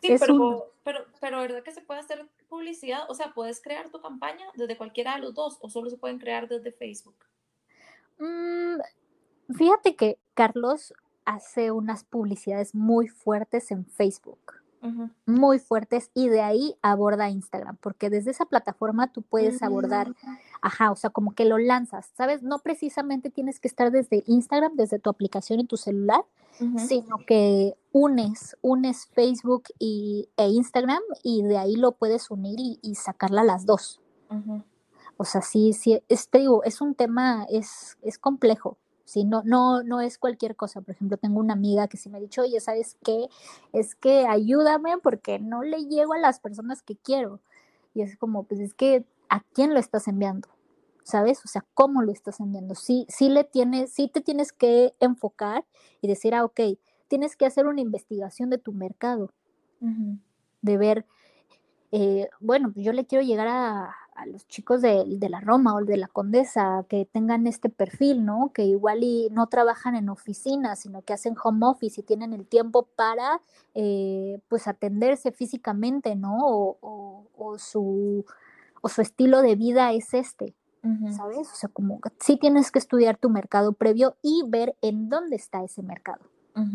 Sí, 0.03 0.15
pero, 0.21 0.73
pero, 0.87 1.05
pero 1.21 1.41
¿verdad 1.41 1.65
que 1.65 1.73
se 1.73 1.83
puede 1.83 1.99
hacer 1.99 2.29
publicidad? 2.49 3.01
O 3.09 3.15
sea, 3.15 3.35
¿puedes 3.35 3.61
crear 3.61 3.91
tu 3.91 4.01
campaña 4.01 4.47
desde 4.55 4.77
cualquiera 4.77 5.17
de 5.17 5.23
los 5.23 5.35
dos 5.35 5.59
o 5.61 5.69
solo 5.69 5.91
se 5.91 5.97
pueden 5.97 6.21
crear 6.21 6.47
desde 6.47 6.71
Facebook? 6.71 7.17
Mm, 8.19 8.79
fíjate 9.53 9.97
que 9.97 10.21
Carlos 10.35 10.95
hace 11.25 11.73
unas 11.73 12.05
publicidades 12.05 12.73
muy 12.73 13.09
fuertes 13.09 13.73
en 13.73 13.85
Facebook 13.85 14.55
muy 15.25 15.59
fuertes 15.59 16.11
y 16.15 16.29
de 16.29 16.41
ahí 16.41 16.77
aborda 16.83 17.29
Instagram, 17.29 17.77
porque 17.81 18.11
desde 18.11 18.31
esa 18.31 18.47
plataforma 18.47 19.13
tú 19.13 19.23
puedes 19.23 19.63
abordar, 19.63 20.15
ajá, 20.61 20.91
o 20.91 20.97
sea, 20.97 21.11
como 21.11 21.35
que 21.35 21.45
lo 21.45 21.59
lanzas, 21.59 22.11
¿sabes? 22.15 22.43
No 22.43 22.59
precisamente 22.61 23.31
tienes 23.31 23.59
que 23.61 23.69
estar 23.69 23.91
desde 23.91 24.23
Instagram, 24.27 24.77
desde 24.77 24.99
tu 24.99 25.11
aplicación 25.11 25.61
en 25.61 25.67
tu 25.67 25.77
celular, 25.77 26.25
sino 26.89 27.19
que 27.27 27.77
unes, 27.93 28.57
unes 28.63 29.07
Facebook 29.07 29.65
y, 29.79 30.29
e 30.37 30.49
Instagram 30.49 31.03
y 31.23 31.43
de 31.43 31.59
ahí 31.59 31.77
lo 31.77 31.93
puedes 31.93 32.31
unir 32.31 32.59
y, 32.59 32.95
sacarla 32.95 33.43
a 33.43 33.45
las 33.45 33.67
dos. 33.67 34.01
O 35.17 35.25
sea, 35.25 35.41
sí, 35.41 35.73
sí, 35.73 36.03
es, 36.09 36.29
digo, 36.31 36.63
es 36.65 36.81
un 36.81 36.95
tema, 36.95 37.47
es, 37.51 37.97
es 38.03 38.19
complejo, 38.19 38.77
¿sí? 39.05 39.25
No, 39.25 39.43
no, 39.45 39.83
no 39.83 40.01
es 40.01 40.19
cualquier 40.19 40.57
cosa. 40.57 40.83
Por 40.83 40.95
ejemplo, 40.95 41.17
tengo 41.17 41.41
una 41.41 41.55
amiga 41.55 41.89
que 41.89 41.97
sí 41.97 42.11
me 42.11 42.19
ha 42.19 42.21
dicho, 42.21 42.43
oye, 42.43 42.61
¿sabes 42.61 42.97
qué? 43.03 43.29
Es 43.73 43.95
que 43.95 44.27
ayúdame 44.27 44.99
porque 44.99 45.39
no 45.39 45.63
le 45.63 45.87
llego 45.87 46.13
a 46.13 46.19
las 46.19 46.41
personas 46.41 46.83
que 46.83 46.97
quiero. 46.97 47.41
Y 47.95 48.03
es 48.03 48.17
como, 48.19 48.43
pues 48.43 48.61
es 48.61 48.75
que, 48.75 49.07
¿a 49.31 49.41
quién 49.41 49.73
lo 49.73 49.81
estás 49.81 50.07
enviando? 50.07 50.49
¿Sabes? 51.07 51.45
O 51.45 51.49
sea, 51.49 51.65
¿cómo 51.73 52.03
lo 52.03 52.11
estás 52.11 52.41
enviando? 52.41 52.75
Sí, 52.75 53.07
sí 53.09 53.29
le 53.29 53.45
tienes, 53.45 53.93
sí 53.93 54.09
te 54.09 54.21
tienes 54.21 54.53
que 54.53 54.93
enfocar 54.99 55.65
y 56.01 56.09
decir, 56.09 56.35
ah, 56.35 56.45
ok, 56.45 56.61
tienes 57.07 57.37
que 57.37 57.47
hacer 57.47 57.67
una 57.67 57.81
investigación 57.81 58.51
de 58.51 58.59
tu 58.59 58.73
mercado, 58.73 59.31
de 60.63 60.77
ver, 60.77 61.07
eh, 61.93 62.29
bueno, 62.41 62.73
yo 62.75 62.93
le 62.93 63.07
quiero 63.07 63.25
llegar 63.25 63.47
a, 63.47 63.95
a 64.17 64.27
los 64.27 64.47
chicos 64.49 64.83
de, 64.83 65.05
la 65.29 65.41
Roma 65.41 65.75
o 65.75 65.85
de 65.85 65.97
la 65.97 66.09
Condesa 66.09 66.85
que 66.89 67.05
tengan 67.05 67.47
este 67.47 67.69
perfil, 67.69 68.25
¿no? 68.25 68.51
Que 68.53 68.65
igual 68.65 69.03
y 69.03 69.29
no 69.31 69.47
trabajan 69.47 69.95
en 69.95 70.09
oficina, 70.09 70.75
sino 70.75 71.03
que 71.03 71.13
hacen 71.13 71.37
home 71.43 71.67
office 71.67 72.01
y 72.01 72.05
tienen 72.05 72.33
el 72.33 72.47
tiempo 72.47 72.89
para, 72.97 73.41
eh, 73.75 74.41
pues, 74.49 74.67
atenderse 74.67 75.33
físicamente, 75.33 76.17
¿no? 76.17 76.37
O, 76.81 77.59
su, 77.59 78.25
o 78.83 78.89
su 78.89 79.03
estilo 79.03 79.41
de 79.41 79.55
vida 79.55 79.93
es 79.93 80.13
este, 80.15 80.55
¿sabes? 81.17 81.51
O 81.53 81.55
sea, 81.55 81.69
como 81.69 82.01
sí 82.21 82.37
tienes 82.37 82.71
que 82.71 82.79
estudiar 82.79 83.17
tu 83.17 83.31
mercado 83.31 83.73
previo 83.73 84.17
y 84.23 84.43
ver 84.47 84.77
en 84.83 85.09
dónde 85.09 85.37
está 85.37 85.63
ese 85.63 85.83
mercado. 85.83 86.21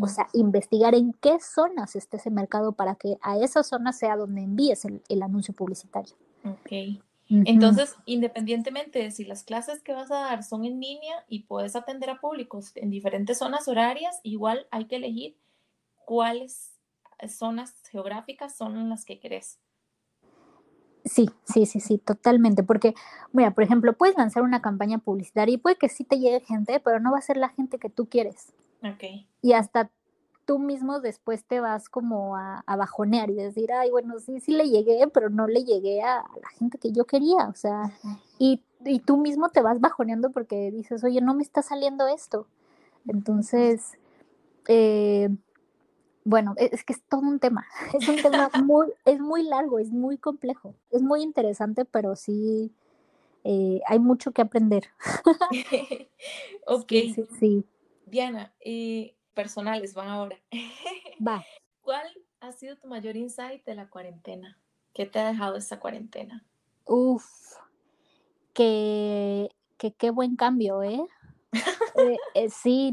O 0.00 0.06
sea, 0.06 0.28
investigar 0.32 0.94
en 0.94 1.12
qué 1.14 1.40
zonas 1.40 1.96
está 1.96 2.16
ese 2.16 2.30
mercado 2.30 2.70
para 2.72 2.94
que 2.94 3.18
a 3.20 3.36
esa 3.38 3.64
zona 3.64 3.92
sea 3.92 4.16
donde 4.16 4.42
envíes 4.42 4.84
el, 4.84 5.02
el 5.08 5.22
anuncio 5.22 5.52
publicitario. 5.54 6.14
Ok. 6.44 7.00
Entonces, 7.28 7.96
independientemente 8.04 9.00
de 9.00 9.10
si 9.10 9.24
las 9.24 9.42
clases 9.42 9.82
que 9.82 9.92
vas 9.92 10.10
a 10.10 10.20
dar 10.20 10.44
son 10.44 10.64
en 10.64 10.80
línea 10.80 11.24
y 11.28 11.44
puedes 11.44 11.74
atender 11.74 12.10
a 12.10 12.20
públicos 12.20 12.72
en 12.76 12.90
diferentes 12.90 13.38
zonas 13.38 13.68
horarias, 13.68 14.20
igual 14.22 14.66
hay 14.70 14.84
que 14.84 14.96
elegir 14.96 15.36
cuáles 16.04 16.72
zonas 17.28 17.74
geográficas 17.90 18.56
son 18.56 18.88
las 18.88 19.04
que 19.04 19.18
querés. 19.18 19.58
Sí, 21.04 21.30
sí, 21.44 21.66
sí, 21.66 21.80
sí, 21.80 21.98
totalmente. 21.98 22.62
Porque, 22.62 22.94
mira, 23.32 23.52
por 23.52 23.64
ejemplo, 23.64 23.92
puedes 23.92 24.16
lanzar 24.16 24.42
una 24.42 24.62
campaña 24.62 24.98
publicitaria 24.98 25.54
y 25.54 25.58
puede 25.58 25.76
que 25.76 25.88
sí 25.88 26.04
te 26.04 26.18
llegue 26.18 26.40
gente, 26.40 26.80
pero 26.80 27.00
no 27.00 27.12
va 27.12 27.18
a 27.18 27.22
ser 27.22 27.36
la 27.36 27.48
gente 27.48 27.78
que 27.78 27.90
tú 27.90 28.06
quieres. 28.06 28.52
Ok. 28.82 29.26
Y 29.40 29.52
hasta 29.52 29.90
tú 30.44 30.58
mismo 30.58 31.00
después 31.00 31.44
te 31.44 31.60
vas 31.60 31.88
como 31.88 32.36
a, 32.36 32.64
bajonear 32.66 33.30
y 33.30 33.34
decir, 33.34 33.72
ay, 33.72 33.90
bueno, 33.90 34.18
sí, 34.18 34.40
sí 34.40 34.52
le 34.52 34.68
llegué, 34.68 35.06
pero 35.08 35.30
no 35.30 35.46
le 35.46 35.64
llegué 35.64 36.02
a, 36.02 36.24
la 36.40 36.48
gente 36.58 36.78
que 36.78 36.92
yo 36.92 37.04
quería, 37.04 37.48
o 37.48 37.54
sea, 37.54 37.92
y, 38.38 38.62
tú 39.06 39.16
mismo 39.16 39.50
te 39.50 39.62
vas 39.62 39.80
bajoneando 39.80 40.30
porque 40.30 40.72
dices, 40.72 41.04
oye, 41.04 41.20
no 41.20 41.34
me 41.34 41.44
está 41.44 41.62
saliendo 41.62 42.08
esto. 42.08 42.48
Entonces, 43.06 43.92
eh, 44.66 45.28
bueno, 46.24 46.54
e, 46.56 46.70
es, 46.72 46.84
que 46.84 46.92
es 46.92 47.02
todo 47.02 47.20
un 47.22 47.38
tema, 47.38 47.66
es 47.94 48.08
un 48.08 48.16
tema 48.16 48.50
muy, 48.64 48.92
es 49.04 49.20
muy 49.20 49.42
largo, 49.42 49.78
es 49.78 49.90
muy 49.90 50.18
complejo, 50.18 50.74
es 50.90 51.02
muy 51.02 51.22
interesante, 51.22 51.84
pero 51.84 52.16
sí 52.16 52.72
eh, 53.44 53.80
hay 53.86 53.98
mucho 53.98 54.32
que 54.32 54.42
aprender. 54.42 54.88
ok. 56.66 56.88
Sí, 56.88 57.26
sí, 57.38 57.64
Diana, 58.06 58.52
eh, 58.60 59.14
personales 59.34 59.94
van 59.94 60.08
ahora. 60.08 60.38
Va. 61.26 61.44
¿Cuál 61.80 62.06
ha 62.40 62.52
sido 62.52 62.76
tu 62.76 62.88
mayor 62.88 63.16
insight 63.16 63.64
de 63.64 63.74
la 63.74 63.88
cuarentena? 63.88 64.58
¿Qué 64.92 65.06
te 65.06 65.18
ha 65.18 65.28
dejado 65.28 65.56
esta 65.56 65.80
cuarentena? 65.80 66.44
Uf, 66.84 67.24
que, 68.52 69.50
qué 69.78 70.10
buen 70.10 70.36
cambio, 70.36 70.82
¿eh? 70.82 71.00
Eh, 71.52 72.16
eh 72.34 72.50
sí, 72.50 72.92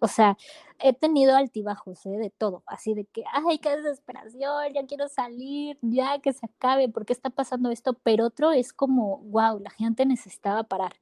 o 0.00 0.08
sea, 0.08 0.36
he 0.78 0.92
tenido 0.92 1.36
altibajos, 1.36 2.04
¿eh? 2.06 2.18
De 2.18 2.30
todo, 2.30 2.62
así 2.66 2.94
de 2.94 3.04
que, 3.04 3.24
ay, 3.32 3.58
qué 3.58 3.76
desesperación, 3.76 4.72
ya 4.74 4.86
quiero 4.86 5.08
salir, 5.08 5.78
ya 5.82 6.18
que 6.20 6.32
se 6.32 6.46
acabe, 6.46 6.88
¿por 6.88 7.06
qué 7.06 7.12
está 7.12 7.30
pasando 7.30 7.70
esto? 7.70 7.94
Pero 8.02 8.26
otro 8.26 8.52
es 8.52 8.72
como, 8.72 9.18
wow, 9.18 9.58
la 9.58 9.70
gente 9.70 10.06
necesitaba 10.06 10.64
parar. 10.64 10.94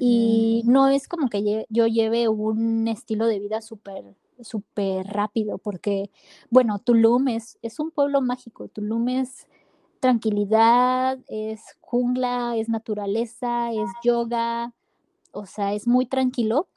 Y 0.00 0.62
no 0.64 0.88
es 0.88 1.08
como 1.08 1.28
que 1.28 1.66
yo 1.68 1.86
lleve 1.86 2.28
un 2.28 2.88
estilo 2.88 3.26
de 3.26 3.38
vida 3.38 3.60
súper 3.60 4.16
súper 4.40 5.06
rápido, 5.06 5.58
porque, 5.58 6.10
bueno, 6.50 6.78
Tulum 6.78 7.28
es, 7.28 7.58
es 7.62 7.78
un 7.78 7.90
pueblo 7.90 8.20
mágico, 8.20 8.68
Tulum 8.68 9.08
es 9.08 9.46
tranquilidad, 10.00 11.18
es 11.28 11.62
jungla, 11.80 12.56
es 12.56 12.68
naturaleza, 12.68 13.72
es 13.72 13.88
yoga, 14.02 14.72
o 15.34 15.46
sea, 15.46 15.74
es 15.74 15.86
muy 15.86 16.06
tranquilo 16.06 16.68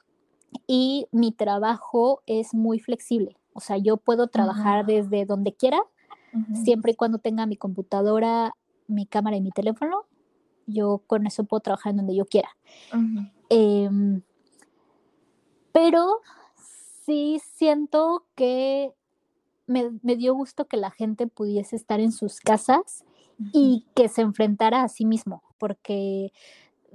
y 0.66 1.06
mi 1.12 1.32
trabajo 1.32 2.22
es 2.26 2.54
muy 2.54 2.78
flexible, 2.78 3.36
o 3.52 3.60
sea, 3.60 3.76
yo 3.78 3.96
puedo 3.96 4.28
trabajar 4.28 4.86
desde 4.86 5.24
donde 5.24 5.54
quiera, 5.54 5.80
siempre 6.62 6.92
y 6.92 6.94
cuando 6.94 7.18
tenga 7.18 7.46
mi 7.46 7.56
computadora 7.56 8.54
mi 8.88 9.06
cámara 9.06 9.36
y 9.36 9.40
mi 9.40 9.50
teléfono, 9.52 10.06
yo 10.66 11.02
con 11.06 11.26
eso 11.26 11.44
puedo 11.44 11.60
trabajar 11.60 11.90
en 11.90 11.98
donde 11.98 12.16
yo 12.16 12.24
quiera. 12.24 12.48
Em, 13.48 14.22
pero 15.72 16.20
sí 17.04 17.40
siento 17.54 18.26
que 18.34 18.92
me, 19.66 20.16
dio 20.16 20.34
gusto 20.34 20.66
que 20.66 20.76
la 20.76 20.90
gente 20.90 21.26
pudiese 21.26 21.76
estar 21.76 22.00
en 22.00 22.10
sus 22.10 22.40
casas 22.40 23.04
y 23.52 23.86
que 23.94 24.08
se 24.08 24.22
enfrentara 24.22 24.82
a 24.82 24.88
sí 24.88 25.04
mismo, 25.04 25.42
porque 25.58 26.32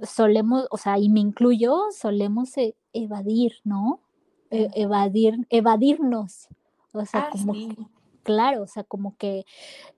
solemos, 0.02 0.66
o 0.70 0.76
sea, 0.76 0.98
y 0.98 1.08
me 1.08 1.20
incluyo, 1.20 1.84
solemos 1.92 2.56
e, 2.56 2.74
evadir, 2.92 3.54
¿no? 3.64 4.00
E, 4.50 4.70
evadir, 4.74 5.46
evadirnos. 5.50 6.48
O 6.92 7.04
sea, 7.04 7.22
ah, 7.22 7.30
como, 7.30 7.54
claro, 8.24 8.62
o 8.62 8.66
sea, 8.66 8.82
como 8.82 9.16
que 9.16 9.44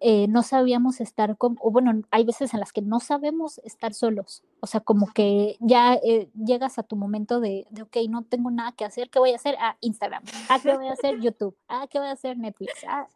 eh, 0.01 0.27
no 0.29 0.43
sabíamos 0.43 1.01
estar 1.01 1.39
con, 1.39 1.57
o 1.61 1.71
bueno, 1.71 2.03
hay 2.11 2.25
veces 2.25 2.53
en 2.53 2.61
las 2.61 2.73
que 2.73 2.83
no 2.83 3.01
sabemos 3.01 3.59
estar 3.65 3.95
solos, 3.95 4.43
o 4.61 4.67
sea, 4.67 4.81
como 4.81 5.13
que 5.13 5.57
ya 5.61 5.95
eh, 5.95 6.29
llegas 6.35 6.79
a 6.79 6.83
tu 6.83 6.97
momento 6.97 7.41
de, 7.41 7.67
de, 7.71 7.83
ok, 7.83 7.97
no 8.11 8.23
tengo 8.25 8.51
nada 8.51 8.73
que 8.73 8.85
hacer, 8.85 9.09
¿qué 9.09 9.19
voy 9.19 9.33
a 9.33 9.37
hacer? 9.37 9.57
Ah, 9.59 9.77
Instagram, 9.81 10.25
ah, 10.51 10.59
¿qué 10.63 10.77
voy 10.77 10.89
a 10.89 10.93
hacer? 10.93 11.21
YouTube, 11.21 11.57
ah, 11.69 11.87
¿qué 11.89 11.99
voy 11.99 12.09
a 12.09 12.13
hacer? 12.13 12.37
Netflix, 12.37 12.85
ah. 12.87 13.07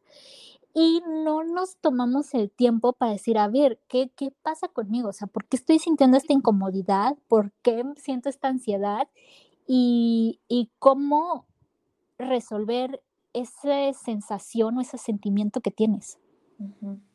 Y 0.73 1.03
no 1.25 1.43
nos 1.43 1.77
tomamos 1.79 2.33
el 2.35 2.51
tiempo 2.51 2.93
para 2.93 3.13
decir, 3.13 3.39
a 3.39 3.49
ver, 3.49 3.81
¿qué, 3.89 4.11
¿qué 4.15 4.33
pasa 4.43 4.69
conmigo? 4.69 5.09
O 5.09 5.13
sea, 5.13 5.27
¿por 5.27 5.47
qué 5.47 5.57
estoy 5.57 5.79
sintiendo 5.79 6.17
esta 6.17 6.33
incomodidad? 6.33 7.17
¿Por 7.29 7.53
qué 7.63 7.85
siento 7.97 8.29
esta 8.29 8.49
ansiedad? 8.49 9.09
Y, 9.67 10.41
y 10.49 10.71
cómo 10.79 11.47
resolver 12.19 13.03
esa 13.33 13.93
sensación 13.93 14.79
o 14.79 14.81
ese 14.81 14.99
sentimiento 14.99 15.61
que 15.61 15.71
tienes. 15.71 16.19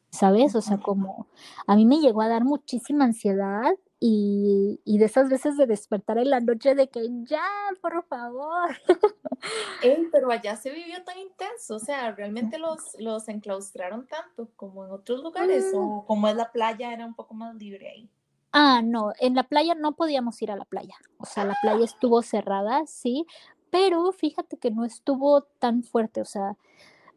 ¿Sabes? 0.10 0.56
O 0.56 0.62
sea, 0.62 0.78
como 0.78 1.28
a 1.68 1.76
mí 1.76 1.86
me 1.86 2.00
llegó 2.00 2.22
a 2.22 2.28
dar 2.28 2.44
muchísima 2.44 3.06
ansiedad 3.06 3.74
y, 4.08 4.98
de 5.00 5.06
esas 5.06 5.30
veces 5.30 5.58
de 5.58 5.66
despertar 5.66 6.20
en 6.20 6.30
la 6.30 6.40
noche 6.40 6.76
de 6.76 6.90
que 6.90 7.08
ya, 7.24 7.50
por 7.82 8.04
favor. 8.04 8.70
pero 10.12 10.32
allá 10.32 10.56
se 10.56 10.70
vivió 10.70 11.04
tan 11.04 11.18
intenso, 11.18 11.76
o 11.76 11.80
sea, 11.80 12.12
realmente 12.12 12.60
los, 12.60 12.96
los 13.00 13.28
enclaustraron 13.28 14.08
tanto 14.08 14.50
como 14.56 14.86
en 14.86 14.92
otros 14.92 15.24
lugares, 15.24 15.72
o 15.74 16.04
mm. 16.04 16.06
como 16.06 16.28
es 16.28 16.36
la 16.36 16.52
playa, 16.52 16.94
era 16.94 17.06
un 17.06 17.16
poco 17.16 17.34
más 17.34 17.56
libre 17.56 17.90
ahí. 17.90 18.10
Ah, 18.52 18.82
no, 18.84 19.12
en 19.20 19.34
la 19.34 19.44
playa 19.44 19.74
no 19.74 19.96
podíamos 19.96 20.40
ir 20.42 20.52
a 20.52 20.56
la 20.56 20.66
playa, 20.66 20.96
o 21.18 21.26
sea, 21.26 21.44
la 21.44 21.58
playa 21.62 21.84
estuvo 21.84 22.22
cerrada, 22.22 22.86
sí, 22.86 23.26
pero 23.72 24.12
fíjate 24.12 24.58
que 24.58 24.72
no 24.72 24.86
estuvo 24.86 25.42
tan 25.42 25.84
fuerte, 25.84 26.22
o 26.22 26.26
sea, 26.26 26.56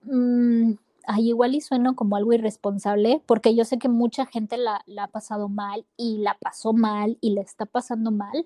mmm, 0.02 0.72
igual 1.16 1.54
y 1.54 1.60
sueno 1.60 1.96
como 1.96 2.16
algo 2.16 2.32
irresponsable, 2.32 3.22
porque 3.26 3.54
yo 3.54 3.64
sé 3.64 3.78
que 3.78 3.88
mucha 3.88 4.26
gente 4.26 4.58
la, 4.58 4.84
ha 4.98 5.08
pasado 5.08 5.48
mal 5.48 5.86
y 5.96 6.18
la 6.18 6.36
pasó 6.38 6.72
mal 6.72 7.16
y 7.20 7.30
le 7.30 7.40
está 7.40 7.66
pasando 7.66 8.10
mal, 8.10 8.44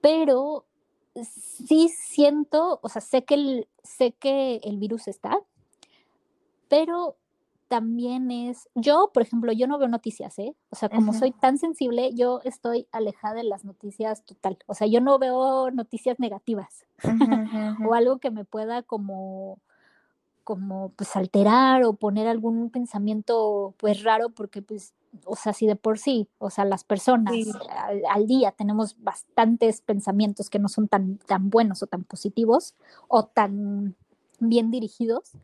pero 0.00 0.66
sí 1.14 1.88
siento, 1.88 2.78
o 2.82 2.88
sea, 2.88 3.02
sé 3.02 3.24
que 3.24 3.34
el, 3.34 3.68
sé 3.82 4.12
que 4.12 4.60
el 4.62 4.78
virus 4.78 5.08
está, 5.08 5.38
pero 6.68 7.16
también 7.66 8.30
es, 8.30 8.68
yo, 8.74 9.10
por 9.14 9.22
ejemplo, 9.22 9.52
yo 9.52 9.66
no 9.68 9.78
veo 9.78 9.88
noticias, 9.88 10.38
¿eh? 10.40 10.56
O 10.70 10.76
sea, 10.76 10.88
como 10.88 11.12
soy 11.12 11.30
tan 11.30 11.56
sensible, 11.56 12.12
yo 12.14 12.40
estoy 12.42 12.88
alejada 12.90 13.34
de 13.34 13.44
las 13.44 13.64
noticias 13.64 14.24
total. 14.24 14.58
O 14.66 14.74
sea, 14.74 14.88
yo 14.88 15.00
no 15.00 15.20
veo 15.20 15.70
noticias 15.70 16.18
negativas 16.18 16.84
o 17.88 17.94
algo 17.94 18.18
que 18.18 18.32
me 18.32 18.44
pueda 18.44 18.82
como 18.82 19.60
como 20.50 20.88
pues 20.96 21.14
alterar 21.14 21.84
o 21.84 21.92
poner 21.92 22.26
algún 22.26 22.70
pensamiento 22.70 23.72
pues 23.78 24.02
raro 24.02 24.30
porque 24.30 24.62
pues 24.62 24.94
o 25.24 25.36
sea 25.36 25.52
si 25.52 25.68
de 25.68 25.76
por 25.76 25.96
sí 25.96 26.26
o 26.38 26.50
sea 26.50 26.64
las 26.64 26.82
personas 26.82 27.32
al, 27.78 28.02
al, 28.10 28.26
día 28.26 28.50
tenemos 28.50 28.96
bastantes 28.98 29.80
pensamientos 29.80 30.50
que 30.50 30.58
no 30.58 30.68
son 30.68 30.88
tan 30.88 31.18
tan 31.18 31.50
buenos 31.50 31.84
o 31.84 31.86
tan 31.86 32.02
positivos 32.02 32.74
o 33.06 33.26
tan 33.26 33.94
bien 34.40 34.72
dirigidos 34.72 35.36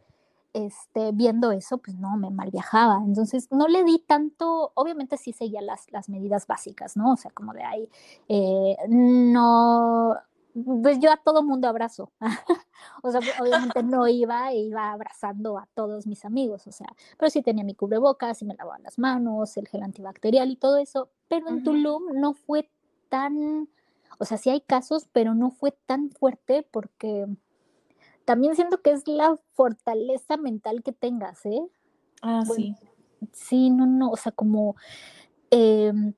este, 0.54 1.12
viendo 1.12 1.52
eso, 1.52 1.76
pues 1.76 1.98
no, 1.98 2.16
me 2.16 2.30
mal 2.30 2.50
viajaba. 2.50 3.02
Entonces, 3.04 3.48
no 3.50 3.68
le 3.68 3.84
di 3.84 3.98
tanto, 3.98 4.72
obviamente 4.74 5.18
sí 5.18 5.34
seguía 5.34 5.60
las, 5.60 5.92
las 5.92 6.08
medidas 6.08 6.46
básicas, 6.46 6.96
¿no? 6.96 7.12
O 7.12 7.16
sea, 7.18 7.30
como 7.30 7.52
de 7.52 7.62
ahí, 7.62 7.90
eh, 8.30 8.74
no, 8.88 10.16
pues 10.64 10.98
yo 11.00 11.12
a 11.12 11.16
todo 11.16 11.42
mundo 11.42 11.68
abrazo. 11.68 12.12
o 13.02 13.10
sea, 13.10 13.20
obviamente 13.40 13.82
no 13.82 14.08
iba 14.08 14.52
e 14.52 14.58
iba 14.58 14.92
abrazando 14.92 15.58
a 15.58 15.68
todos 15.74 16.06
mis 16.06 16.24
amigos, 16.24 16.66
o 16.66 16.72
sea, 16.72 16.88
pero 17.18 17.30
sí 17.30 17.42
tenía 17.42 17.64
mi 17.64 17.74
cubrebocas 17.74 18.40
y 18.42 18.44
me 18.44 18.54
lavaba 18.54 18.78
las 18.78 18.98
manos, 18.98 19.56
el 19.56 19.68
gel 19.68 19.82
antibacterial 19.82 20.50
y 20.50 20.56
todo 20.56 20.78
eso, 20.78 21.10
pero 21.28 21.48
en 21.48 21.62
Tulum 21.62 22.04
no 22.14 22.34
fue 22.34 22.70
tan, 23.08 23.68
o 24.18 24.24
sea, 24.24 24.38
sí 24.38 24.50
hay 24.50 24.60
casos, 24.60 25.08
pero 25.12 25.34
no 25.34 25.50
fue 25.50 25.72
tan 25.86 26.10
fuerte 26.10 26.66
porque 26.70 27.26
también 28.24 28.56
siento 28.56 28.80
que 28.82 28.92
es 28.92 29.06
la 29.06 29.38
fortaleza 29.52 30.36
mental 30.36 30.82
que 30.82 30.92
tengas, 30.92 31.44
¿eh? 31.46 31.62
Ah, 32.22 32.42
sí. 32.44 32.74
Sí, 33.32 33.70
no, 33.70 33.86
no, 33.86 34.10
o 34.10 34.16
sea, 34.16 34.32
como 34.32 34.76
em, 35.50 36.14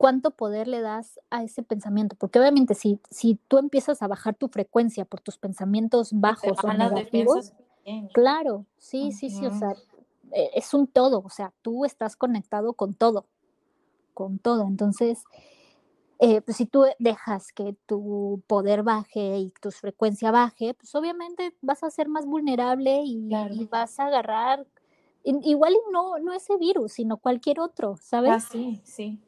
cuánto 0.00 0.30
poder 0.30 0.66
le 0.66 0.80
das 0.80 1.20
a 1.28 1.42
ese 1.42 1.62
pensamiento, 1.62 2.16
porque 2.16 2.38
obviamente 2.38 2.74
si, 2.74 2.98
si 3.10 3.38
tú 3.48 3.58
empiezas 3.58 4.00
a 4.00 4.08
bajar 4.08 4.34
tu 4.34 4.48
frecuencia 4.48 5.04
por 5.04 5.20
tus 5.20 5.36
pensamientos 5.36 6.14
bajos 6.14 6.56
o 6.64 6.72
negativos, 6.72 7.52
claro, 8.14 8.64
sí, 8.78 9.12
sí, 9.12 9.28
sí, 9.28 9.44
o 9.44 9.50
sea, 9.50 9.74
e, 10.32 10.52
es 10.54 10.72
un 10.72 10.86
todo, 10.86 11.20
o 11.22 11.28
sea, 11.28 11.52
tú 11.60 11.84
estás 11.84 12.16
conectado 12.16 12.72
con 12.72 12.94
todo, 12.94 13.26
con 14.14 14.38
todo, 14.38 14.66
entonces 14.66 15.22
eh, 16.18 16.40
pues 16.40 16.56
si 16.56 16.64
tú 16.64 16.86
dejas 16.98 17.52
que 17.52 17.76
tu 17.84 18.42
poder 18.46 18.82
baje 18.82 19.36
y 19.36 19.52
tu 19.60 19.70
frecuencia 19.70 20.30
baje, 20.30 20.72
pues 20.72 20.94
obviamente 20.94 21.54
vas 21.60 21.82
a 21.82 21.90
ser 21.90 22.08
más 22.08 22.24
vulnerable 22.24 23.02
y, 23.04 23.28
vas 23.70 24.00
a 24.00 24.06
agarrar, 24.06 24.66
igual 25.24 25.74
y 25.74 25.92
no, 25.92 26.18
no 26.20 26.32
ese 26.32 26.56
virus, 26.56 26.92
sino 26.92 27.18
cualquier 27.18 27.60
otro, 27.60 27.98
¿sabes? 28.00 28.32
Ah, 28.32 28.40
sí, 28.40 28.80
sí. 28.82 29.20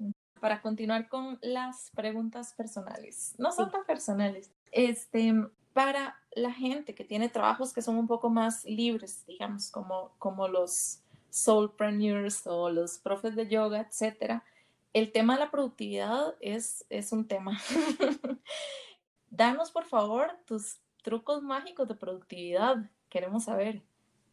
Para 0.43 0.61
continuar 0.61 1.09
con 1.09 1.39
las 1.41 1.93
preguntas 1.95 2.53
personales, 2.55 3.37
no 3.39 3.53
son 3.53 3.71
tan 3.71 3.85
personales. 3.85 4.51
Este, 4.73 5.33
para 5.73 6.19
la 6.33 6.51
gente 6.51 6.97
que 6.97 7.05
tiene 7.05 7.29
trabajos 7.29 7.73
que 7.73 7.81
son 7.81 7.97
un 7.97 8.09
poco 8.09 8.29
más 8.29 8.65
libres, 8.65 9.25
digamos, 9.29 9.71
como, 9.71 10.11
como 10.19 10.49
los 10.49 10.99
soulpreneurs 11.31 12.45
o 12.49 12.71
los 12.71 12.99
profes 12.99 13.37
de 13.37 13.47
yoga, 13.47 13.83
etcétera, 13.83 14.43
el 14.93 15.13
tema 15.13 15.35
de 15.35 15.45
la 15.45 15.51
productividad 15.53 16.35
es, 16.41 16.87
es 16.91 17.13
un 17.13 17.29
tema. 17.29 17.61
Danos, 19.31 19.71
por 19.71 19.85
favor, 19.85 20.37
tus 20.45 20.81
trucos 21.05 21.45
mágicos 21.45 21.87
de 21.87 21.95
productividad. 21.95 22.91
Queremos 23.09 23.45
saber. 23.45 23.81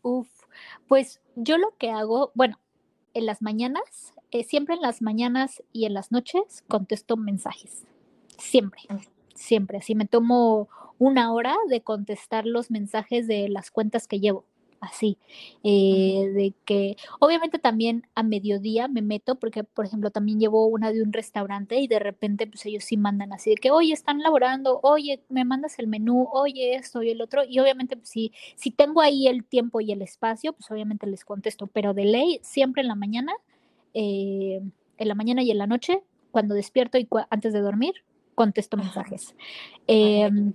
Uf, 0.02 0.28
pues 0.88 1.22
yo 1.36 1.60
lo 1.60 1.78
que 1.78 1.92
hago, 1.92 2.32
bueno, 2.34 2.60
en 3.14 3.28
las 3.28 3.44
mañanas, 3.44 4.16
eh, 4.32 4.44
siempre 4.44 4.76
en 4.76 4.82
las 4.82 5.02
mañanas 5.02 5.64
y 5.74 5.86
en 5.86 5.94
las 5.94 6.12
noches 6.12 6.64
contesto 6.68 7.18
mensajes. 7.18 7.84
Siempre, 8.38 8.82
siempre. 9.36 9.80
Así 9.80 9.96
me 9.96 10.06
tomo 10.06 10.70
una 10.98 11.34
hora 11.34 11.56
de 11.68 11.82
contestar 11.82 12.46
los 12.46 12.72
mensajes 12.72 13.28
de 13.28 13.50
las 13.50 13.72
cuentas 13.72 14.08
que 14.08 14.20
llevo 14.20 14.46
así, 14.82 15.18
eh, 15.64 16.30
de 16.34 16.54
que 16.66 16.96
obviamente 17.20 17.60
también 17.60 18.08
a 18.16 18.24
mediodía 18.24 18.88
me 18.88 19.02
meto, 19.02 19.36
porque 19.36 19.64
por 19.64 19.86
ejemplo 19.86 20.12
también 20.12 20.40
llevo 20.40 20.68
una 20.68 20.92
de 20.92 21.02
un 21.02 21.14
restaurante 21.14 21.80
y 21.80 21.88
de 21.88 22.00
repente 22.00 22.48
pues 22.48 22.66
ellos 22.66 22.84
sí 22.84 22.98
mandan 22.98 23.34
así 23.34 23.52
de 23.52 23.56
que, 23.58 23.72
oye, 23.72 23.94
están 23.94 24.20
laborando, 24.20 24.80
oye, 24.84 25.22
me 25.30 25.46
mandas 25.46 25.80
el 25.80 25.88
menú, 25.88 26.28
oye, 26.32 26.76
esto 26.76 27.04
y 27.04 27.10
el 27.10 27.22
otro, 27.22 27.44
y 27.48 27.60
obviamente 27.60 27.98
pues 27.98 28.10
si, 28.10 28.32
si 28.56 28.72
tengo 28.72 29.02
ahí 29.02 29.28
el 29.28 29.44
tiempo 29.44 29.82
y 29.82 29.92
el 29.92 30.02
espacio, 30.02 30.54
pues 30.54 30.70
obviamente 30.72 31.08
les 31.08 31.26
contesto, 31.26 31.68
pero 31.68 31.94
de 31.94 32.06
ley 32.06 32.40
siempre 32.44 32.82
en 32.82 32.88
la 32.88 32.96
mañana, 32.96 33.34
eh, 34.02 34.62
en 34.98 35.08
la 35.10 35.14
mañana 35.14 35.44
y 35.44 35.52
en 35.52 35.58
la 35.58 35.68
noche, 35.68 36.02
cuando 36.32 36.56
despierto 36.56 36.98
y 36.98 37.06
antes 37.30 37.52
de 37.52 37.60
dormir, 37.60 37.96
contesto 38.34 38.78
mensajes. 38.78 39.36
Em, 39.88 40.54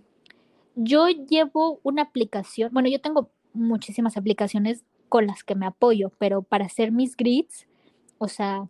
yo 0.76 1.08
llevo 1.08 1.78
una 1.82 2.00
aplicación, 2.00 2.70
bueno, 2.72 2.88
yo 2.88 3.02
tengo 3.02 3.28
muchísimas 3.52 4.16
aplicaciones 4.16 4.82
con 5.10 5.26
las 5.26 5.44
que 5.44 5.56
me 5.56 5.66
apoyo, 5.66 6.10
pero 6.16 6.40
para 6.40 6.64
hacer 6.64 6.90
mis 6.90 7.18
grids, 7.18 7.66
o 8.16 8.28
sea, 8.28 8.66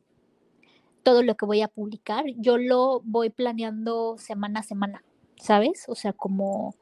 todo 1.04 1.22
lo 1.22 1.36
que 1.36 1.46
voy 1.46 1.60
a 1.60 1.68
publicar, 1.68 2.24
yo 2.36 2.58
lo 2.58 3.00
voy 3.04 3.30
planeando 3.30 4.18
semana 4.18 4.58
a 4.60 4.64
semana, 4.64 5.04
¿sabes? 5.36 5.84
O 5.86 5.94
sea, 5.94 6.12
como, 6.12 6.74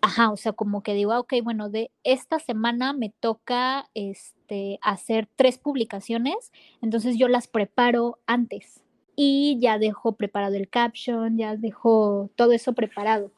ajá, 0.00 0.30
o 0.30 0.36
sea, 0.36 0.52
como 0.52 0.82
que 0.82 0.94
digo, 0.94 1.12
ah, 1.12 1.20
ok, 1.20 1.34
bueno, 1.42 1.68
de 1.68 1.90
esta 2.04 2.38
semana 2.38 2.92
me 2.92 3.10
toca 3.20 3.88
este, 3.94 4.78
hacer 4.82 5.28
tres 5.36 5.58
publicaciones, 5.58 6.52
entonces 6.80 7.16
yo 7.18 7.28
las 7.28 7.48
preparo 7.48 8.18
antes 8.26 8.82
y 9.16 9.58
ya 9.60 9.78
dejo 9.78 10.12
preparado 10.12 10.56
el 10.56 10.68
caption, 10.68 11.36
ya 11.36 11.56
dejo 11.56 12.30
todo 12.36 12.52
eso 12.52 12.72
preparado. 12.72 13.32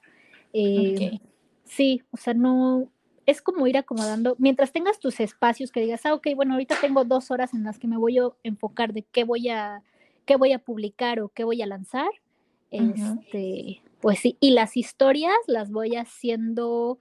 Eh, 0.52 1.18
sí, 1.64 2.02
o 2.12 2.16
sea, 2.16 2.34
no, 2.34 2.88
es 3.26 3.42
como 3.42 3.66
ir 3.66 3.76
acomodando, 3.76 4.36
mientras 4.38 4.72
tengas 4.72 4.98
tus 4.98 5.20
espacios 5.20 5.72
que 5.72 5.80
digas, 5.80 6.06
ah, 6.06 6.14
ok, 6.14 6.28
bueno, 6.36 6.54
ahorita 6.54 6.76
tengo 6.80 7.04
dos 7.04 7.30
horas 7.30 7.54
en 7.54 7.64
las 7.64 7.78
que 7.78 7.88
me 7.88 7.96
voy 7.96 8.18
a 8.18 8.28
enfocar 8.42 8.92
de 8.92 9.02
qué 9.02 9.24
voy 9.24 9.48
a, 9.48 9.82
qué 10.24 10.36
voy 10.36 10.52
a 10.52 10.58
publicar 10.58 11.20
o 11.20 11.28
qué 11.28 11.44
voy 11.44 11.62
a 11.62 11.66
lanzar. 11.66 12.10
Este, 12.70 13.82
pues 14.02 14.18
sí, 14.18 14.36
y 14.40 14.50
las 14.50 14.76
historias 14.76 15.36
las 15.46 15.70
voy 15.70 15.94
haciendo, 15.94 16.98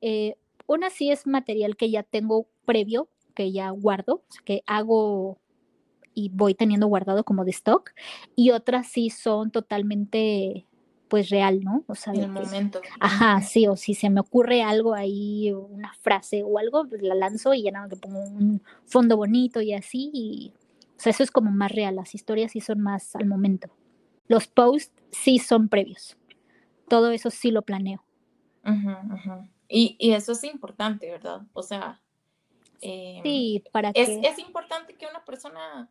eh, 0.00 0.36
una 0.66 0.88
sí 0.88 1.10
es 1.10 1.26
material 1.26 1.76
que 1.76 1.90
ya 1.90 2.04
tengo 2.04 2.46
previo, 2.64 3.08
que 3.34 3.50
ya 3.50 3.68
guardo, 3.70 4.22
que 4.44 4.62
hago 4.66 5.38
y 6.14 6.28
voy 6.28 6.54
teniendo 6.54 6.86
guardado 6.86 7.24
como 7.24 7.44
de 7.44 7.50
stock, 7.50 7.90
y 8.36 8.52
otras 8.52 8.86
sí 8.86 9.10
son 9.10 9.50
totalmente 9.50 10.64
pues 11.08 11.28
real, 11.28 11.62
¿no? 11.62 11.84
O 11.88 11.96
sea, 11.96 12.12
en 12.12 12.22
el 12.22 12.30
momento. 12.30 12.80
Ajá, 13.00 13.40
sí, 13.42 13.66
o 13.66 13.76
si 13.76 13.94
se 13.94 14.08
me 14.08 14.20
ocurre 14.20 14.62
algo 14.62 14.94
ahí, 14.94 15.52
una 15.52 15.92
frase 15.94 16.44
o 16.44 16.58
algo, 16.58 16.88
pues 16.88 17.02
la 17.02 17.16
lanzo 17.16 17.52
y 17.52 17.64
ya 17.64 17.72
nada, 17.72 17.88
que 17.88 17.96
pongo 17.96 18.20
un 18.20 18.62
fondo 18.84 19.16
bonito 19.16 19.60
y 19.60 19.74
así, 19.74 20.10
y, 20.14 20.52
o 20.96 21.00
sea, 21.00 21.10
eso 21.10 21.24
es 21.24 21.32
como 21.32 21.50
más 21.50 21.72
real, 21.72 21.96
las 21.96 22.14
historias 22.14 22.52
sí 22.52 22.60
son 22.60 22.80
más 22.80 23.16
al 23.16 23.26
momento. 23.26 23.68
Los 24.28 24.46
posts 24.46 24.92
sí 25.10 25.38
son 25.38 25.68
previos, 25.68 26.16
todo 26.88 27.10
eso 27.10 27.30
sí 27.30 27.50
lo 27.50 27.62
planeo. 27.62 28.04
Y, 29.68 29.96
y, 29.98 30.12
eso 30.12 30.32
es 30.32 30.44
importante, 30.44 31.10
¿verdad? 31.10 31.42
O 31.52 31.62
sea, 31.62 32.00
eh, 32.80 33.20
sí, 33.22 33.64
para 33.72 33.90
es, 33.90 34.08
es 34.08 34.38
importante 34.38 34.94
que 34.94 35.06
una 35.06 35.24
persona 35.24 35.90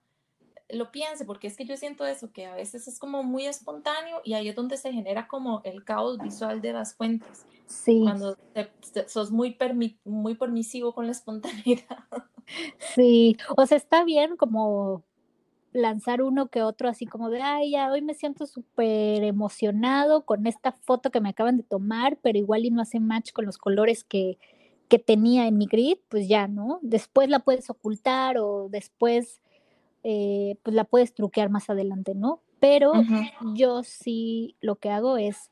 lo 0.69 0.91
piense, 0.91 1.25
porque 1.25 1.47
es 1.47 1.57
que 1.57 1.65
yo 1.65 1.77
siento 1.77 2.05
eso, 2.05 2.31
que 2.31 2.45
a 2.45 2.55
veces 2.55 2.87
es 2.87 2.99
como 2.99 3.23
muy 3.23 3.45
espontáneo 3.45 4.21
y 4.23 4.33
ahí 4.33 4.49
es 4.49 4.55
donde 4.55 4.77
se 4.77 4.91
genera 4.91 5.27
como 5.27 5.61
el 5.63 5.83
caos 5.83 6.17
visual 6.19 6.61
de 6.61 6.73
las 6.73 6.95
fuentes. 6.95 7.45
Sí. 7.65 8.01
Cuando 8.03 8.37
sos 9.07 9.31
muy, 9.31 9.57
muy 10.03 10.35
permisivo 10.35 10.93
con 10.93 11.05
la 11.05 11.11
espontaneidad. 11.11 12.03
Sí, 12.93 13.37
o 13.55 13.65
sea, 13.65 13.77
está 13.77 14.03
bien 14.03 14.35
como 14.35 15.03
lanzar 15.73 16.21
uno 16.21 16.47
que 16.47 16.61
otro 16.61 16.87
así 16.87 17.05
como 17.05 17.29
de, 17.29 17.41
ay, 17.41 17.71
ya, 17.71 17.91
hoy 17.91 18.01
me 18.01 18.13
siento 18.13 18.45
súper 18.45 19.23
emocionado 19.23 20.25
con 20.25 20.47
esta 20.47 20.71
foto 20.71 21.11
que 21.11 21.21
me 21.21 21.29
acaban 21.29 21.57
de 21.57 21.63
tomar, 21.63 22.17
pero 22.21 22.37
igual 22.37 22.65
y 22.65 22.71
no 22.71 22.81
hace 22.81 22.99
match 22.99 23.31
con 23.33 23.45
los 23.45 23.57
colores 23.57 24.03
que, 24.03 24.37
que 24.87 24.99
tenía 24.99 25.47
en 25.47 25.57
mi 25.57 25.65
grid, 25.65 25.97
pues 26.09 26.27
ya, 26.27 26.47
¿no? 26.47 26.79
Después 26.81 27.29
la 27.29 27.39
puedes 27.39 27.69
ocultar 27.69 28.37
o 28.37 28.69
después 28.69 29.41
eh, 30.03 30.57
pues 30.63 30.75
la 30.75 30.83
puedes 30.83 31.13
truquear 31.13 31.49
más 31.49 31.69
adelante, 31.69 32.13
¿no? 32.13 32.41
Pero 32.59 32.93
yo 33.55 33.83
sí 33.83 34.55
lo 34.61 34.75
que 34.75 34.89
hago 34.89 35.17
es 35.17 35.49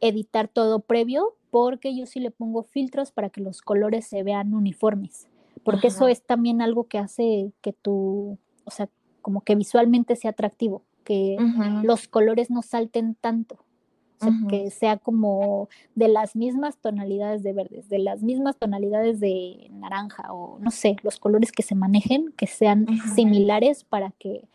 editar 0.00 0.48
todo 0.48 0.80
previo 0.80 1.34
porque 1.50 1.96
yo 1.96 2.06
sí 2.06 2.20
le 2.20 2.30
pongo 2.30 2.62
filtros 2.62 3.12
para 3.12 3.30
que 3.30 3.40
los 3.40 3.60
colores 3.60 4.06
se 4.06 4.22
vean 4.22 4.54
uniformes, 4.54 5.28
porque 5.62 5.88
eso 5.88 6.08
es 6.08 6.22
también 6.22 6.62
algo 6.62 6.84
que 6.84 6.98
hace 6.98 7.52
que 7.60 7.72
tú, 7.72 8.38
o 8.64 8.70
sea, 8.70 8.88
como 9.24 9.40
que 9.40 9.56
visualmente 9.56 10.14
sea 10.14 10.30
atractivo, 10.30 10.84
que 11.02 11.36
los 11.82 12.06
colores 12.06 12.50
no 12.50 12.62
salten 12.62 13.16
tanto 13.16 13.64
que 14.48 14.70
sea 14.70 14.96
como 14.98 15.68
de 15.94 16.08
las 16.08 16.36
mismas 16.36 16.78
tonalidades 16.78 17.42
de 17.42 17.52
verdes, 17.52 17.88
de 17.88 17.98
las 17.98 18.22
mismas 18.22 18.56
tonalidades 18.56 19.20
de 19.20 19.68
naranja 19.70 20.32
o 20.32 20.58
no 20.60 20.70
sé, 20.70 20.96
los 21.02 21.18
colores 21.18 21.52
que 21.52 21.62
se 21.62 21.74
manejen, 21.74 22.32
que 22.32 22.46
sean 22.46 22.86
similares 23.14 23.84
para 23.84 24.12
que 24.12 24.48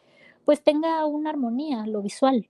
pues 0.46 0.64
tenga 0.64 1.06
una 1.06 1.30
armonía 1.30 1.86
lo 1.86 2.02
visual. 2.02 2.50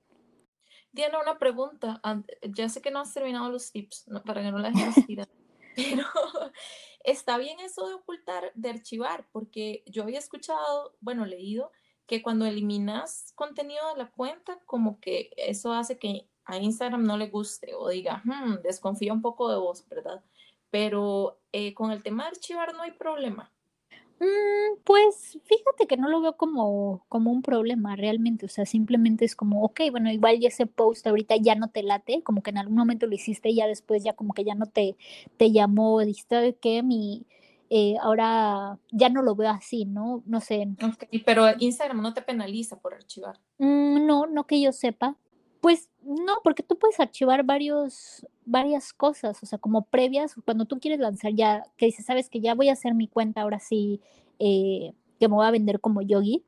Diana, 0.92 1.20
una 1.22 1.38
pregunta. 1.38 2.02
Ya 2.42 2.70
sé 2.70 2.82
que 2.82 2.92
no 2.92 3.00
has 3.00 3.14
terminado 3.14 3.50
los 3.52 3.72
tips 3.72 4.06
para 4.26 4.42
que 4.42 4.52
no 4.52 4.60
la 4.60 4.72
gente 4.72 5.28
pero 5.76 6.04
está 7.04 7.38
bien 7.38 7.60
eso 7.60 7.88
de 7.88 7.96
ocultar, 7.96 8.52
de 8.56 8.70
archivar, 8.70 9.28
porque 9.32 9.84
yo 9.86 10.04
había 10.04 10.20
escuchado, 10.20 10.96
bueno, 11.00 11.26
leído 11.26 11.72
que 12.10 12.24
cuando 12.24 12.48
eliminas 12.48 13.34
contenido 13.36 13.88
de 13.94 14.00
la 14.00 14.10
cuenta, 14.10 14.60
como 14.66 15.00
que 15.00 15.30
eso 15.38 15.72
hace 15.74 16.00
que 16.00 16.28
a 16.44 16.58
Instagram 16.58 17.04
no 17.04 17.18
le 17.18 17.30
guste 17.30 17.76
o 17.76 17.88
diga, 17.88 18.24
hmm, 18.26 18.64
desconfía 18.64 19.14
un 19.14 19.22
poco 19.22 19.48
de 19.52 19.58
vos, 19.60 19.88
¿verdad? 19.88 20.24
Pero 20.72 21.40
eh, 21.52 21.76
con 21.76 21.92
el 21.92 22.02
tema 22.02 22.24
de 22.24 22.30
archivar 22.30 22.74
no 22.74 22.82
hay 22.82 22.94
problema. 22.94 23.52
Mm, 24.20 24.82
pues 24.84 25.40
fíjate 25.46 25.86
que 25.88 25.98
no 25.98 26.10
lo 26.10 26.20
veo 26.20 26.36
como, 26.36 27.06
como 27.10 27.32
un 27.32 27.44
problema 27.44 27.96
realmente, 27.96 28.48
o 28.48 28.50
sea, 28.50 28.66
simplemente 28.66 29.24
es 29.24 29.36
como, 29.36 29.64
ok, 29.64 29.82
bueno, 29.92 30.12
igual 30.12 30.40
ya 30.40 30.48
ese 30.48 30.66
post 30.66 31.06
ahorita 31.06 31.36
ya 31.38 31.54
no 31.54 31.70
te 31.70 31.84
late, 31.84 32.24
como 32.24 32.42
que 32.42 32.50
en 32.50 32.58
algún 32.58 32.76
momento 32.76 33.06
lo 33.06 33.14
hiciste 33.14 33.50
y 33.50 33.58
ya 33.58 33.68
después 33.68 34.04
ya 34.04 34.14
como 34.14 34.34
que 34.34 34.44
ya 34.44 34.56
no 34.56 34.66
te, 34.66 34.98
te 35.38 35.52
llamó, 35.52 36.00
dijiste 36.00 36.58
que 36.60 36.82
mi, 36.82 37.28
eh, 37.70 37.96
ahora 38.02 38.80
ya 38.92 39.10
no 39.10 39.22
lo 39.22 39.36
veo 39.36 39.50
así, 39.50 39.86
¿no? 39.86 40.24
No 40.26 40.42
sé. 40.42 40.68
pero 41.26 41.46
Instagram 41.60 42.02
no 42.02 42.14
te 42.14 42.22
penaliza 42.22 42.80
por 42.80 42.94
archivar. 42.94 43.40
Mm, 43.60 44.06
no, 44.06 44.26
no 44.26 44.48
que 44.48 44.60
yo 44.60 44.72
sepa, 44.72 45.18
pues 45.62 45.90
no, 46.02 46.38
porque 46.44 46.64
tú 46.64 46.78
puedes 46.80 47.00
archivar 47.00 47.44
varios, 47.44 48.26
varias 48.46 48.94
cosas, 48.94 49.42
o 49.44 49.46
sea, 49.46 49.60
como 49.60 49.86
previas, 49.86 50.36
cuando 50.46 50.66
tú 50.66 50.80
quieres 50.80 51.00
lanzar 51.00 51.34
ya, 51.34 51.64
que 51.78 51.88
dices, 51.88 52.06
sabes 52.06 52.30
que 52.30 52.40
ya 52.40 52.56
voy 52.56 52.70
a 52.70 52.74
hacer 52.74 52.94
mi 52.94 53.08
cuenta 53.08 53.42
ahora 53.42 53.60
sí, 53.60 54.02
eh, 54.40 54.94
que 55.20 55.28
me 55.28 55.36
voy 55.36 55.46
a 55.46 55.52
vender 55.52 55.80
como 55.80 56.02
yogi. 56.02 56.44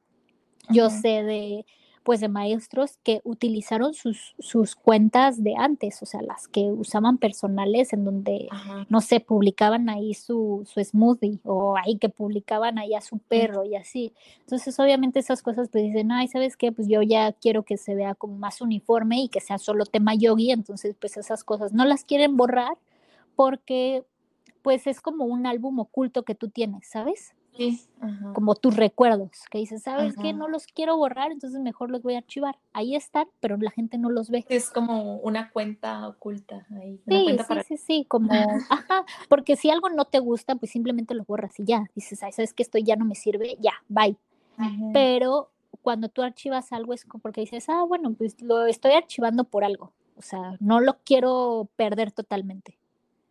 Yo 0.69 0.89
sé 0.89 1.24
de, 1.24 1.65
pues 2.04 2.20
de 2.20 2.30
maestros 2.30 2.97
que 3.04 3.22
utilizaron 3.24 3.93
sus, 3.93 4.34
sus 4.39 4.76
cuentas 4.76 5.43
de 5.43 5.54
antes, 5.56 6.02
o 6.02 6.06
sea, 6.06 6.22
las 6.22 6.47
que 6.47 6.72
usaban 6.72 7.18
personales 7.18 7.93
en 7.93 8.06
donde, 8.06 8.47
no 8.89 9.02
sé, 9.02 9.20
publicaban 9.20 9.89
ahí 9.89 10.14
su, 10.14 10.64
su 10.66 10.84
smoothie 10.84 11.39
o 11.43 11.78
ahí 11.78 11.97
que 11.97 12.10
publicaban 12.10 12.80
ahí 12.80 12.95
a 12.95 13.02
su 13.02 13.20
perro 13.20 13.66
y 13.66 13.76
así. 13.76 14.14
Entonces, 14.39 14.80
obviamente 14.80 15.20
esas 15.20 15.43
cosas 15.43 15.70
pues 15.70 15.84
dicen, 15.84 16.12
ay, 16.12 16.28
¿sabes 16.28 16.58
qué? 16.58 16.72
Pues 16.72 16.88
yo 16.88 17.02
ya 17.04 17.34
quiero 17.34 17.64
que 17.64 17.78
se 17.78 17.93
vea 17.93 18.16
como 18.16 18.36
más 18.36 18.62
uniforme 18.62 19.22
y 19.22 19.30
que 19.30 19.39
sea 19.39 19.60
solo 19.60 19.86
tema 19.86 20.16
yogi, 20.16 20.52
entonces 20.52 20.95
pues 20.99 21.18
esas 21.18 21.43
cosas 21.43 21.72
no 21.72 21.86
las 21.86 22.04
quieren 22.04 22.36
borrar 22.36 22.78
porque 23.36 24.04
pues 24.62 24.88
es 24.88 25.02
como 25.02 25.26
un 25.26 25.45
álbum 25.45 25.80
oculto 25.80 26.24
que 26.24 26.36
tú 26.36 26.49
tienes, 26.49 26.88
¿sabes? 26.88 27.36
Como 28.34 28.56
tus 28.56 28.76
recuerdos, 28.76 29.32
que 29.49 29.60
dices, 29.60 29.84
¿sabes 29.84 30.16
qué? 30.16 30.34
No 30.34 30.47
los 30.47 30.66
quiero 30.68 30.97
borrar, 30.97 31.32
entonces 31.32 31.60
mejor 31.60 31.91
los 31.91 32.02
voy 32.02 32.16
a 32.16 32.20
archivar. 32.20 32.58
Ahí 32.74 32.95
están, 32.95 33.28
pero 33.39 33.58
la 33.58 33.72
gente 33.72 33.97
no 33.97 34.10
los 34.10 34.30
ve. 34.30 34.45
Es 34.49 34.70
como 34.70 35.18
una 35.18 35.52
cuenta 35.52 36.08
oculta 36.08 36.66
ahí. 36.72 37.02
Sí, 37.08 37.38
sí, 37.47 37.56
sí, 37.68 37.78
sí, 37.78 38.06
como, 38.08 38.32
ajá, 38.70 39.06
porque 39.30 39.56
si 39.56 39.70
algo 39.70 39.89
no 39.89 40.06
te 40.06 40.20
gusta, 40.20 40.56
pues 40.56 40.72
simplemente 40.72 41.14
lo 41.14 41.24
borras 41.26 41.60
y 41.60 41.66
ya. 41.66 41.86
Dices, 41.95 42.24
Ay, 42.24 42.32
¿sabes 42.32 42.54
que 42.54 42.64
esto 42.64 42.78
ya 42.78 42.95
no 42.95 43.06
me 43.06 43.16
sirve? 43.16 43.58
Ya, 43.60 43.74
bye. 43.88 44.18
Pero 44.93 45.49
cuando 45.82 46.08
tú 46.10 46.22
archivas 46.22 46.72
algo 46.72 46.93
es 46.93 47.06
como 47.06 47.22
porque 47.22 47.41
dices, 47.41 47.68
ah, 47.70 47.84
bueno, 47.84 48.14
pues 48.14 48.39
lo 48.41 48.68
estoy 48.68 48.91
archivando 48.91 49.43
por 49.43 49.64
algo. 49.64 49.91
O 50.16 50.22
sea, 50.22 50.56
no 50.60 50.80
lo 50.80 50.99
quiero 51.04 51.68
perder 51.76 52.12
totalmente. 52.12 52.78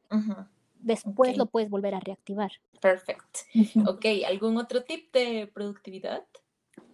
Ajá 0.08 0.48
después 0.82 1.36
lo 1.36 1.46
puedes 1.46 1.70
volver 1.70 1.94
a 1.94 2.00
reactivar. 2.00 2.52
Perfecto. 2.80 3.40
Ok, 3.86 4.06
¿algún 4.26 4.56
otro 4.56 4.82
tip 4.84 5.12
de 5.12 5.50
productividad? 5.52 6.24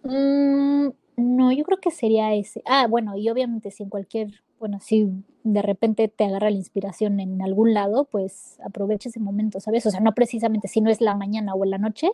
Mm, 0.03 0.89
no, 1.17 1.51
yo 1.51 1.63
creo 1.63 1.79
que 1.79 1.91
sería 1.91 2.33
ese. 2.33 2.61
Ah, 2.65 2.87
bueno, 2.87 3.17
y 3.17 3.29
obviamente 3.29 3.71
si 3.71 3.83
en 3.83 3.89
cualquier, 3.89 4.43
bueno, 4.59 4.79
si 4.79 5.09
de 5.43 5.61
repente 5.61 6.07
te 6.07 6.25
agarra 6.25 6.49
la 6.49 6.57
inspiración 6.57 7.19
en 7.19 7.41
algún 7.41 7.73
lado, 7.73 8.05
pues 8.05 8.59
aprovecha 8.63 9.09
ese 9.09 9.19
momento, 9.19 9.59
¿sabes? 9.59 9.85
O 9.85 9.91
sea, 9.91 9.99
no 9.99 10.13
precisamente 10.13 10.67
si 10.67 10.81
no 10.81 10.89
es 10.89 11.01
la 11.01 11.15
mañana 11.15 11.53
o 11.53 11.63
en 11.63 11.71
la 11.71 11.77
noche, 11.77 12.11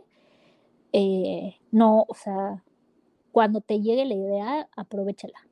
eh, 0.93 1.55
no, 1.71 2.05
o 2.07 2.13
sea, 2.13 2.63
cuando 3.32 3.61
te 3.61 3.82
llegue 3.82 4.05
la 4.05 4.13
idea, 4.13 4.69
aprovechala. 4.76 5.47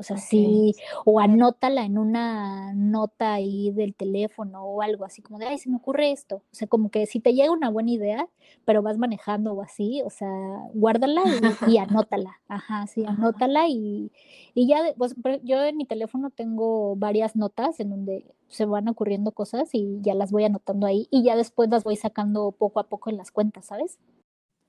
O 0.00 0.02
sea, 0.02 0.16
sí, 0.16 0.74
o 1.04 1.20
anótala 1.20 1.84
en 1.84 1.98
una 1.98 2.72
nota 2.72 3.34
ahí 3.34 3.70
del 3.70 3.94
teléfono 3.94 4.64
o 4.64 4.80
algo 4.80 5.04
así 5.04 5.20
como 5.20 5.38
de, 5.38 5.44
ay, 5.44 5.58
se 5.58 5.68
me 5.68 5.76
ocurre 5.76 6.10
esto. 6.10 6.36
O 6.36 6.54
sea, 6.54 6.66
como 6.68 6.90
que 6.90 7.04
si 7.04 7.20
te 7.20 7.34
llega 7.34 7.52
una 7.52 7.68
buena 7.68 7.90
idea, 7.90 8.26
pero 8.64 8.80
vas 8.80 8.96
manejando 8.96 9.52
o 9.52 9.60
así, 9.60 10.00
o 10.00 10.08
sea, 10.08 10.30
guárdala 10.72 11.22
y, 11.68 11.76
anótala. 11.76 12.40
Ajá, 12.48 12.86
sí, 12.86 13.04
anótala 13.04 13.68
y, 13.68 14.10
y 14.54 14.66
ya, 14.66 14.78
pues, 14.96 15.14
yo 15.42 15.62
en 15.62 15.76
mi 15.76 15.84
teléfono 15.84 16.30
tengo 16.30 16.96
varias 16.96 17.36
notas 17.36 17.78
en 17.78 17.90
donde 17.90 18.24
se 18.48 18.64
van 18.64 18.88
ocurriendo 18.88 19.32
cosas 19.32 19.68
y 19.74 19.98
ya 20.00 20.14
las 20.14 20.32
voy 20.32 20.44
anotando 20.44 20.86
ahí 20.86 21.08
y 21.10 21.24
ya 21.24 21.36
después 21.36 21.68
las 21.68 21.84
voy 21.84 21.96
sacando 21.96 22.52
poco 22.52 22.80
a 22.80 22.84
poco 22.84 23.10
en 23.10 23.18
las 23.18 23.30
cuentas, 23.30 23.66
¿sabes? 23.66 23.98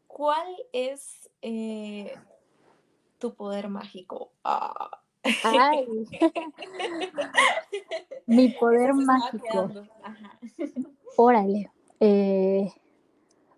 ¿Cuál 0.08 0.58
es 0.74 1.32
eh, 1.42 2.14
tu 3.18 3.34
poder 3.34 3.70
mágico? 3.70 4.34
Ah, 4.44 5.01
Ay. 5.44 5.88
Mi 8.28 8.50
poder 8.50 8.94
mágico. 8.94 9.70
Órale. 11.18 11.72
Eh, 12.00 12.72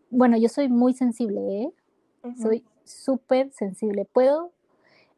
bueno, 0.10 0.38
yo 0.38 0.50
soy 0.50 0.70
muy 0.70 0.94
sensible, 0.94 1.64
¿eh? 1.64 1.74
Soy 2.42 2.64
súper 2.84 3.52
sensible. 3.52 4.06
Puedo. 4.06 4.52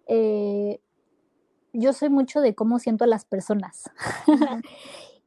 Eh, 0.07 0.79
yo 1.73 1.93
soy 1.93 2.09
mucho 2.09 2.41
de 2.41 2.55
cómo 2.55 2.79
siento 2.79 3.03
a 3.03 3.07
las 3.07 3.25
personas. 3.25 3.89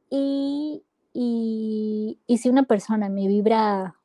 y 0.09 0.83
Y, 1.13 2.19
y 2.27 2.37
si 2.37 2.49
una 2.49 2.63
persona 2.63 3.09
me 3.09 3.27
vibra 3.27 3.95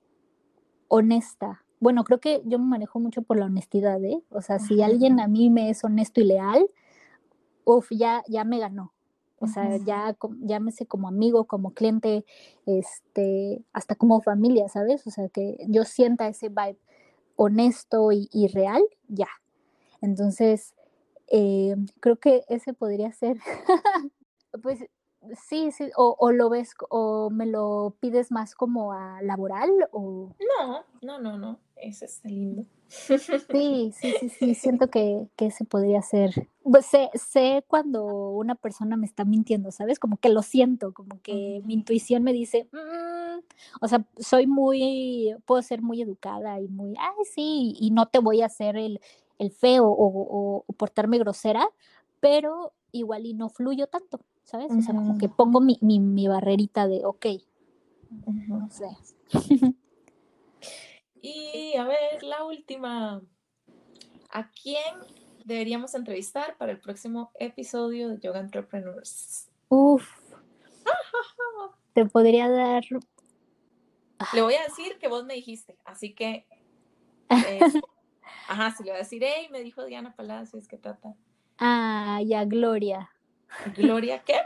honesta, 0.89 1.65
bueno, 1.81 2.03
creo 2.05 2.19
que 2.19 2.41
yo 2.47 2.59
me 2.59 2.65
manejo 2.65 2.99
mucho 2.99 3.23
por 3.23 3.39
la 3.39 3.45
honestidad, 3.47 4.03
¿eh? 4.05 4.23
O 4.31 4.41
sea, 4.41 4.59
si 4.59 4.83
alguien 4.83 5.21
a 5.21 5.29
mí 5.29 5.51
me 5.51 5.69
es 5.71 5.85
honesto 5.85 6.21
y 6.21 6.25
leal, 6.25 6.67
uff, 7.65 7.89
ya, 7.91 8.23
ya 8.29 8.45
me 8.45 8.59
ganó. 8.59 8.93
O 9.41 9.47
sea, 9.47 9.77
ya 9.77 10.17
llámese 10.41 10.87
como 10.87 11.07
amigo, 11.07 11.45
como 11.45 11.75
cliente, 11.75 12.25
este, 12.65 13.62
hasta 13.75 13.95
como 13.95 14.23
familia, 14.23 14.69
¿sabes? 14.69 15.07
O 15.07 15.11
sea, 15.11 15.29
que 15.29 15.59
yo 15.69 15.85
sienta 15.85 16.29
ese 16.29 16.49
vibe 16.49 16.79
honesto 17.37 18.11
y, 18.12 18.29
y 18.33 18.49
real, 18.49 18.83
ya. 19.09 19.29
Entonces, 20.01 20.75
eh, 21.29 21.77
creo 22.01 22.17
que 22.17 22.45
ese 22.49 22.73
podría 22.73 23.12
ser, 23.12 23.39
pues 24.62 24.85
sí, 25.49 25.73
sí, 25.73 25.91
o, 25.97 26.17
o, 26.19 26.33
lo 26.33 26.49
ves, 26.49 26.71
o 26.91 27.31
me 27.31 27.47
lo 27.47 27.97
pides 28.01 28.31
más 28.31 28.55
como 28.55 28.93
a 28.93 29.21
laboral, 29.23 29.71
o... 29.93 30.35
No, 30.59 30.85
no, 31.03 31.21
no, 31.21 31.39
no, 31.39 31.59
ese 31.77 32.05
está 32.07 32.29
lindo. 32.29 32.65
Sí, 32.95 33.92
sí, 34.01 34.14
sí, 34.20 34.28
sí, 34.28 34.55
siento 34.55 34.88
que, 34.88 35.26
que 35.36 35.47
ese 35.47 35.64
podría 35.64 36.01
ser. 36.03 36.49
Pues 36.62 36.86
sé, 36.86 37.11
sé 37.14 37.64
cuando 37.66 38.05
una 38.05 38.55
persona 38.55 38.97
me 38.97 39.07
está 39.07 39.24
mintiendo, 39.24 39.70
¿sabes? 39.70 39.99
Como 39.99 40.16
que 40.16 40.28
lo 40.28 40.42
siento, 40.42 40.92
como 40.92 41.20
que 41.22 41.61
mi 41.64 41.74
intuición 41.74 42.22
me 42.22 42.32
dice, 42.32 42.68
mm", 42.72 43.40
o 43.80 43.88
sea, 43.88 44.07
soy 44.18 44.47
muy, 44.47 45.34
puedo 45.45 45.61
ser 45.62 45.82
muy 45.82 46.01
educada 46.03 46.61
y 46.61 46.68
muy, 46.68 46.95
ay, 46.99 47.24
sí, 47.34 47.74
y 47.78 47.90
no 47.90 48.07
te 48.07 48.20
voy 48.20 48.42
a 48.42 48.47
hacer 48.47 48.76
el, 48.76 49.01
el 49.38 49.51
feo 49.51 49.86
o, 49.86 50.64
o, 50.66 50.72
portarme 50.74 51.18
grosera, 51.18 51.68
pero 52.20 52.72
igual 52.92 53.26
y 53.26 53.34
no 53.34 53.49
fluyo 53.49 53.88
tanto, 53.88 54.20
¿sabes? 54.45 54.70
O 54.70 54.80
sea, 54.80 54.95
como 54.95 55.18
que 55.18 55.28
pongo 55.28 55.61
mi, 55.61 55.78
mi, 55.80 55.99
mi 55.99 56.28
barrerita 56.28 56.86
de, 56.86 57.05
ok, 57.05 57.26
no 58.49 58.70
sé. 58.70 58.86
Y 61.27 61.75
a 61.79 61.85
ver, 61.85 62.22
la 62.22 62.45
última. 62.45 63.22
¿A 64.31 64.51
quién 64.51 64.95
deberíamos 65.47 65.95
entrevistar 65.95 66.59
para 66.59 66.72
el 66.72 66.79
próximo 66.79 67.33
episodio 67.39 68.11
de 68.11 68.18
Yoga 68.18 68.41
Entrepreneurs? 68.41 69.49
Uf. 69.70 70.07
Te 71.95 72.05
podría 72.05 72.51
dar. 72.51 72.85
Le 74.35 74.43
voy 74.43 74.53
a 74.53 74.64
decir 74.64 74.99
que 74.99 75.09
vos 75.09 75.25
me 75.25 75.33
dijiste, 75.33 75.79
así 75.87 76.14
que. 76.14 76.47
Ajá, 78.49 78.72
si 78.77 78.85
le 78.85 78.91
voy 78.91 78.97
a 78.97 79.05
decir, 79.05 79.22
hey, 79.25 79.49
me 79.51 79.62
dijo 79.62 79.83
Diana 79.87 80.14
Palacios, 80.14 80.68
¿qué 80.68 80.77
trata? 80.77 81.14
Ah, 81.57 82.20
ya, 82.22 82.45
Gloria. 82.45 83.11
¿Gloria 83.75 84.22
qué? 84.25 84.43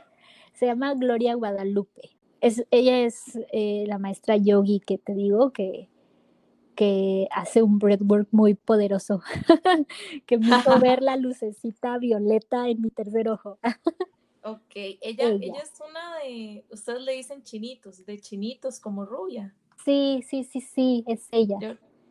Se 0.53 0.67
llama 0.67 0.95
Gloria 0.95 1.35
Guadalupe. 1.35 2.17
Es, 2.41 2.65
ella 2.71 3.01
es 3.01 3.37
eh, 3.51 3.83
la 3.89 3.99
maestra 3.99 4.37
yogi 4.37 4.79
que 4.79 4.97
te 4.97 5.15
digo 5.15 5.53
que 5.53 5.89
que 6.79 7.27
hace 7.33 7.61
un 7.61 7.81
breathwork 7.81 8.29
muy 8.31 8.55
poderoso, 8.55 9.21
que 10.27 10.39
me 10.39 10.47
hizo 10.47 10.79
ver 10.79 11.03
la 11.03 11.17
lucecita 11.17 11.99
violeta 11.99 12.69
en 12.69 12.81
mi 12.81 12.91
tercer 12.91 13.29
ojo. 13.29 13.59
ok, 14.45 14.77
ella, 15.01 15.29
ella. 15.29 15.55
es 15.61 15.73
una 15.81 16.19
de, 16.19 16.65
ustedes 16.71 17.03
le 17.03 17.15
dicen 17.15 17.43
chinitos, 17.43 18.07
de 18.07 18.21
chinitos 18.21 18.79
como 18.79 19.05
rubia. 19.05 19.57
Sí, 19.85 20.23
sí, 20.29 20.45
sí, 20.45 20.61
sí, 20.61 21.05
es 21.09 21.27
ella. 21.33 21.57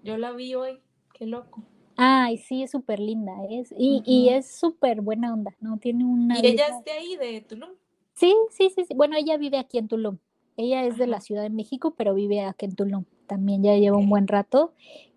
Yo, 0.03 0.17
la 0.17 0.33
vi 0.33 0.53
hoy, 0.55 0.81
qué 1.13 1.27
loco. 1.27 1.63
Ay, 1.95 2.37
sí, 2.37 2.61
es 2.63 2.71
súper 2.71 2.99
linda, 2.99 3.31
es, 3.49 3.71
y, 3.71 4.03
y 4.05 4.29
es 4.31 4.51
súper 4.51 4.99
buena 4.99 5.33
onda, 5.33 5.55
¿no? 5.61 5.77
Tiene 5.77 6.03
una... 6.03 6.41
¿Y 6.41 6.45
ella 6.45 6.67
es 6.67 6.83
de 6.83 6.91
ahí, 6.91 7.15
de 7.15 7.39
Tulum? 7.39 7.69
Sí, 8.15 8.35
sí, 8.49 8.69
sí, 8.75 8.83
sí, 8.83 8.93
bueno, 8.95 9.15
ella 9.15 9.37
vive 9.37 9.59
aquí 9.59 9.77
en 9.77 9.87
Tulum. 9.87 10.17
Ella 10.57 10.83
es 10.83 10.97
de 10.97 11.07
la 11.07 11.21
Ciudad 11.21 11.43
de 11.43 11.51
México, 11.51 11.93
pero 11.95 12.13
vive 12.13 12.41
aquí 12.41 12.65
en 12.65 12.75
Tulum 12.75 13.05
también 13.27 13.63
ya 13.63 13.75
lleva 13.75 13.97
un 13.97 14.09
buen 14.09 14.27
rato. 14.27 14.73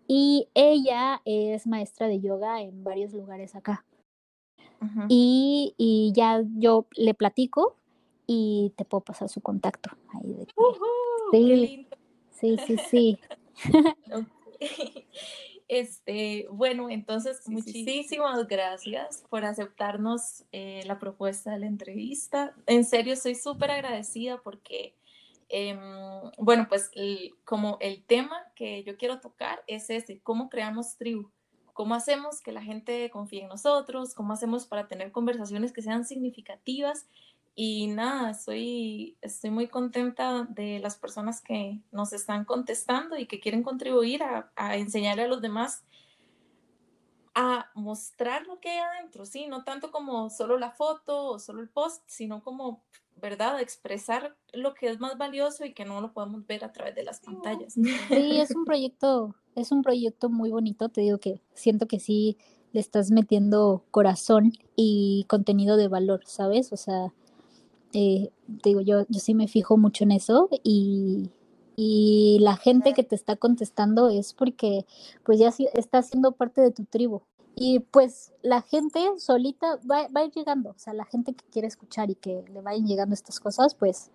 Y 0.07 0.49
ella 0.55 1.23
es 1.25 1.67
maestra 1.67 2.09
de 2.09 2.21
yoga 2.21 2.61
en 2.61 2.83
varios 2.83 3.13
lugares 3.13 3.55
acá. 3.55 3.85
y, 5.09 5.75
y, 5.77 6.13
ya 6.15 6.43
yo 6.57 6.87
le 6.97 7.15
platico 7.15 7.77
y 8.27 8.73
te 8.77 8.85
puedo 8.85 9.03
pasar 9.03 9.29
su 9.29 9.41
contacto. 9.41 9.91
Ahí 10.15 10.33
de 10.33 10.47
sí, 12.31 12.57
sí, 12.67 12.77
sí, 12.91 13.19
sí, 14.61 15.07
Este, 15.71 16.49
bueno, 16.51 16.91
entonces 16.91 17.49
muchísimas 17.49 18.49
gracias 18.49 19.25
por 19.31 19.45
aceptarnos 19.45 20.45
eh, 20.51 20.83
la 20.85 20.99
propuesta 20.99 21.53
de 21.53 21.61
la 21.61 21.67
entrevista. 21.67 22.57
En 22.67 22.85
serio, 22.85 23.13
estoy 23.13 23.37
súper 23.37 23.71
agradecida 23.71 24.41
porque 24.43 24.97
Em, 25.53 25.81
bueno, 26.39 26.67
pues 26.69 26.93
como 27.45 27.77
el 27.81 28.05
tema 28.05 28.37
que 28.55 28.85
yo 28.85 28.97
quiero 28.97 29.21
tocar 29.21 29.65
es 29.67 29.91
ese, 29.91 30.21
cómo 30.21 30.49
creamos 30.49 30.97
tribu, 30.97 31.29
cómo 31.73 31.97
hacemos 31.97 32.41
que 32.41 32.53
la 32.53 32.63
gente 32.63 33.11
confíe 33.11 33.43
en 33.43 33.49
nosotros, 33.49 34.15
cómo 34.15 34.33
hacemos 34.33 34.67
para 34.67 34.87
tener 34.87 35.11
conversaciones 35.11 35.73
que 35.73 35.83
sean 35.83 36.05
significativas 36.05 37.09
y 37.57 37.89
nada, 37.89 38.31
estoy, 38.31 39.17
estoy 39.23 39.51
muy 39.51 39.67
contenta 39.67 40.45
de 40.45 40.79
las 40.79 40.97
personas 40.97 41.41
que 41.41 41.81
nos 41.91 42.13
están 42.13 42.45
contestando 42.45 43.19
y 43.19 43.27
que 43.27 43.41
quieren 43.41 43.65
contribuir 43.65 44.23
a, 44.23 44.53
a 44.55 44.77
enseñarle 44.77 45.25
a 45.25 45.29
los 45.29 45.43
demás 45.43 45.85
a 47.35 47.71
mostrar 47.75 48.47
lo 48.47 48.61
que 48.61 48.71
hay 48.71 48.79
adentro, 48.79 49.27
¿sí? 49.27 49.47
No 49.47 49.65
tanto 49.65 49.91
como 49.91 50.31
solo 50.31 50.59
la 50.59 50.71
foto 50.71 51.27
o 51.27 51.39
solo 51.41 51.61
el 51.61 51.69
post, 51.69 52.03
sino 52.07 52.43
como 52.43 52.85
¿verdad? 53.21 53.61
Expresar 53.61 54.37
lo 54.53 54.75
que 54.75 54.89
es 54.89 55.01
más 55.01 55.17
valioso 55.19 55.65
y 55.65 55.73
que 55.73 55.85
no 55.85 56.01
lo 56.01 56.13
podemos 56.13 56.47
ver 56.47 56.65
a 56.65 56.73
través 56.73 56.95
de 56.95 57.05
las 57.05 57.21
pantallas. 57.21 57.75
Sí, 57.75 58.41
es 58.41 58.51
un 58.55 58.65
proyecto, 58.67 59.35
es 59.55 59.73
un 59.73 59.83
proyecto 59.83 60.29
muy 60.29 60.51
bonito, 60.51 60.89
te 60.89 61.03
digo 61.03 61.19
que 61.19 61.41
siento 61.55 61.87
que 61.87 62.01
sí 62.01 62.37
le 62.73 62.81
estás 62.81 63.11
metiendo 63.11 63.85
corazón 63.91 64.53
y 64.77 65.25
contenido 65.29 65.77
de 65.77 65.89
valor, 65.89 66.21
¿sabes? 66.25 66.73
O 66.73 66.77
sea, 66.77 67.13
eh, 67.93 68.31
digo, 68.47 68.81
yo, 68.81 69.07
yo 69.09 69.21
sí 69.21 69.35
me 69.35 69.49
fijo 69.49 69.77
mucho 69.77 70.05
en 70.05 70.13
eso 70.13 70.49
y, 70.63 71.31
y 71.77 72.39
la 72.41 72.57
gente 72.57 72.93
que 72.93 73.03
te 73.03 73.17
está 73.17 73.37
contestando 73.37 74.09
es 74.09 74.35
porque 74.35 74.87
pues 75.25 75.39
ya 75.39 75.53
está 75.75 76.03
siendo 76.03 76.33
parte 76.33 76.61
de 76.61 76.71
tu 76.71 76.85
tribu, 76.85 77.23
y 77.63 77.81
pues 77.81 78.33
la 78.41 78.63
gente 78.63 79.07
solita 79.19 79.79
va, 79.89 80.09
va, 80.09 80.23
a 80.23 80.25
ir 80.25 80.33
llegando, 80.33 80.71
o 80.71 80.79
sea, 80.79 80.95
la 80.95 81.05
gente 81.05 81.35
que 81.35 81.45
quiere 81.53 81.69
escuchar 81.69 82.09
y 82.09 82.15
que 82.15 82.43
le 82.51 82.63
vayan 82.63 82.87
llegando 82.87 83.13
estas 83.13 83.39
cosas, 83.39 83.75
pues 83.75 84.11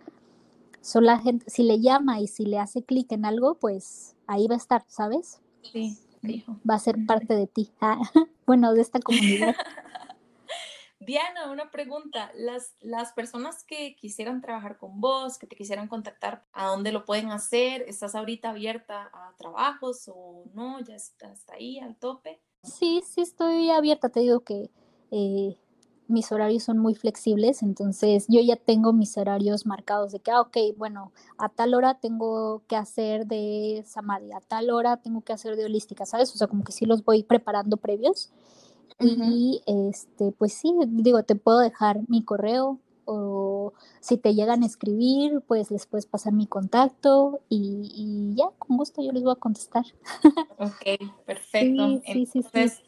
son 0.81 1.05
la 1.05 1.19
gente, 1.19 1.47
si 1.47 1.61
le 1.61 1.79
llama 1.79 2.19
y 2.19 2.25
si 2.25 2.43
le 2.43 2.57
hace 2.57 2.81
clic 2.81 3.11
en 3.11 3.23
algo, 3.23 3.53
pues 3.53 4.15
ahí 4.25 4.47
va 4.47 4.55
a 4.55 4.57
estar, 4.57 4.83
¿sabes? 4.87 5.41
Sí, 5.61 5.95
dijo. 6.23 6.57
Va 6.67 6.73
a 6.73 6.79
ser 6.79 6.95
parte 7.05 7.35
de 7.35 7.45
ti, 7.45 7.69
ah, 7.81 7.99
bueno, 8.47 8.73
de 8.73 8.81
esta 8.81 8.99
comunidad. 8.99 9.55
Diana, 10.99 11.51
una 11.51 11.69
pregunta. 11.69 12.31
Las, 12.33 12.73
las 12.81 13.11
personas 13.13 13.63
que 13.63 13.95
quisieran 13.95 14.41
trabajar 14.41 14.79
con 14.79 14.99
vos, 14.99 15.37
que 15.37 15.45
te 15.45 15.55
quisieran 15.55 15.87
contactar, 15.87 16.47
¿a 16.51 16.65
dónde 16.65 16.91
lo 16.91 17.05
pueden 17.05 17.29
hacer? 17.29 17.83
¿Estás 17.83 18.15
ahorita 18.15 18.49
abierta 18.49 19.11
a 19.13 19.35
trabajos 19.37 20.09
o 20.11 20.45
no? 20.55 20.79
¿Ya 20.79 20.95
estás 20.95 21.47
ahí 21.49 21.77
al 21.77 21.95
tope? 21.95 22.41
Sí, 22.65 23.01
sí 23.05 23.21
estoy 23.21 23.69
abierta, 23.69 24.09
te 24.09 24.21
digo 24.21 24.39
que 24.41 24.71
eh, 25.11 25.55
mis 26.07 26.31
horarios 26.31 26.63
son 26.63 26.79
muy 26.79 26.95
flexibles, 26.95 27.61
entonces 27.61 28.25
yo 28.27 28.41
ya 28.41 28.55
tengo 28.55 28.91
mis 28.91 29.17
horarios 29.17 29.65
marcados 29.65 30.11
de 30.11 30.19
que, 30.19 30.31
ah, 30.31 30.41
ok, 30.41 30.57
bueno, 30.77 31.11
a 31.37 31.49
tal 31.49 31.73
hora 31.73 31.99
tengo 31.99 32.63
que 32.67 32.75
hacer 32.75 33.27
de 33.27 33.83
samadhi, 33.85 34.31
a 34.33 34.41
tal 34.41 34.71
hora 34.71 34.97
tengo 34.97 35.21
que 35.21 35.33
hacer 35.33 35.55
de 35.55 35.65
holística, 35.65 36.05
¿sabes? 36.05 36.33
O 36.33 36.37
sea, 36.37 36.47
como 36.47 36.63
que 36.63 36.71
sí 36.71 36.85
los 36.85 37.03
voy 37.03 37.23
preparando 37.23 37.77
previos. 37.77 38.31
Y 38.99 39.61
este, 39.65 40.31
pues 40.31 40.53
sí, 40.53 40.73
digo, 40.87 41.23
te 41.23 41.35
puedo 41.35 41.59
dejar 41.59 42.01
mi 42.07 42.23
correo 42.23 42.79
o 43.05 43.73
si 43.99 44.17
te 44.17 44.33
llegan 44.33 44.63
a 44.63 44.65
escribir, 44.65 45.41
pues 45.47 45.71
les 45.71 45.85
puedes 45.85 46.05
pasar 46.05 46.33
mi 46.33 46.47
contacto 46.47 47.41
y, 47.49 48.33
ya, 48.35 48.45
con 48.57 48.77
gusto 48.77 49.01
yo 49.01 49.11
les 49.11 49.23
voy 49.23 49.33
a 49.33 49.39
contestar. 49.39 49.85
Ok, 50.57 51.11
perfecto. 51.25 52.01
Sí, 52.05 52.25
sí, 52.25 52.39
Entonces, 52.39 52.81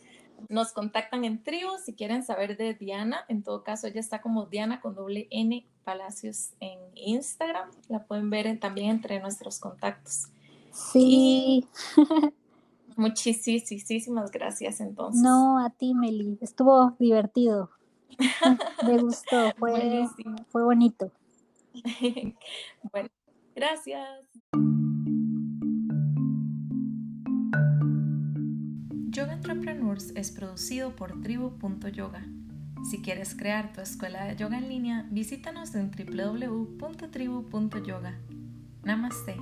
nos 0.50 0.72
contactan 0.72 1.26
en 1.26 1.44
tribu 1.44 1.72
si 1.84 1.94
quieren 1.94 2.24
saber 2.24 2.58
de 2.58 2.74
Diana. 2.74 3.26
En 3.28 3.44
todo 3.44 3.64
caso, 3.64 3.88
ella 3.88 4.00
está 4.00 4.22
como 4.22 4.46
Diana 4.46 4.80
con 4.82 4.96
doble 4.96 5.28
N 5.32 5.66
Palacios 5.84 6.52
en 6.60 6.80
Instagram. 6.96 7.70
La 7.90 8.06
pueden 8.06 8.30
ver 8.30 8.60
también 8.60 8.90
entre 8.92 9.20
nuestros 9.20 9.60
contactos. 9.60 10.28
Sí. 10.72 11.68
muchísimas 12.98 14.32
gracias 14.32 14.82
entonces. 14.82 15.22
No, 15.22 15.60
a 15.60 15.70
ti, 15.70 15.94
Meli. 15.94 16.38
Estuvo 16.42 16.96
divertido. 17.00 17.70
Me 18.86 18.98
gustó, 19.02 19.52
fue, 19.58 20.08
fue 20.50 20.64
bonito. 20.64 21.12
bueno, 22.92 23.10
gracias. 23.56 24.26
Yoga 29.10 29.34
Entrepreneurs 29.34 30.12
es 30.16 30.32
producido 30.32 30.96
por 30.96 31.22
tribu.yoga. 31.22 32.26
Si 32.90 33.02
quieres 33.02 33.36
crear 33.36 33.74
tu 33.74 33.82
escuela 33.82 34.24
de 34.26 34.36
yoga 34.36 34.60
en 34.60 34.70
línea, 34.70 35.08
visítanos 35.10 35.74
en 35.76 35.92
www.tribu.yoga. 35.92 38.20
Namaste. 38.84 39.36